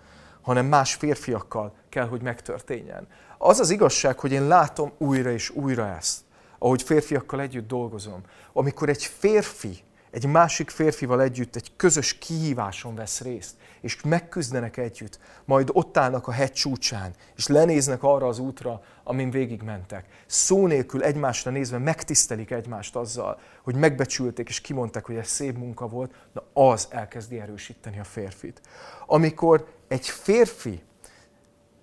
hanem 0.45 0.67
más 0.67 0.95
férfiakkal 0.95 1.75
kell, 1.89 2.07
hogy 2.07 2.23
megtörténjen. 2.23 3.07
Az 3.39 3.61
az 3.61 3.71
igazság, 3.71 4.19
hogy 4.19 4.33
én 4.33 4.47
látom 4.47 4.93
újra 4.99 5.31
és 5.31 5.51
újra 5.51 5.97
ezt, 5.97 6.21
ahogy 6.59 6.83
férfiakkal 6.83 7.41
együtt 7.41 7.69
dolgozom. 7.69 8.21
Amikor 8.53 8.89
egy 8.89 9.05
férfi 9.05 9.83
egy 10.15 10.27
másik 10.27 10.71
férfival 10.71 11.23
együtt 11.23 11.57
egy 11.57 11.71
közös 11.77 12.19
kihíváson 12.19 12.95
vesz 12.95 13.21
részt, 13.21 13.55
és 13.81 14.03
megküzdenek 14.03 14.77
együtt, 14.77 15.19
majd 15.45 15.71
ott 15.73 15.97
állnak 15.97 16.29
a 16.29 16.33
hegy 16.33 16.53
csúcsán, 16.53 17.15
és 17.37 17.47
lenéznek 17.47 18.03
arra 18.03 18.27
az 18.27 18.39
útra, 18.39 18.83
amin 19.05 19.31
végigmentek. 19.31 20.05
Szó 20.27 20.67
nélkül 20.67 21.03
egymásra 21.03 21.51
nézve 21.51 21.79
megtisztelik 21.79 22.51
egymást 22.51 22.97
azzal, 22.97 23.39
hogy 23.63 23.75
megbecsülték 23.75 24.49
és 24.49 24.61
kimondták, 24.61 25.07
hogy 25.07 25.17
ez 25.17 25.29
szép 25.29 25.59
munka 25.59 25.87
volt, 25.87 26.15
na 26.33 26.43
az 26.53 26.89
elkezdi 26.91 27.41
erősíteni 27.41 27.99
a 27.99 28.05
férfit. 28.05 28.61
Amikor 29.07 29.67
egy 29.95 30.09
férfi, 30.09 30.83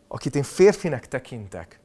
akit 0.08 0.36
én 0.36 0.44
férfinek 0.44 1.08
tekintek, 1.08 1.80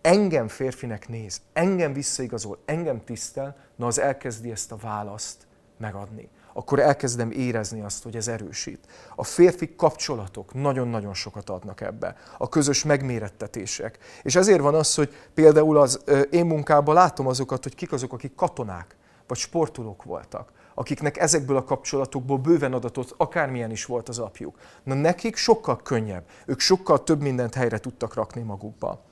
engem 0.00 0.48
férfinek 0.48 1.08
néz, 1.08 1.40
engem 1.52 1.92
visszaigazol, 1.92 2.58
engem 2.64 3.04
tisztel, 3.04 3.56
na 3.76 3.86
az 3.86 3.98
elkezdi 3.98 4.50
ezt 4.50 4.72
a 4.72 4.76
választ 4.76 5.46
megadni. 5.78 6.28
Akkor 6.52 6.78
elkezdem 6.78 7.30
érezni 7.30 7.80
azt, 7.80 8.02
hogy 8.02 8.16
ez 8.16 8.28
erősít. 8.28 8.86
A 9.14 9.24
férfi 9.24 9.74
kapcsolatok 9.76 10.54
nagyon-nagyon 10.54 11.14
sokat 11.14 11.50
adnak 11.50 11.80
ebbe. 11.80 12.16
A 12.38 12.48
közös 12.48 12.84
megmérettetések. 12.84 13.98
És 14.22 14.36
ezért 14.36 14.60
van 14.60 14.74
az, 14.74 14.94
hogy 14.94 15.14
például 15.34 15.78
az 15.78 16.00
én 16.30 16.46
munkában 16.46 16.94
látom 16.94 17.26
azokat, 17.26 17.62
hogy 17.62 17.74
kik 17.74 17.92
azok, 17.92 18.12
akik 18.12 18.34
katonák 18.34 18.96
vagy 19.26 19.38
sportolók 19.38 20.02
voltak, 20.02 20.52
akiknek 20.74 21.16
ezekből 21.16 21.56
a 21.56 21.64
kapcsolatokból 21.64 22.38
bőven 22.38 22.72
adatot, 22.72 23.14
akármilyen 23.16 23.70
is 23.70 23.84
volt 23.84 24.08
az 24.08 24.18
apjuk. 24.18 24.58
Na 24.82 24.94
nekik 24.94 25.36
sokkal 25.36 25.76
könnyebb, 25.82 26.24
ők 26.46 26.60
sokkal 26.60 27.02
több 27.02 27.20
mindent 27.20 27.54
helyre 27.54 27.78
tudtak 27.78 28.14
rakni 28.14 28.42
magukba. 28.42 29.02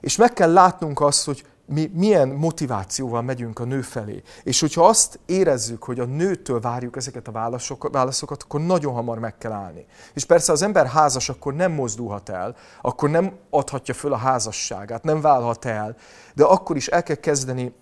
És 0.00 0.16
meg 0.16 0.32
kell 0.32 0.52
látnunk 0.52 1.00
azt, 1.00 1.24
hogy 1.24 1.44
mi 1.66 1.90
milyen 1.94 2.28
motivációval 2.28 3.22
megyünk 3.22 3.58
a 3.58 3.64
nő 3.64 3.80
felé. 3.80 4.22
És 4.42 4.60
hogyha 4.60 4.86
azt 4.86 5.18
érezzük, 5.26 5.84
hogy 5.84 6.00
a 6.00 6.04
nőtől 6.04 6.60
várjuk 6.60 6.96
ezeket 6.96 7.28
a 7.28 7.50
válaszokat, 7.90 8.42
akkor 8.42 8.60
nagyon 8.60 8.92
hamar 8.92 9.18
meg 9.18 9.38
kell 9.38 9.52
állni. 9.52 9.86
És 10.14 10.24
persze 10.24 10.52
az 10.52 10.62
ember 10.62 10.86
házas, 10.86 11.28
akkor 11.28 11.54
nem 11.54 11.72
mozdulhat 11.72 12.28
el, 12.28 12.56
akkor 12.82 13.10
nem 13.10 13.32
adhatja 13.50 13.94
föl 13.94 14.12
a 14.12 14.16
házasságát, 14.16 15.04
nem 15.04 15.20
válhat 15.20 15.64
el, 15.64 15.96
de 16.34 16.44
akkor 16.44 16.76
is 16.76 16.86
el 16.86 17.02
kell 17.02 17.16
kezdeni 17.16 17.74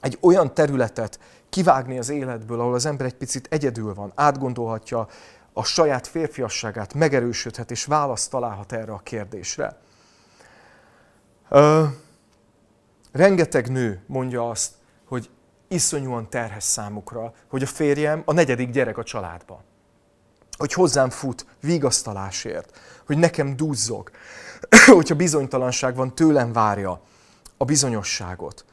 egy 0.00 0.18
olyan 0.20 0.54
területet 0.54 1.18
kivágni 1.50 1.98
az 1.98 2.08
életből, 2.08 2.60
ahol 2.60 2.74
az 2.74 2.86
ember 2.86 3.06
egy 3.06 3.14
picit 3.14 3.46
egyedül 3.50 3.94
van, 3.94 4.12
átgondolhatja 4.14 5.08
a 5.52 5.64
saját 5.64 6.06
férfiasságát, 6.06 6.94
megerősödhet 6.94 7.70
és 7.70 7.84
választ 7.84 8.30
találhat 8.30 8.72
erre 8.72 8.92
a 8.92 8.98
kérdésre. 8.98 9.78
Uh, 11.50 11.86
Rengeteg 13.12 13.70
nő 13.70 14.02
mondja 14.06 14.50
azt, 14.50 14.72
hogy 15.04 15.30
iszonyúan 15.68 16.30
terhes 16.30 16.64
számukra, 16.64 17.32
hogy 17.48 17.62
a 17.62 17.66
férjem 17.66 18.22
a 18.24 18.32
negyedik 18.32 18.70
gyerek 18.70 18.98
a 18.98 19.04
családba. 19.04 19.62
Hogy 20.56 20.72
hozzám 20.72 21.10
fut 21.10 21.46
vigasztalásért, 21.60 22.78
hogy 23.06 23.18
nekem 23.18 23.56
duzzog, 23.56 24.10
hogyha 24.86 25.14
bizonytalanság 25.14 25.94
van, 25.94 26.14
tőlem 26.14 26.52
várja 26.52 27.00
a 27.56 27.64
bizonyosságot. 27.64 28.64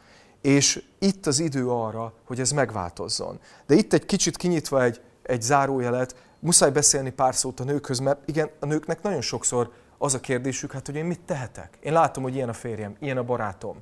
És 0.48 0.84
itt 1.00 1.26
az 1.26 1.40
idő 1.40 1.70
arra, 1.70 2.14
hogy 2.24 2.40
ez 2.40 2.52
megváltozzon. 2.52 3.40
De 3.66 3.76
itt 3.76 3.94
egy 3.94 4.06
kicsit 4.06 4.38
kinyitva 4.38 4.84
egy, 4.84 5.02
egy 5.24 5.42
zárójelet, 5.42 6.16
muszáj 6.40 6.72
beszélni 6.72 7.10
pár 7.10 7.36
szót 7.36 7.60
a 7.60 7.64
nőkhöz, 7.64 8.00
mert 8.00 8.20
igen, 8.26 8.50
a 8.60 8.66
nőknek 8.66 9.02
nagyon 9.02 9.22
sokszor 9.22 9.72
az 9.98 10.14
a 10.14 10.20
kérdésük, 10.20 10.72
hát 10.72 10.86
hogy 10.86 10.96
én 10.96 11.06
mit 11.06 11.22
tehetek? 11.26 11.78
Én 11.80 11.94
látom, 11.94 12.24
hogy 12.24 12.36
ilyen 12.36 12.50
a 12.50 12.54
férjem, 12.54 12.96
ilyen 13.00 13.18
a 13.18 13.24
barátom 13.24 13.78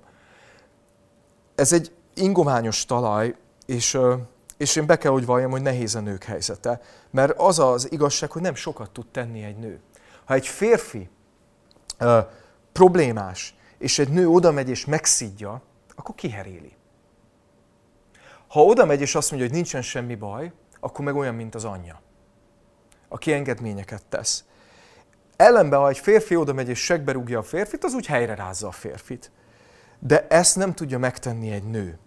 ez 1.56 1.74
egy 1.74 1.92
ingoványos 2.14 2.86
talaj, 2.86 3.36
és, 3.66 3.98
és 4.58 4.76
én 4.76 4.86
be 4.86 4.98
kell, 4.98 5.12
hogy 5.12 5.26
valljam, 5.26 5.52
hogy 5.52 5.62
nehéz 5.62 5.96
a 5.96 6.00
nők 6.00 6.24
helyzete. 6.24 6.82
Mert 7.12 7.34
az 7.38 7.60
az 7.60 7.92
igazság, 7.92 8.32
hogy 8.32 8.42
nem 8.42 8.56
sokat 8.56 8.92
tud 8.92 9.08
tenni 9.08 9.44
egy 9.44 9.58
nő. 9.58 9.80
Ha 10.26 10.34
egy 10.34 10.48
férfi 10.48 11.10
ö, 11.98 12.20
problémás, 12.72 13.56
és 13.78 14.00
egy 14.00 14.10
nő 14.10 14.28
oda 14.28 14.52
megy 14.52 14.70
és 14.70 14.86
megszidja, 14.86 15.62
akkor 15.96 16.16
kiheréli. 16.16 16.76
Ha 18.48 18.64
oda 18.64 18.86
megy 18.86 19.02
és 19.02 19.16
azt 19.16 19.30
mondja, 19.30 19.48
hogy 19.48 19.58
nincsen 19.58 19.82
semmi 19.82 20.16
baj, 20.16 20.52
akkor 20.80 21.06
meg 21.06 21.16
olyan, 21.16 21.36
mint 21.36 21.56
az 21.56 21.66
anyja, 21.66 22.02
aki 23.08 23.34
engedményeket 23.34 24.06
tesz. 24.06 24.44
Ellenben, 25.36 25.80
ha 25.80 25.90
egy 25.90 26.00
férfi 26.00 26.36
oda 26.36 26.54
megy 26.54 26.70
és 26.70 26.80
segbe 26.80 27.12
rúgja 27.12 27.40
a 27.40 27.44
férfit, 27.44 27.84
az 27.84 27.94
úgy 27.94 28.06
helyre 28.06 28.36
rázza 28.36 28.68
a 28.68 28.72
férfit. 28.72 29.32
De 30.00 30.28
ezt 30.28 30.56
nem 30.56 30.74
tudja 30.74 31.00
megtenni 31.00 31.52
egy 31.52 31.64
nő. 31.64 32.00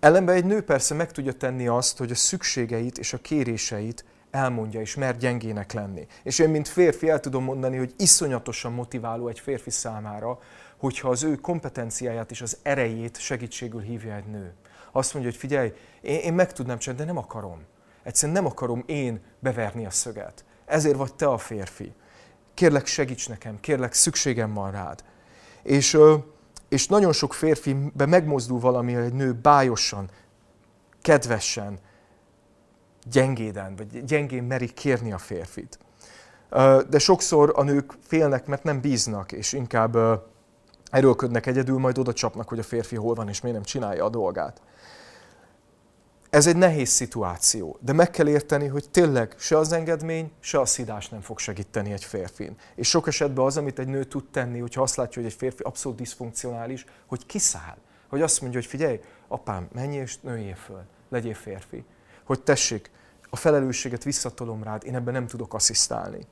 Ellenben 0.00 0.34
egy 0.34 0.44
nő 0.44 0.62
persze 0.62 0.94
meg 0.94 1.12
tudja 1.12 1.32
tenni 1.32 1.66
azt, 1.66 1.98
hogy 1.98 2.10
a 2.10 2.14
szükségeit 2.14 2.98
és 2.98 3.12
a 3.12 3.18
kéréseit 3.18 4.04
elmondja, 4.30 4.80
és 4.80 4.94
mer 4.94 5.16
gyengének 5.16 5.72
lenni. 5.72 6.06
És 6.22 6.38
én, 6.38 6.48
mint 6.48 6.68
férfi, 6.68 7.08
el 7.08 7.20
tudom 7.20 7.44
mondani, 7.44 7.76
hogy 7.76 7.94
iszonyatosan 7.96 8.72
motiváló 8.72 9.28
egy 9.28 9.40
férfi 9.40 9.70
számára, 9.70 10.38
hogyha 10.80 11.08
az 11.08 11.22
ő 11.22 11.34
kompetenciáját 11.34 12.30
és 12.30 12.40
az 12.40 12.58
erejét 12.62 13.18
segítségül 13.18 13.80
hívja 13.80 14.14
egy 14.14 14.26
nő. 14.26 14.54
Azt 14.92 15.14
mondja, 15.14 15.30
hogy 15.30 15.40
figyelj, 15.40 15.72
én, 16.00 16.18
én 16.18 16.32
meg 16.32 16.52
tudnám 16.52 16.78
csinálni, 16.78 17.04
de 17.04 17.12
nem 17.12 17.22
akarom. 17.22 17.62
Egyszerűen 18.02 18.42
nem 18.42 18.50
akarom 18.50 18.82
én 18.86 19.20
beverni 19.38 19.86
a 19.86 19.90
szöget. 19.90 20.44
Ezért 20.64 20.96
vagy 20.96 21.14
te 21.14 21.26
a 21.26 21.38
férfi. 21.38 21.92
Kérlek, 22.54 22.86
segíts 22.86 23.28
nekem, 23.28 23.60
kérlek, 23.60 23.92
szükségem 23.92 24.54
van 24.54 24.70
rád. 24.70 25.04
És 25.62 25.98
és 26.70 26.86
nagyon 26.86 27.12
sok 27.12 27.34
férfibe 27.34 28.06
megmozdul 28.06 28.60
valami, 28.60 28.92
hogy 28.92 29.04
egy 29.04 29.12
nő 29.12 29.32
bájosan, 29.32 30.10
kedvesen, 31.02 31.78
gyengéden, 33.10 33.76
vagy 33.76 34.04
gyengén 34.04 34.42
meri 34.42 34.72
kérni 34.72 35.12
a 35.12 35.18
férfit. 35.18 35.78
De 36.88 36.98
sokszor 36.98 37.52
a 37.56 37.62
nők 37.62 37.92
félnek, 38.06 38.46
mert 38.46 38.62
nem 38.62 38.80
bíznak, 38.80 39.32
és 39.32 39.52
inkább 39.52 39.96
erőlködnek 40.90 41.46
egyedül, 41.46 41.78
majd 41.78 41.98
oda 41.98 42.12
csapnak, 42.12 42.48
hogy 42.48 42.58
a 42.58 42.62
férfi 42.62 42.96
hol 42.96 43.14
van, 43.14 43.28
és 43.28 43.40
miért 43.40 43.56
nem 43.56 43.66
csinálja 43.66 44.04
a 44.04 44.08
dolgát. 44.08 44.60
Ez 46.30 46.46
egy 46.46 46.56
nehéz 46.56 46.88
szituáció, 46.88 47.78
de 47.80 47.92
meg 47.92 48.10
kell 48.10 48.28
érteni, 48.28 48.66
hogy 48.66 48.90
tényleg 48.90 49.34
se 49.38 49.58
az 49.58 49.72
engedmény, 49.72 50.32
se 50.40 50.60
a 50.60 50.66
szidás 50.66 51.08
nem 51.08 51.20
fog 51.20 51.38
segíteni 51.38 51.92
egy 51.92 52.04
férfin. 52.04 52.56
És 52.74 52.88
sok 52.88 53.06
esetben 53.06 53.44
az, 53.44 53.56
amit 53.56 53.78
egy 53.78 53.88
nő 53.88 54.04
tud 54.04 54.24
tenni, 54.30 54.58
hogyha 54.58 54.82
azt 54.82 54.96
látja, 54.96 55.22
hogy 55.22 55.30
egy 55.30 55.36
férfi 55.36 55.62
abszolút 55.62 55.98
diszfunkcionális, 55.98 56.84
hogy 57.06 57.26
kiszáll. 57.26 57.76
Hogy 58.08 58.22
azt 58.22 58.40
mondja, 58.40 58.60
hogy 58.60 58.68
figyelj, 58.68 59.00
apám, 59.28 59.68
menj 59.72 59.96
és 59.96 60.18
nőjél 60.20 60.54
föl, 60.54 60.82
legyél 61.08 61.34
férfi. 61.34 61.84
Hogy 62.24 62.42
tessék, 62.42 62.90
a 63.30 63.36
felelősséget 63.36 64.04
visszatolom 64.04 64.62
rád, 64.62 64.84
én 64.84 64.94
ebben 64.94 65.14
nem 65.14 65.26
tudok 65.26 65.54
asszisztálni. 65.54 66.26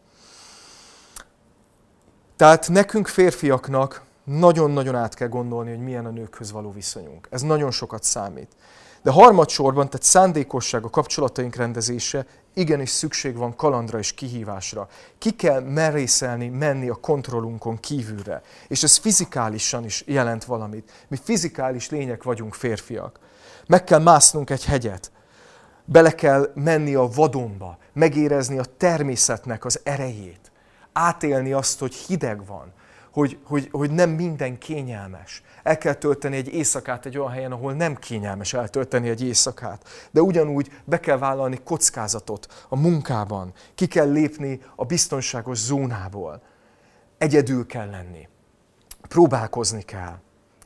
Tehát 2.36 2.68
nekünk 2.68 3.06
férfiaknak 3.06 4.02
nagyon-nagyon 4.28 4.94
át 4.94 5.14
kell 5.14 5.28
gondolni, 5.28 5.70
hogy 5.70 5.82
milyen 5.82 6.06
a 6.06 6.10
nőkhöz 6.10 6.52
való 6.52 6.72
viszonyunk. 6.72 7.28
Ez 7.30 7.42
nagyon 7.42 7.70
sokat 7.70 8.02
számít. 8.02 8.56
De 9.02 9.10
harmadsorban, 9.10 9.88
tehát 9.88 10.06
szándékosság, 10.06 10.84
a 10.84 10.90
kapcsolataink 10.90 11.56
rendezése, 11.56 12.26
igenis 12.54 12.90
szükség 12.90 13.36
van 13.36 13.56
kalandra 13.56 13.98
és 13.98 14.12
kihívásra. 14.12 14.88
Ki 15.18 15.30
kell 15.30 15.60
merészelni, 15.60 16.48
menni 16.48 16.88
a 16.88 16.94
kontrollunkon 16.94 17.80
kívülre. 17.80 18.42
És 18.68 18.82
ez 18.82 18.96
fizikálisan 18.96 19.84
is 19.84 20.02
jelent 20.06 20.44
valamit. 20.44 20.90
Mi 21.08 21.18
fizikális 21.22 21.90
lények 21.90 22.22
vagyunk 22.22 22.54
férfiak. 22.54 23.18
Meg 23.66 23.84
kell 23.84 24.00
másznunk 24.00 24.50
egy 24.50 24.64
hegyet. 24.64 25.10
Bele 25.84 26.10
kell 26.10 26.50
menni 26.54 26.94
a 26.94 27.08
vadonba, 27.14 27.78
megérezni 27.92 28.58
a 28.58 28.64
természetnek 28.76 29.64
az 29.64 29.80
erejét. 29.82 30.50
Átélni 30.92 31.52
azt, 31.52 31.78
hogy 31.78 31.94
hideg 31.94 32.46
van, 32.46 32.72
hogy, 33.12 33.38
hogy, 33.44 33.68
hogy 33.72 33.90
nem 33.90 34.10
minden 34.10 34.58
kényelmes. 34.58 35.42
El 35.62 35.78
kell 35.78 35.94
tölteni 35.94 36.36
egy 36.36 36.48
éjszakát 36.48 37.06
egy 37.06 37.18
olyan 37.18 37.30
helyen, 37.30 37.52
ahol 37.52 37.72
nem 37.72 37.96
kényelmes 37.96 38.52
eltölteni 38.52 39.08
egy 39.08 39.22
éjszakát. 39.22 39.88
De 40.10 40.20
ugyanúgy 40.20 40.70
be 40.84 41.00
kell 41.00 41.18
vállalni 41.18 41.60
kockázatot 41.64 42.66
a 42.68 42.76
munkában. 42.76 43.52
Ki 43.74 43.86
kell 43.86 44.10
lépni 44.10 44.60
a 44.76 44.84
biztonságos 44.84 45.58
zónából. 45.58 46.42
Egyedül 47.18 47.66
kell 47.66 47.90
lenni. 47.90 48.28
Próbálkozni 49.08 49.82
kell. 49.82 50.18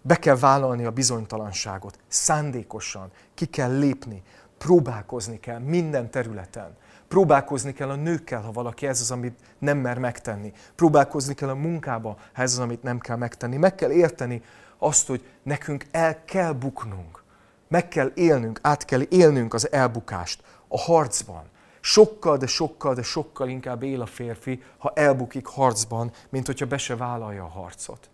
Be 0.03 0.17
kell 0.17 0.37
vállalni 0.37 0.85
a 0.85 0.91
bizonytalanságot. 0.91 1.99
Szándékosan 2.09 3.11
ki 3.35 3.47
kell 3.47 3.79
lépni. 3.79 4.23
Próbálkozni 4.59 5.41
kell 5.41 5.59
minden 5.59 6.11
területen. 6.11 6.77
Próbálkozni 7.13 7.73
kell 7.73 7.89
a 7.89 7.95
nőkkel, 7.95 8.41
ha 8.41 8.53
valaki 8.53 8.87
ez 8.87 9.01
az, 9.01 9.11
amit 9.11 9.39
nem 9.59 9.79
mer 9.79 9.99
megtenni. 9.99 10.53
Próbálkozni 10.75 11.35
kell 11.35 11.49
a 11.49 11.55
munkába, 11.55 12.17
ha 12.33 12.43
ez 12.43 12.53
az, 12.53 12.59
amit 12.59 12.83
nem 12.83 12.99
kell 12.99 13.17
megtenni. 13.17 13.57
Meg 13.57 13.75
kell 13.75 13.91
érteni 13.91 14.43
azt, 14.79 15.07
hogy 15.07 15.25
nekünk 15.43 15.87
el 15.91 16.25
kell 16.25 16.53
buknunk. 16.53 17.23
Meg 17.69 17.89
kell 17.89 18.13
élnünk, 18.15 18.59
át 18.63 18.85
kell 18.85 19.01
élnünk 19.09 19.55
az 19.55 19.73
elbukást 19.73 20.43
a 20.69 20.79
harcban. 20.79 21.43
Sokkal, 21.81 22.37
de 22.37 22.47
sokkal, 22.47 22.95
de 22.95 23.03
sokkal 23.03 23.49
inkább 23.49 23.83
él 23.83 24.01
a 24.01 24.07
férfi, 24.07 24.63
ha 24.79 24.93
elbukik 24.95 25.47
harcban, 25.47 26.13
mint 26.29 26.47
hogyha 26.47 26.67
be 26.67 26.79
se 26.79 26.97
vállalja 26.97 27.45
a 27.45 27.49
harcot. 27.49 28.11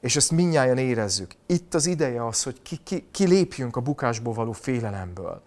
És 0.00 0.16
ezt 0.16 0.30
minnyáján 0.30 0.78
érezzük. 0.78 1.34
Itt 1.46 1.74
az 1.74 1.86
ideje 1.86 2.26
az, 2.26 2.42
hogy 2.42 2.62
ki, 2.62 2.76
ki, 2.76 3.08
ki 3.10 3.56
a 3.70 3.80
bukásból 3.80 4.34
való 4.34 4.52
félelemből. 4.52 5.42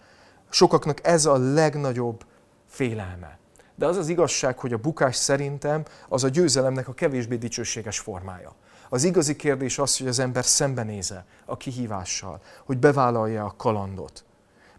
Sokaknak 0.49 1.07
ez 1.07 1.25
a 1.25 1.37
legnagyobb 1.37 2.25
félelme. 2.67 3.37
De 3.75 3.85
az 3.85 3.97
az 3.97 4.07
igazság, 4.07 4.59
hogy 4.59 4.73
a 4.73 4.77
bukás 4.77 5.15
szerintem 5.15 5.83
az 6.09 6.23
a 6.23 6.29
győzelemnek 6.29 6.87
a 6.87 6.93
kevésbé 6.93 7.35
dicsőséges 7.35 7.99
formája. 7.99 8.55
Az 8.89 9.03
igazi 9.03 9.35
kérdés 9.35 9.79
az, 9.79 9.97
hogy 9.97 10.07
az 10.07 10.19
ember 10.19 10.45
szembenéze 10.45 11.25
a 11.45 11.57
kihívással, 11.57 12.41
hogy 12.65 12.77
bevállalja 12.77 13.45
a 13.45 13.53
kalandot. 13.57 14.25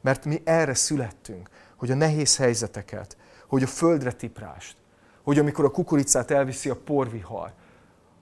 Mert 0.00 0.24
mi 0.24 0.42
erre 0.44 0.74
születtünk, 0.74 1.48
hogy 1.76 1.90
a 1.90 1.94
nehéz 1.94 2.36
helyzeteket, 2.36 3.16
hogy 3.46 3.62
a 3.62 3.66
földre 3.66 4.12
tiprást, 4.12 4.76
hogy 5.22 5.38
amikor 5.38 5.64
a 5.64 5.70
kukoricát 5.70 6.30
elviszi 6.30 6.68
a 6.68 6.76
porvihar, 6.76 7.52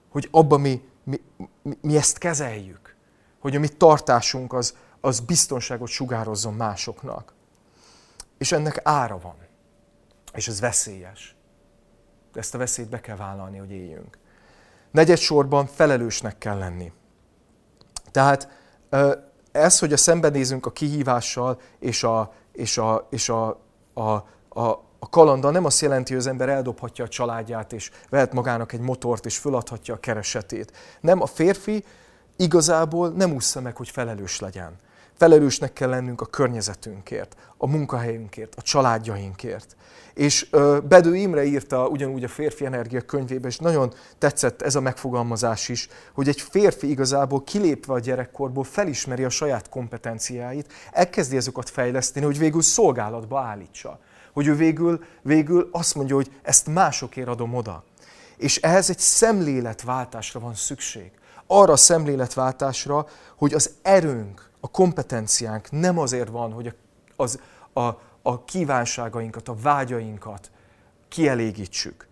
hogy 0.09 0.27
abban 0.31 0.61
mi, 0.61 0.81
mi, 1.03 1.21
mi, 1.61 1.77
mi 1.81 1.97
ezt 1.97 2.17
kezeljük, 2.17 2.95
hogy 3.39 3.55
a 3.55 3.59
mi 3.59 3.67
tartásunk 3.67 4.53
az, 4.53 4.75
az 5.01 5.19
biztonságot 5.19 5.87
sugározzon 5.87 6.53
másoknak. 6.53 7.33
És 8.37 8.51
ennek 8.51 8.79
ára 8.83 9.19
van. 9.19 9.35
És 10.33 10.47
ez 10.47 10.59
veszélyes. 10.59 11.35
Ezt 12.33 12.55
a 12.55 12.57
veszélyt 12.57 12.89
be 12.89 12.99
kell 12.99 13.15
vállalni, 13.15 13.57
hogy 13.57 13.71
éljünk. 13.71 14.17
Negyed 14.91 15.17
sorban 15.17 15.65
felelősnek 15.65 16.37
kell 16.37 16.57
lenni. 16.57 16.91
Tehát 18.11 18.49
ez, 19.51 19.79
hogy 19.79 19.93
a 19.93 19.97
szembenézünk 19.97 20.65
a 20.65 20.71
kihívással 20.71 21.59
és 21.79 22.03
a, 22.03 22.33
és 22.51 22.77
a, 22.77 23.07
és 23.09 23.29
a, 23.29 23.59
a, 23.93 24.01
a, 24.49 24.85
a 24.99 25.09
kalandal 25.09 25.51
nem 25.51 25.65
azt 25.65 25.81
jelenti, 25.81 26.11
hogy 26.11 26.21
az 26.21 26.27
ember 26.27 26.49
eldobhatja 26.49 27.05
a 27.05 27.07
családját, 27.07 27.73
és 27.73 27.91
vehet 28.09 28.33
magának 28.33 28.73
egy 28.73 28.79
motort, 28.79 29.25
és 29.25 29.37
föladhatja 29.37 29.93
a 29.93 29.99
keresetét. 29.99 30.71
Nem, 31.01 31.21
a 31.21 31.25
férfi 31.25 31.83
igazából 32.35 33.09
nem 33.09 33.33
úszza 33.33 33.61
meg, 33.61 33.75
hogy 33.75 33.89
felelős 33.89 34.39
legyen. 34.39 34.75
Felelősnek 35.17 35.73
kell 35.73 35.89
lennünk 35.89 36.21
a 36.21 36.25
környezetünkért, 36.25 37.35
a 37.57 37.67
munkahelyünkért, 37.67 38.55
a 38.55 38.61
családjainkért. 38.61 39.75
És 40.13 40.49
Bedő 40.87 41.15
Imre 41.15 41.43
írta 41.43 41.87
ugyanúgy 41.87 42.23
a 42.23 42.27
Férfi 42.27 42.65
Energia 42.65 43.01
könyvében, 43.01 43.49
és 43.49 43.57
nagyon 43.57 43.93
tetszett 44.17 44.61
ez 44.61 44.75
a 44.75 44.81
megfogalmazás 44.81 45.69
is, 45.69 45.89
hogy 46.13 46.27
egy 46.27 46.41
férfi 46.41 46.89
igazából 46.89 47.43
kilépve 47.43 47.93
a 47.93 47.99
gyerekkorból 47.99 48.63
felismeri 48.63 49.23
a 49.23 49.29
saját 49.29 49.69
kompetenciáit, 49.69 50.73
elkezdi 50.91 51.35
ezeket 51.35 51.69
fejleszteni, 51.69 52.25
hogy 52.25 52.37
végül 52.37 52.61
szolgálatba 52.61 53.39
állítsa. 53.39 53.99
Hogy 54.33 54.47
ő 54.47 54.55
végül, 54.55 55.03
végül 55.21 55.69
azt 55.71 55.95
mondja, 55.95 56.15
hogy 56.15 56.31
ezt 56.41 56.67
másokért 56.67 57.27
adom 57.27 57.55
oda. 57.55 57.83
És 58.37 58.57
ehhez 58.57 58.89
egy 58.89 58.99
szemléletváltásra 58.99 60.39
van 60.39 60.53
szükség. 60.53 61.11
Arra 61.47 61.71
a 61.71 61.77
szemléletváltásra, 61.77 63.07
hogy 63.35 63.53
az 63.53 63.71
erőnk, 63.81 64.46
a 64.67 64.71
kompetenciánk 64.71 65.71
nem 65.71 65.97
azért 65.97 66.29
van, 66.29 66.51
hogy 66.51 66.75
az, 67.15 67.39
a, 67.73 67.87
a 68.21 68.43
kívánságainkat, 68.45 69.47
a 69.47 69.55
vágyainkat 69.55 70.51
kielégítsük. 71.07 72.07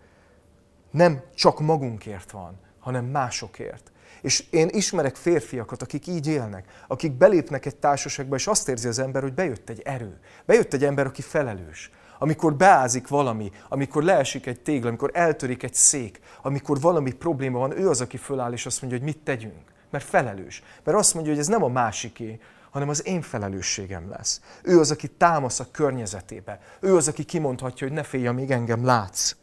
Nem 0.91 1.21
csak 1.33 1.59
magunkért 1.59 2.31
van, 2.31 2.59
hanem 2.79 3.05
másokért. 3.05 3.91
És 4.21 4.45
én 4.49 4.69
ismerek 4.71 5.15
férfiakat, 5.15 5.81
akik 5.81 6.07
így 6.07 6.27
élnek, 6.27 6.83
akik 6.87 7.11
belépnek 7.11 7.65
egy 7.65 7.75
társaságba, 7.75 8.35
és 8.35 8.47
azt 8.47 8.69
érzi 8.69 8.87
az 8.87 8.99
ember, 8.99 9.21
hogy 9.21 9.33
bejött 9.33 9.69
egy 9.69 9.81
erő. 9.81 10.19
Bejött 10.45 10.73
egy 10.73 10.83
ember, 10.83 11.05
aki 11.05 11.21
felelős. 11.21 11.91
Amikor 12.19 12.55
beázik 12.55 13.07
valami, 13.07 13.51
amikor 13.69 14.03
leesik 14.03 14.45
egy 14.45 14.59
tégla, 14.59 14.87
amikor 14.87 15.11
eltörik 15.13 15.63
egy 15.63 15.73
szék, 15.73 16.19
amikor 16.41 16.79
valami 16.79 17.11
probléma 17.11 17.59
van, 17.59 17.77
ő 17.77 17.89
az, 17.89 18.01
aki 18.01 18.17
föláll, 18.17 18.53
és 18.53 18.65
azt 18.65 18.81
mondja, 18.81 18.99
hogy 18.99 19.07
mit 19.07 19.23
tegyünk. 19.23 19.73
Mert 19.95 20.07
felelős. 20.07 20.63
Mert 20.83 20.97
azt 20.97 21.13
mondja, 21.13 21.31
hogy 21.31 21.41
ez 21.41 21.47
nem 21.47 21.63
a 21.63 21.67
másiké, 21.67 22.39
hanem 22.69 22.89
az 22.89 23.05
én 23.07 23.21
felelősségem 23.21 24.09
lesz. 24.09 24.41
Ő 24.63 24.79
az, 24.79 24.91
aki 24.91 25.07
támasz 25.07 25.59
a 25.59 25.67
környezetébe. 25.71 26.59
Ő 26.79 26.95
az, 26.95 27.07
aki 27.07 27.23
kimondhatja, 27.23 27.87
hogy 27.87 27.95
ne 27.95 28.03
félj, 28.03 28.27
amíg 28.27 28.51
engem 28.51 28.85
látsz. 28.85 29.35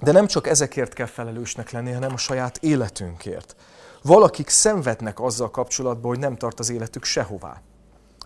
De 0.00 0.12
nem 0.12 0.26
csak 0.26 0.46
ezekért 0.46 0.92
kell 0.92 1.06
felelősnek 1.06 1.70
lenni, 1.70 1.92
hanem 1.92 2.12
a 2.12 2.16
saját 2.16 2.56
életünkért. 2.56 3.56
Valakik 4.02 4.48
szenvednek 4.48 5.20
azzal 5.20 5.50
kapcsolatban, 5.50 6.10
hogy 6.10 6.18
nem 6.18 6.36
tart 6.36 6.58
az 6.58 6.70
életük 6.70 7.04
sehová. 7.04 7.60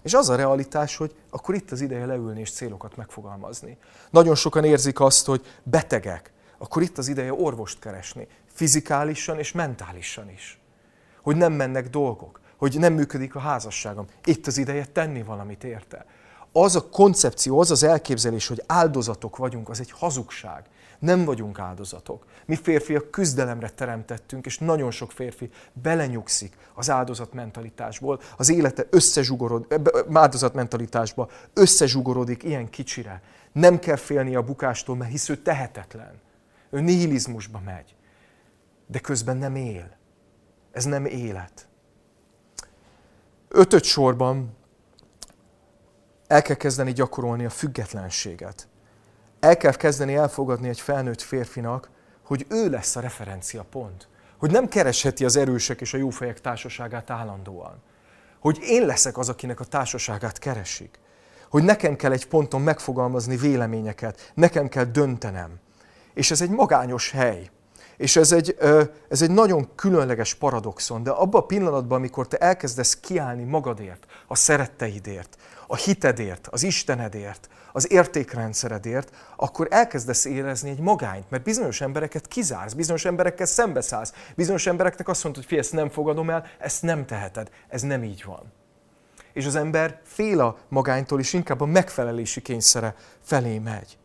És 0.02 0.14
az 0.14 0.28
a 0.28 0.36
realitás, 0.36 0.96
hogy 0.96 1.14
akkor 1.30 1.54
itt 1.54 1.70
az 1.70 1.80
ideje 1.80 2.06
leülni 2.06 2.40
és 2.40 2.52
célokat 2.52 2.96
megfogalmazni. 2.96 3.78
Nagyon 4.10 4.34
sokan 4.34 4.64
érzik 4.64 5.00
azt, 5.00 5.26
hogy 5.26 5.46
betegek, 5.62 6.32
akkor 6.58 6.82
itt 6.82 6.98
az 6.98 7.08
ideje 7.08 7.32
orvost 7.32 7.78
keresni, 7.78 8.28
fizikálisan 8.52 9.38
és 9.38 9.52
mentálisan 9.52 10.30
is. 10.30 10.60
Hogy 11.22 11.36
nem 11.36 11.52
mennek 11.52 11.88
dolgok 11.88 12.40
hogy 12.62 12.78
nem 12.78 12.92
működik 12.92 13.34
a 13.34 13.38
házasságom. 13.38 14.06
Itt 14.24 14.46
az 14.46 14.58
ideje 14.58 14.84
tenni 14.84 15.22
valamit 15.22 15.64
érte. 15.64 16.06
Az 16.52 16.76
a 16.76 16.88
koncepció, 16.88 17.60
az 17.60 17.70
az 17.70 17.82
elképzelés, 17.82 18.46
hogy 18.46 18.62
áldozatok 18.66 19.36
vagyunk, 19.36 19.68
az 19.68 19.80
egy 19.80 19.90
hazugság. 19.90 20.64
Nem 20.98 21.24
vagyunk 21.24 21.58
áldozatok. 21.58 22.26
Mi 22.46 22.56
férfiak 22.56 23.10
küzdelemre 23.10 23.68
teremtettünk, 23.68 24.46
és 24.46 24.58
nagyon 24.58 24.90
sok 24.90 25.12
férfi 25.12 25.50
belenyugszik 25.72 26.56
az 26.74 26.90
áldozatmentalitásból, 26.90 28.20
az 28.36 28.50
élete 28.50 28.86
összezsugorod, 28.90 29.66
áldozatmentalitásba 30.12 31.28
összezsugorodik 31.52 32.42
ilyen 32.42 32.70
kicsire. 32.70 33.22
Nem 33.52 33.78
kell 33.78 33.96
félni 33.96 34.34
a 34.34 34.42
bukástól, 34.42 34.96
mert 34.96 35.10
hisz 35.10 35.28
ő 35.28 35.36
tehetetlen. 35.36 36.20
Ő 36.70 36.80
nihilizmusba 36.80 37.60
megy. 37.64 37.94
De 38.92 38.98
közben 38.98 39.36
nem 39.36 39.56
él. 39.56 39.96
Ez 40.72 40.84
nem 40.84 41.04
élet. 41.04 41.68
Ötöt 43.48 43.84
sorban 43.84 44.56
el 46.26 46.42
kell 46.42 46.56
kezdeni 46.56 46.92
gyakorolni 46.92 47.44
a 47.44 47.50
függetlenséget. 47.50 48.68
El 49.40 49.56
kell 49.56 49.72
kezdeni 49.72 50.14
elfogadni 50.14 50.68
egy 50.68 50.80
felnőtt 50.80 51.20
férfinak, 51.20 51.90
hogy 52.22 52.46
ő 52.48 52.70
lesz 52.70 52.96
a 52.96 53.00
referencia 53.00 53.62
pont. 53.62 54.08
Hogy 54.38 54.50
nem 54.50 54.68
keresheti 54.68 55.24
az 55.24 55.36
erősek 55.36 55.80
és 55.80 55.94
a 55.94 55.98
jófejek 55.98 56.40
társaságát 56.40 57.10
állandóan. 57.10 57.82
Hogy 58.40 58.58
én 58.62 58.86
leszek 58.86 59.18
az, 59.18 59.28
akinek 59.28 59.60
a 59.60 59.64
társaságát 59.64 60.38
keresik. 60.38 60.98
Hogy 61.48 61.62
nekem 61.62 61.96
kell 61.96 62.12
egy 62.12 62.26
ponton 62.26 62.60
megfogalmazni 62.60 63.36
véleményeket, 63.36 64.32
nekem 64.34 64.68
kell 64.68 64.84
döntenem. 64.84 65.60
És 66.14 66.30
ez 66.30 66.40
egy 66.40 66.50
magányos 66.50 67.10
hely. 67.10 67.50
És 68.02 68.16
ez 68.16 68.32
egy, 68.32 68.56
ez 69.08 69.22
egy 69.22 69.30
nagyon 69.30 69.74
különleges 69.74 70.34
paradoxon, 70.34 71.02
de 71.02 71.10
abban 71.10 71.40
a 71.40 71.46
pillanatban, 71.46 71.98
amikor 71.98 72.28
te 72.28 72.36
elkezdesz 72.36 72.96
kiállni 73.00 73.44
magadért, 73.44 74.06
a 74.26 74.34
szeretteidért, 74.34 75.36
a 75.66 75.76
hitedért, 75.76 76.48
az 76.50 76.62
Istenedért, 76.62 77.48
az 77.72 77.92
értékrendszeredért, 77.92 79.10
akkor 79.36 79.66
elkezdesz 79.70 80.24
érezni 80.24 80.70
egy 80.70 80.78
magányt, 80.78 81.30
mert 81.30 81.42
bizonyos 81.42 81.80
embereket 81.80 82.28
kizársz, 82.28 82.72
bizonyos 82.72 83.04
emberekkel 83.04 83.46
szembeszállsz, 83.46 84.12
bizonyos 84.36 84.66
embereknek 84.66 85.08
azt 85.08 85.24
mondod, 85.24 85.42
hogy 85.42 85.50
fi, 85.52 85.58
ezt 85.58 85.72
nem 85.72 85.88
fogadom 85.88 86.30
el, 86.30 86.46
ezt 86.58 86.82
nem 86.82 87.06
teheted, 87.06 87.50
ez 87.68 87.82
nem 87.82 88.02
így 88.02 88.24
van. 88.24 88.52
És 89.32 89.46
az 89.46 89.54
ember 89.54 90.00
fél 90.04 90.40
a 90.40 90.56
magánytól, 90.68 91.20
és 91.20 91.32
inkább 91.32 91.60
a 91.60 91.66
megfelelési 91.66 92.40
kényszere 92.40 92.94
felé 93.20 93.58
megy. 93.58 93.96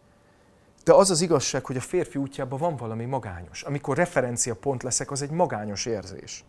De 0.87 0.93
az 0.93 1.09
az 1.09 1.21
igazság, 1.21 1.65
hogy 1.65 1.77
a 1.77 1.81
férfi 1.81 2.17
útjában 2.17 2.59
van 2.59 2.75
valami 2.75 3.05
magányos. 3.05 3.63
Amikor 3.63 3.97
referencia 3.97 4.55
pont 4.55 4.83
leszek, 4.83 5.11
az 5.11 5.21
egy 5.21 5.29
magányos 5.29 5.85
érzés. 5.85 6.43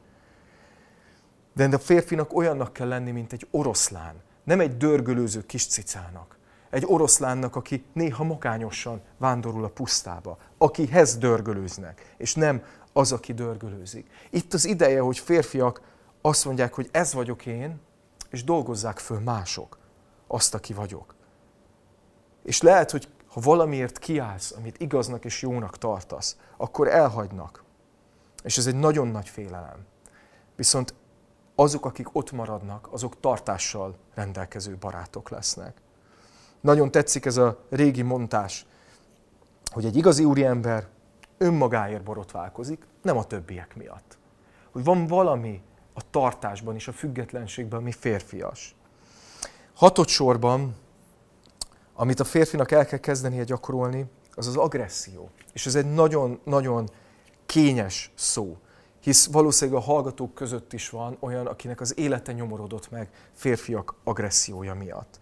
De 1.54 1.68
a 1.72 1.78
férfinak 1.78 2.36
olyannak 2.36 2.72
kell 2.72 2.88
lenni, 2.88 3.10
mint 3.10 3.32
egy 3.32 3.46
oroszlán. 3.50 4.14
Nem 4.44 4.60
egy 4.60 4.76
dörgölőző 4.76 5.46
kis 5.46 5.66
cicának. 5.66 6.38
Egy 6.70 6.84
oroszlánnak, 6.86 7.56
aki 7.56 7.84
néha 7.92 8.24
magányosan 8.24 9.00
vándorul 9.16 9.64
a 9.64 9.68
pusztába. 9.68 10.38
Akihez 10.58 11.16
dörgölőznek, 11.16 12.14
és 12.16 12.34
nem 12.34 12.62
az, 12.92 13.12
aki 13.12 13.34
dörgölőzik. 13.34 14.10
Itt 14.30 14.54
az 14.54 14.64
ideje, 14.64 15.00
hogy 15.00 15.18
férfiak 15.18 15.80
azt 16.20 16.44
mondják, 16.44 16.74
hogy 16.74 16.88
ez 16.92 17.14
vagyok 17.14 17.46
én, 17.46 17.80
és 18.30 18.44
dolgozzák 18.44 18.98
föl 18.98 19.18
mások 19.18 19.78
azt, 20.26 20.54
aki 20.54 20.72
vagyok. 20.72 21.14
És 22.42 22.62
lehet, 22.62 22.90
hogy 22.90 23.08
ha 23.38 23.44
valamiért 23.44 23.98
kiállsz, 23.98 24.54
amit 24.56 24.80
igaznak 24.80 25.24
és 25.24 25.42
jónak 25.42 25.78
tartasz, 25.78 26.36
akkor 26.56 26.88
elhagynak. 26.88 27.62
És 28.42 28.58
ez 28.58 28.66
egy 28.66 28.74
nagyon 28.74 29.08
nagy 29.08 29.28
félelem. 29.28 29.86
Viszont 30.56 30.94
azok, 31.54 31.84
akik 31.84 32.14
ott 32.14 32.32
maradnak, 32.32 32.88
azok 32.92 33.20
tartással 33.20 33.96
rendelkező 34.14 34.76
barátok 34.76 35.30
lesznek. 35.30 35.80
Nagyon 36.60 36.90
tetszik 36.90 37.24
ez 37.24 37.36
a 37.36 37.58
régi 37.70 38.02
mondás, 38.02 38.66
hogy 39.70 39.84
egy 39.84 39.96
igazi 39.96 40.24
úriember 40.24 40.88
önmagáért 41.36 42.02
borotválkozik, 42.02 42.86
nem 43.02 43.16
a 43.16 43.24
többiek 43.24 43.76
miatt. 43.76 44.18
Hogy 44.70 44.84
van 44.84 45.06
valami 45.06 45.62
a 45.94 46.10
tartásban 46.10 46.74
és 46.74 46.88
a 46.88 46.92
függetlenségben, 46.92 47.80
ami 47.80 47.92
férfias. 47.92 48.74
Hatod 49.74 50.08
sorban 50.08 50.76
amit 52.00 52.20
a 52.20 52.24
férfinak 52.24 52.70
el 52.70 52.86
kell 52.86 52.98
kezdenie 52.98 53.44
gyakorolni, 53.44 54.04
az 54.34 54.46
az 54.46 54.56
agresszió. 54.56 55.30
És 55.52 55.66
ez 55.66 55.74
egy 55.74 55.92
nagyon-nagyon 55.92 56.90
kényes 57.46 58.12
szó, 58.14 58.56
hisz 59.00 59.26
valószínűleg 59.26 59.80
a 59.80 59.84
hallgatók 59.84 60.34
között 60.34 60.72
is 60.72 60.90
van 60.90 61.16
olyan, 61.20 61.46
akinek 61.46 61.80
az 61.80 61.98
élete 61.98 62.32
nyomorodott 62.32 62.90
meg 62.90 63.08
férfiak 63.34 63.94
agressziója 64.04 64.74
miatt. 64.74 65.18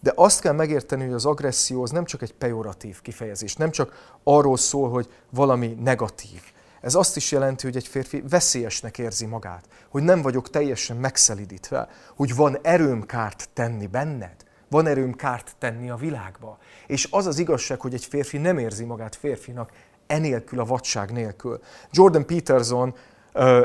De 0.00 0.12
azt 0.14 0.40
kell 0.40 0.52
megérteni, 0.52 1.04
hogy 1.04 1.12
az 1.12 1.26
agresszió 1.26 1.82
az 1.82 1.90
nem 1.90 2.04
csak 2.04 2.22
egy 2.22 2.34
pejoratív 2.34 3.00
kifejezés, 3.00 3.56
nem 3.56 3.70
csak 3.70 4.16
arról 4.22 4.56
szól, 4.56 4.90
hogy 4.90 5.12
valami 5.30 5.66
negatív. 5.66 6.42
Ez 6.80 6.94
azt 6.94 7.16
is 7.16 7.32
jelenti, 7.32 7.66
hogy 7.66 7.76
egy 7.76 7.86
férfi 7.86 8.22
veszélyesnek 8.28 8.98
érzi 8.98 9.26
magát, 9.26 9.64
hogy 9.88 10.02
nem 10.02 10.22
vagyok 10.22 10.50
teljesen 10.50 10.96
megszelidítve, 10.96 11.88
hogy 12.16 12.34
van 12.34 12.58
erőm 12.62 13.06
kárt 13.06 13.48
tenni 13.52 13.86
benned, 13.86 14.43
van 14.68 14.86
erőm 14.86 15.14
kárt 15.14 15.54
tenni 15.58 15.90
a 15.90 15.96
világba. 15.96 16.58
És 16.86 17.08
az 17.10 17.26
az 17.26 17.38
igazság, 17.38 17.80
hogy 17.80 17.94
egy 17.94 18.04
férfi 18.04 18.38
nem 18.38 18.58
érzi 18.58 18.84
magát 18.84 19.16
férfinak 19.16 19.70
enélkül, 20.06 20.60
a 20.60 20.64
vadság 20.64 21.12
nélkül. 21.12 21.60
Jordan 21.90 22.26
Peterson, 22.26 22.94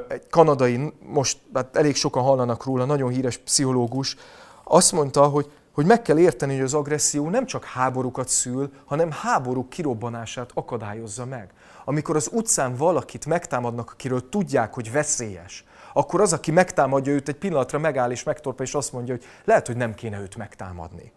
egy 0.08 0.28
kanadai, 0.30 0.94
most 1.00 1.38
hát 1.54 1.76
elég 1.76 1.96
sokan 1.96 2.24
hallanak 2.24 2.66
róla, 2.66 2.86
nagyon 2.86 3.10
híres 3.10 3.38
pszichológus, 3.38 4.16
azt 4.64 4.92
mondta, 4.92 5.24
hogy, 5.24 5.52
hogy 5.72 5.86
meg 5.86 6.02
kell 6.02 6.20
érteni, 6.20 6.54
hogy 6.54 6.64
az 6.64 6.74
agresszió 6.74 7.30
nem 7.30 7.46
csak 7.46 7.64
háborúkat 7.64 8.28
szül, 8.28 8.72
hanem 8.86 9.12
háborúk 9.12 9.70
kirobbanását 9.70 10.52
akadályozza 10.54 11.26
meg. 11.26 11.50
Amikor 11.86 12.16
az 12.16 12.30
utcán 12.34 12.76
valakit 12.76 13.26
megtámadnak, 13.26 13.92
akiről 13.92 14.30
tudják, 14.30 14.74
hogy 14.74 14.92
veszélyes, 14.92 15.64
akkor 15.94 16.22
az, 16.22 16.34
aki 16.34 16.52
megtámadja 16.52 17.14
őt, 17.14 17.28
egy 17.28 17.36
pillanatra 17.36 17.80
megáll 17.80 18.12
és 18.12 18.24
megtorpa, 18.24 18.64
és 18.64 18.74
azt 18.74 18.94
mondja, 18.94 19.14
hogy 19.14 19.26
lehet, 19.46 19.68
hogy 19.68 19.78
nem 19.78 19.94
kéne 19.94 20.20
őt 20.20 20.36
megtámadni. 20.36 21.12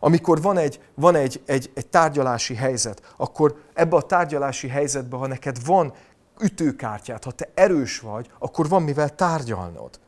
Amikor 0.00 0.42
van 0.42 0.56
egy, 0.56 0.80
van 0.94 1.14
egy, 1.14 1.42
egy, 1.46 1.70
egy 1.74 1.86
tárgyalási 1.86 2.54
helyzet, 2.54 3.14
akkor 3.16 3.56
ebbe 3.74 3.96
a 3.96 4.02
tárgyalási 4.02 4.68
helyzetbe, 4.68 5.16
ha 5.16 5.26
neked 5.26 5.64
van 5.64 5.92
ütőkártyát, 6.40 7.24
ha 7.24 7.30
te 7.30 7.48
erős 7.54 8.00
vagy, 8.00 8.30
akkor 8.38 8.68
van 8.68 8.82
mivel 8.82 9.14
tárgyalnod. 9.14 10.00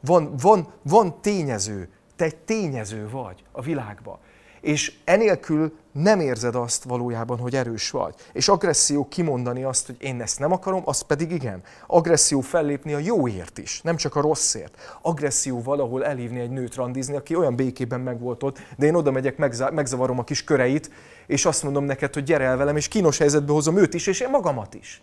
Van, 0.00 0.34
van, 0.40 0.72
van 0.82 1.20
tényező, 1.20 1.88
te 2.16 2.24
egy 2.24 2.36
tényező 2.36 3.08
vagy 3.10 3.44
a 3.52 3.62
világban 3.62 4.18
és 4.60 4.92
enélkül 5.04 5.72
nem 5.92 6.20
érzed 6.20 6.54
azt 6.54 6.84
valójában, 6.84 7.38
hogy 7.38 7.54
erős 7.54 7.90
vagy. 7.90 8.14
És 8.32 8.48
agresszió 8.48 9.08
kimondani 9.08 9.64
azt, 9.64 9.86
hogy 9.86 9.96
én 9.98 10.20
ezt 10.20 10.38
nem 10.38 10.52
akarom, 10.52 10.82
az 10.84 11.00
pedig 11.00 11.32
igen. 11.32 11.62
Agresszió 11.86 12.40
fellépni 12.40 12.94
a 12.94 12.98
jóért 12.98 13.58
is, 13.58 13.80
nem 13.82 13.96
csak 13.96 14.16
a 14.16 14.20
rosszért. 14.20 14.98
Agresszió 15.02 15.62
valahol 15.62 16.04
elhívni 16.04 16.40
egy 16.40 16.50
nőt 16.50 16.74
randizni, 16.74 17.16
aki 17.16 17.34
olyan 17.34 17.56
békében 17.56 18.00
megvolt 18.00 18.42
ott, 18.42 18.58
de 18.76 18.86
én 18.86 18.94
oda 18.94 19.10
megyek, 19.10 19.36
megzavarom 19.72 20.18
a 20.18 20.24
kis 20.24 20.44
köreit, 20.44 20.90
és 21.26 21.44
azt 21.44 21.62
mondom 21.62 21.84
neked, 21.84 22.14
hogy 22.14 22.24
gyere 22.24 22.44
el 22.44 22.56
velem, 22.56 22.76
és 22.76 22.88
kínos 22.88 23.18
helyzetbe 23.18 23.52
hozom 23.52 23.76
őt 23.76 23.94
is, 23.94 24.06
és 24.06 24.20
én 24.20 24.30
magamat 24.30 24.74
is. 24.74 25.02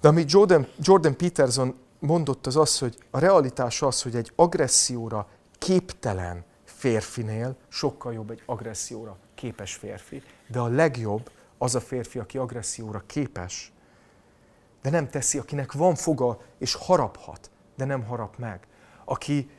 De 0.00 0.08
amit 0.08 0.30
Jordan, 0.30 0.66
Jordan 0.78 1.16
Peterson 1.16 1.74
mondott, 1.98 2.46
az 2.46 2.56
az, 2.56 2.78
hogy 2.78 2.96
a 3.10 3.18
realitás 3.18 3.82
az, 3.82 4.02
hogy 4.02 4.14
egy 4.14 4.32
agresszióra 4.36 5.28
képtelen, 5.58 6.44
férfinél 6.86 7.56
sokkal 7.68 8.12
jobb 8.12 8.30
egy 8.30 8.42
agresszióra 8.46 9.16
képes 9.34 9.74
férfi, 9.74 10.22
de 10.46 10.58
a 10.58 10.66
legjobb 10.66 11.30
az 11.58 11.74
a 11.74 11.80
férfi, 11.80 12.18
aki 12.18 12.38
agresszióra 12.38 13.02
képes, 13.06 13.72
de 14.82 14.90
nem 14.90 15.08
teszi, 15.08 15.38
akinek 15.38 15.72
van 15.72 15.94
foga 15.94 16.40
és 16.58 16.74
haraphat, 16.74 17.50
de 17.76 17.84
nem 17.84 18.04
harap 18.04 18.36
meg. 18.38 18.60
Aki, 19.04 19.50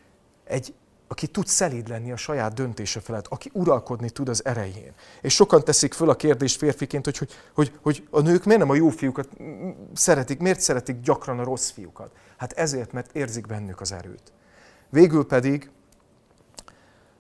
egy, 0.44 0.74
aki 1.08 1.28
tud 1.28 1.48
szelíd 1.48 1.88
lenni 1.88 2.12
a 2.12 2.18
saját 2.18 2.54
döntése 2.54 3.00
felett, 3.00 3.28
aki 3.28 3.50
uralkodni 3.54 4.10
tud 4.10 4.30
az 4.30 4.46
erején. 4.46 4.94
És 5.22 5.34
sokan 5.34 5.64
teszik 5.64 5.94
föl 5.94 6.10
a 6.10 6.16
kérdést 6.16 6.58
férfiként, 6.58 7.06
hogy, 7.06 7.18
hogy, 7.18 7.32
hogy, 7.54 7.72
hogy 7.82 8.08
a 8.12 8.22
nők 8.22 8.46
miért 8.46 8.62
nem 8.62 8.70
a 8.70 8.76
jó 8.76 8.90
fiúkat 8.90 9.30
szeretik, 9.94 10.40
miért 10.40 10.60
szeretik 10.60 11.00
gyakran 11.02 11.40
a 11.40 11.44
rossz 11.44 11.70
fiúkat? 11.70 12.12
Hát 12.38 12.54
ezért, 12.54 12.92
mert 12.92 13.16
érzik 13.16 13.48
bennük 13.48 13.82
az 13.82 13.92
erőt. 13.92 14.34
Végül 14.90 15.26
pedig 15.26 15.70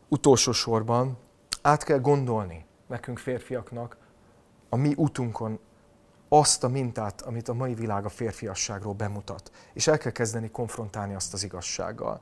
utolsó 0.07 0.51
sorban 0.51 1.17
át 1.61 1.83
kell 1.83 1.99
gondolni 1.99 2.65
nekünk 2.87 3.17
férfiaknak 3.17 3.97
a 4.69 4.75
mi 4.75 4.93
utunkon 4.97 5.59
azt 6.29 6.63
a 6.63 6.67
mintát, 6.67 7.21
amit 7.21 7.49
a 7.49 7.53
mai 7.53 7.73
világ 7.73 8.05
a 8.05 8.09
férfiasságról 8.09 8.93
bemutat. 8.93 9.51
És 9.73 9.87
el 9.87 9.97
kell 9.97 10.11
kezdeni 10.11 10.49
konfrontálni 10.51 11.13
azt 11.13 11.33
az 11.33 11.43
igazsággal. 11.43 12.19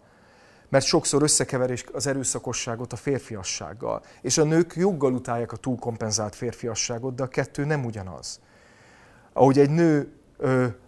Mert 0.70 0.86
sokszor 0.86 1.22
összekeverik 1.22 1.94
az 1.94 2.08
erőszakosságot 2.08 2.94
a 2.94 2.96
férfiassággal. 2.96 4.04
És 4.22 4.38
a 4.38 4.44
nők 4.44 4.76
joggal 4.76 5.14
utálják 5.14 5.52
a 5.52 5.58
túlkompenzált 5.58 6.36
férfiasságot, 6.36 7.16
de 7.16 7.24
a 7.24 7.28
kettő 7.28 7.66
nem 7.66 7.86
ugyanaz. 7.86 8.40
Ahogy 9.34 9.60
egy 9.60 9.70
nő, 9.70 10.14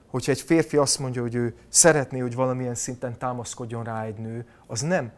hogyha 0.07 0.31
egy 0.31 0.41
férfi 0.41 0.77
azt 0.77 0.99
mondja, 0.99 1.21
hogy 1.21 1.35
ő 1.35 1.55
szeretné, 1.69 2.19
hogy 2.19 2.35
valamilyen 2.35 2.75
szinten 2.75 3.17
támaszkodjon 3.17 3.83
rá 3.83 4.03
egy 4.03 4.17
nő, 4.17 4.47
az 4.67 4.81
nem 4.81 5.11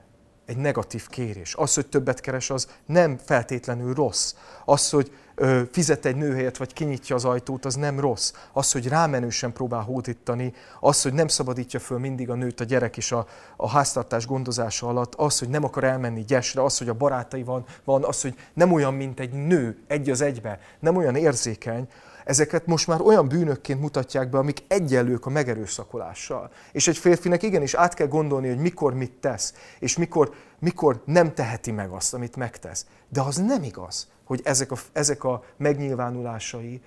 egy 0.50 0.58
negatív 0.58 1.08
kérés. 1.08 1.56
Az, 1.56 1.74
hogy 1.74 1.88
többet 1.88 2.20
keres, 2.20 2.50
az 2.50 2.68
nem 2.86 3.18
feltétlenül 3.26 3.94
rossz. 3.94 4.34
Az, 4.66 4.90
hogy 4.90 5.12
ö, 5.36 5.62
fizet 5.72 6.06
egy 6.06 6.16
nő 6.16 6.34
helyett, 6.34 6.58
vagy 6.58 6.74
kinyitja 6.74 7.16
az 7.16 7.26
ajtót, 7.26 7.66
az 7.66 7.76
nem 7.76 8.00
rossz. 8.00 8.34
Az, 8.54 8.72
hogy 8.72 8.88
rámenősen 8.88 9.54
próbál 9.54 9.82
hódítani, 9.82 10.54
az, 10.80 11.02
hogy 11.02 11.14
nem 11.14 11.28
szabadítja 11.28 11.80
föl 11.80 11.98
mindig 12.00 12.30
a 12.30 12.34
nőt 12.34 12.60
a 12.60 12.64
gyerek 12.64 12.98
és 12.98 13.12
a, 13.12 13.28
a 13.56 13.70
háztartás 13.70 14.26
gondozása 14.26 14.88
alatt, 14.88 15.16
az, 15.16 15.40
hogy 15.40 15.50
nem 15.50 15.64
akar 15.64 15.84
elmenni 15.84 16.24
gyesre, 16.24 16.64
az, 16.64 16.78
hogy 16.78 16.90
a 16.90 16.94
barátai 16.94 17.44
van, 17.44 17.66
van, 17.84 18.04
az, 18.04 18.22
hogy 18.22 18.36
nem 18.54 18.72
olyan, 18.72 18.94
mint 18.94 19.20
egy 19.20 19.32
nő, 19.32 19.78
egy 19.88 20.10
az 20.10 20.22
egybe, 20.22 20.60
nem 20.80 20.96
olyan 20.96 21.16
érzékeny, 21.16 21.88
ezeket 22.30 22.66
most 22.66 22.88
már 22.88 23.02
olyan 23.02 23.28
bűnökként 23.28 23.82
mutatják 23.82 24.30
be, 24.30 24.38
amik 24.38 24.64
egyenlők 24.68 25.26
a 25.26 25.30
megerőszakolással. 25.30 26.52
És 26.72 26.88
egy 26.88 26.98
férfinek 26.98 27.44
igenis 27.44 27.74
át 27.74 27.94
kell 27.94 28.08
gondolni, 28.08 28.48
hogy 28.48 28.58
mikor 28.58 28.94
mit 28.94 29.12
tesz, 29.12 29.54
és 29.80 29.98
mikor, 29.98 30.34
mikor 30.60 31.02
nem 31.06 31.34
teheti 31.34 31.72
meg 31.72 31.90
azt, 31.90 32.14
amit 32.14 32.36
megtesz. 32.36 32.86
De 33.08 33.22
az 33.22 33.36
nem 33.36 33.64
igaz, 33.64 34.08
hogy 34.24 34.42
ezek 34.44 34.72
a, 34.72 34.76
ezek 34.92 35.24
a 35.24 35.44
megnyilvánulásai 35.58 36.82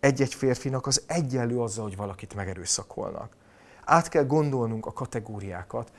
egy-egy 0.00 0.34
férfinak 0.34 0.86
az 0.86 1.02
egyenlő 1.06 1.60
azzal, 1.60 1.84
hogy 1.84 1.96
valakit 1.96 2.34
megerőszakolnak. 2.34 3.36
Át 3.84 4.08
kell 4.08 4.24
gondolnunk 4.24 4.86
a 4.86 4.92
kategóriákat, 4.92 5.92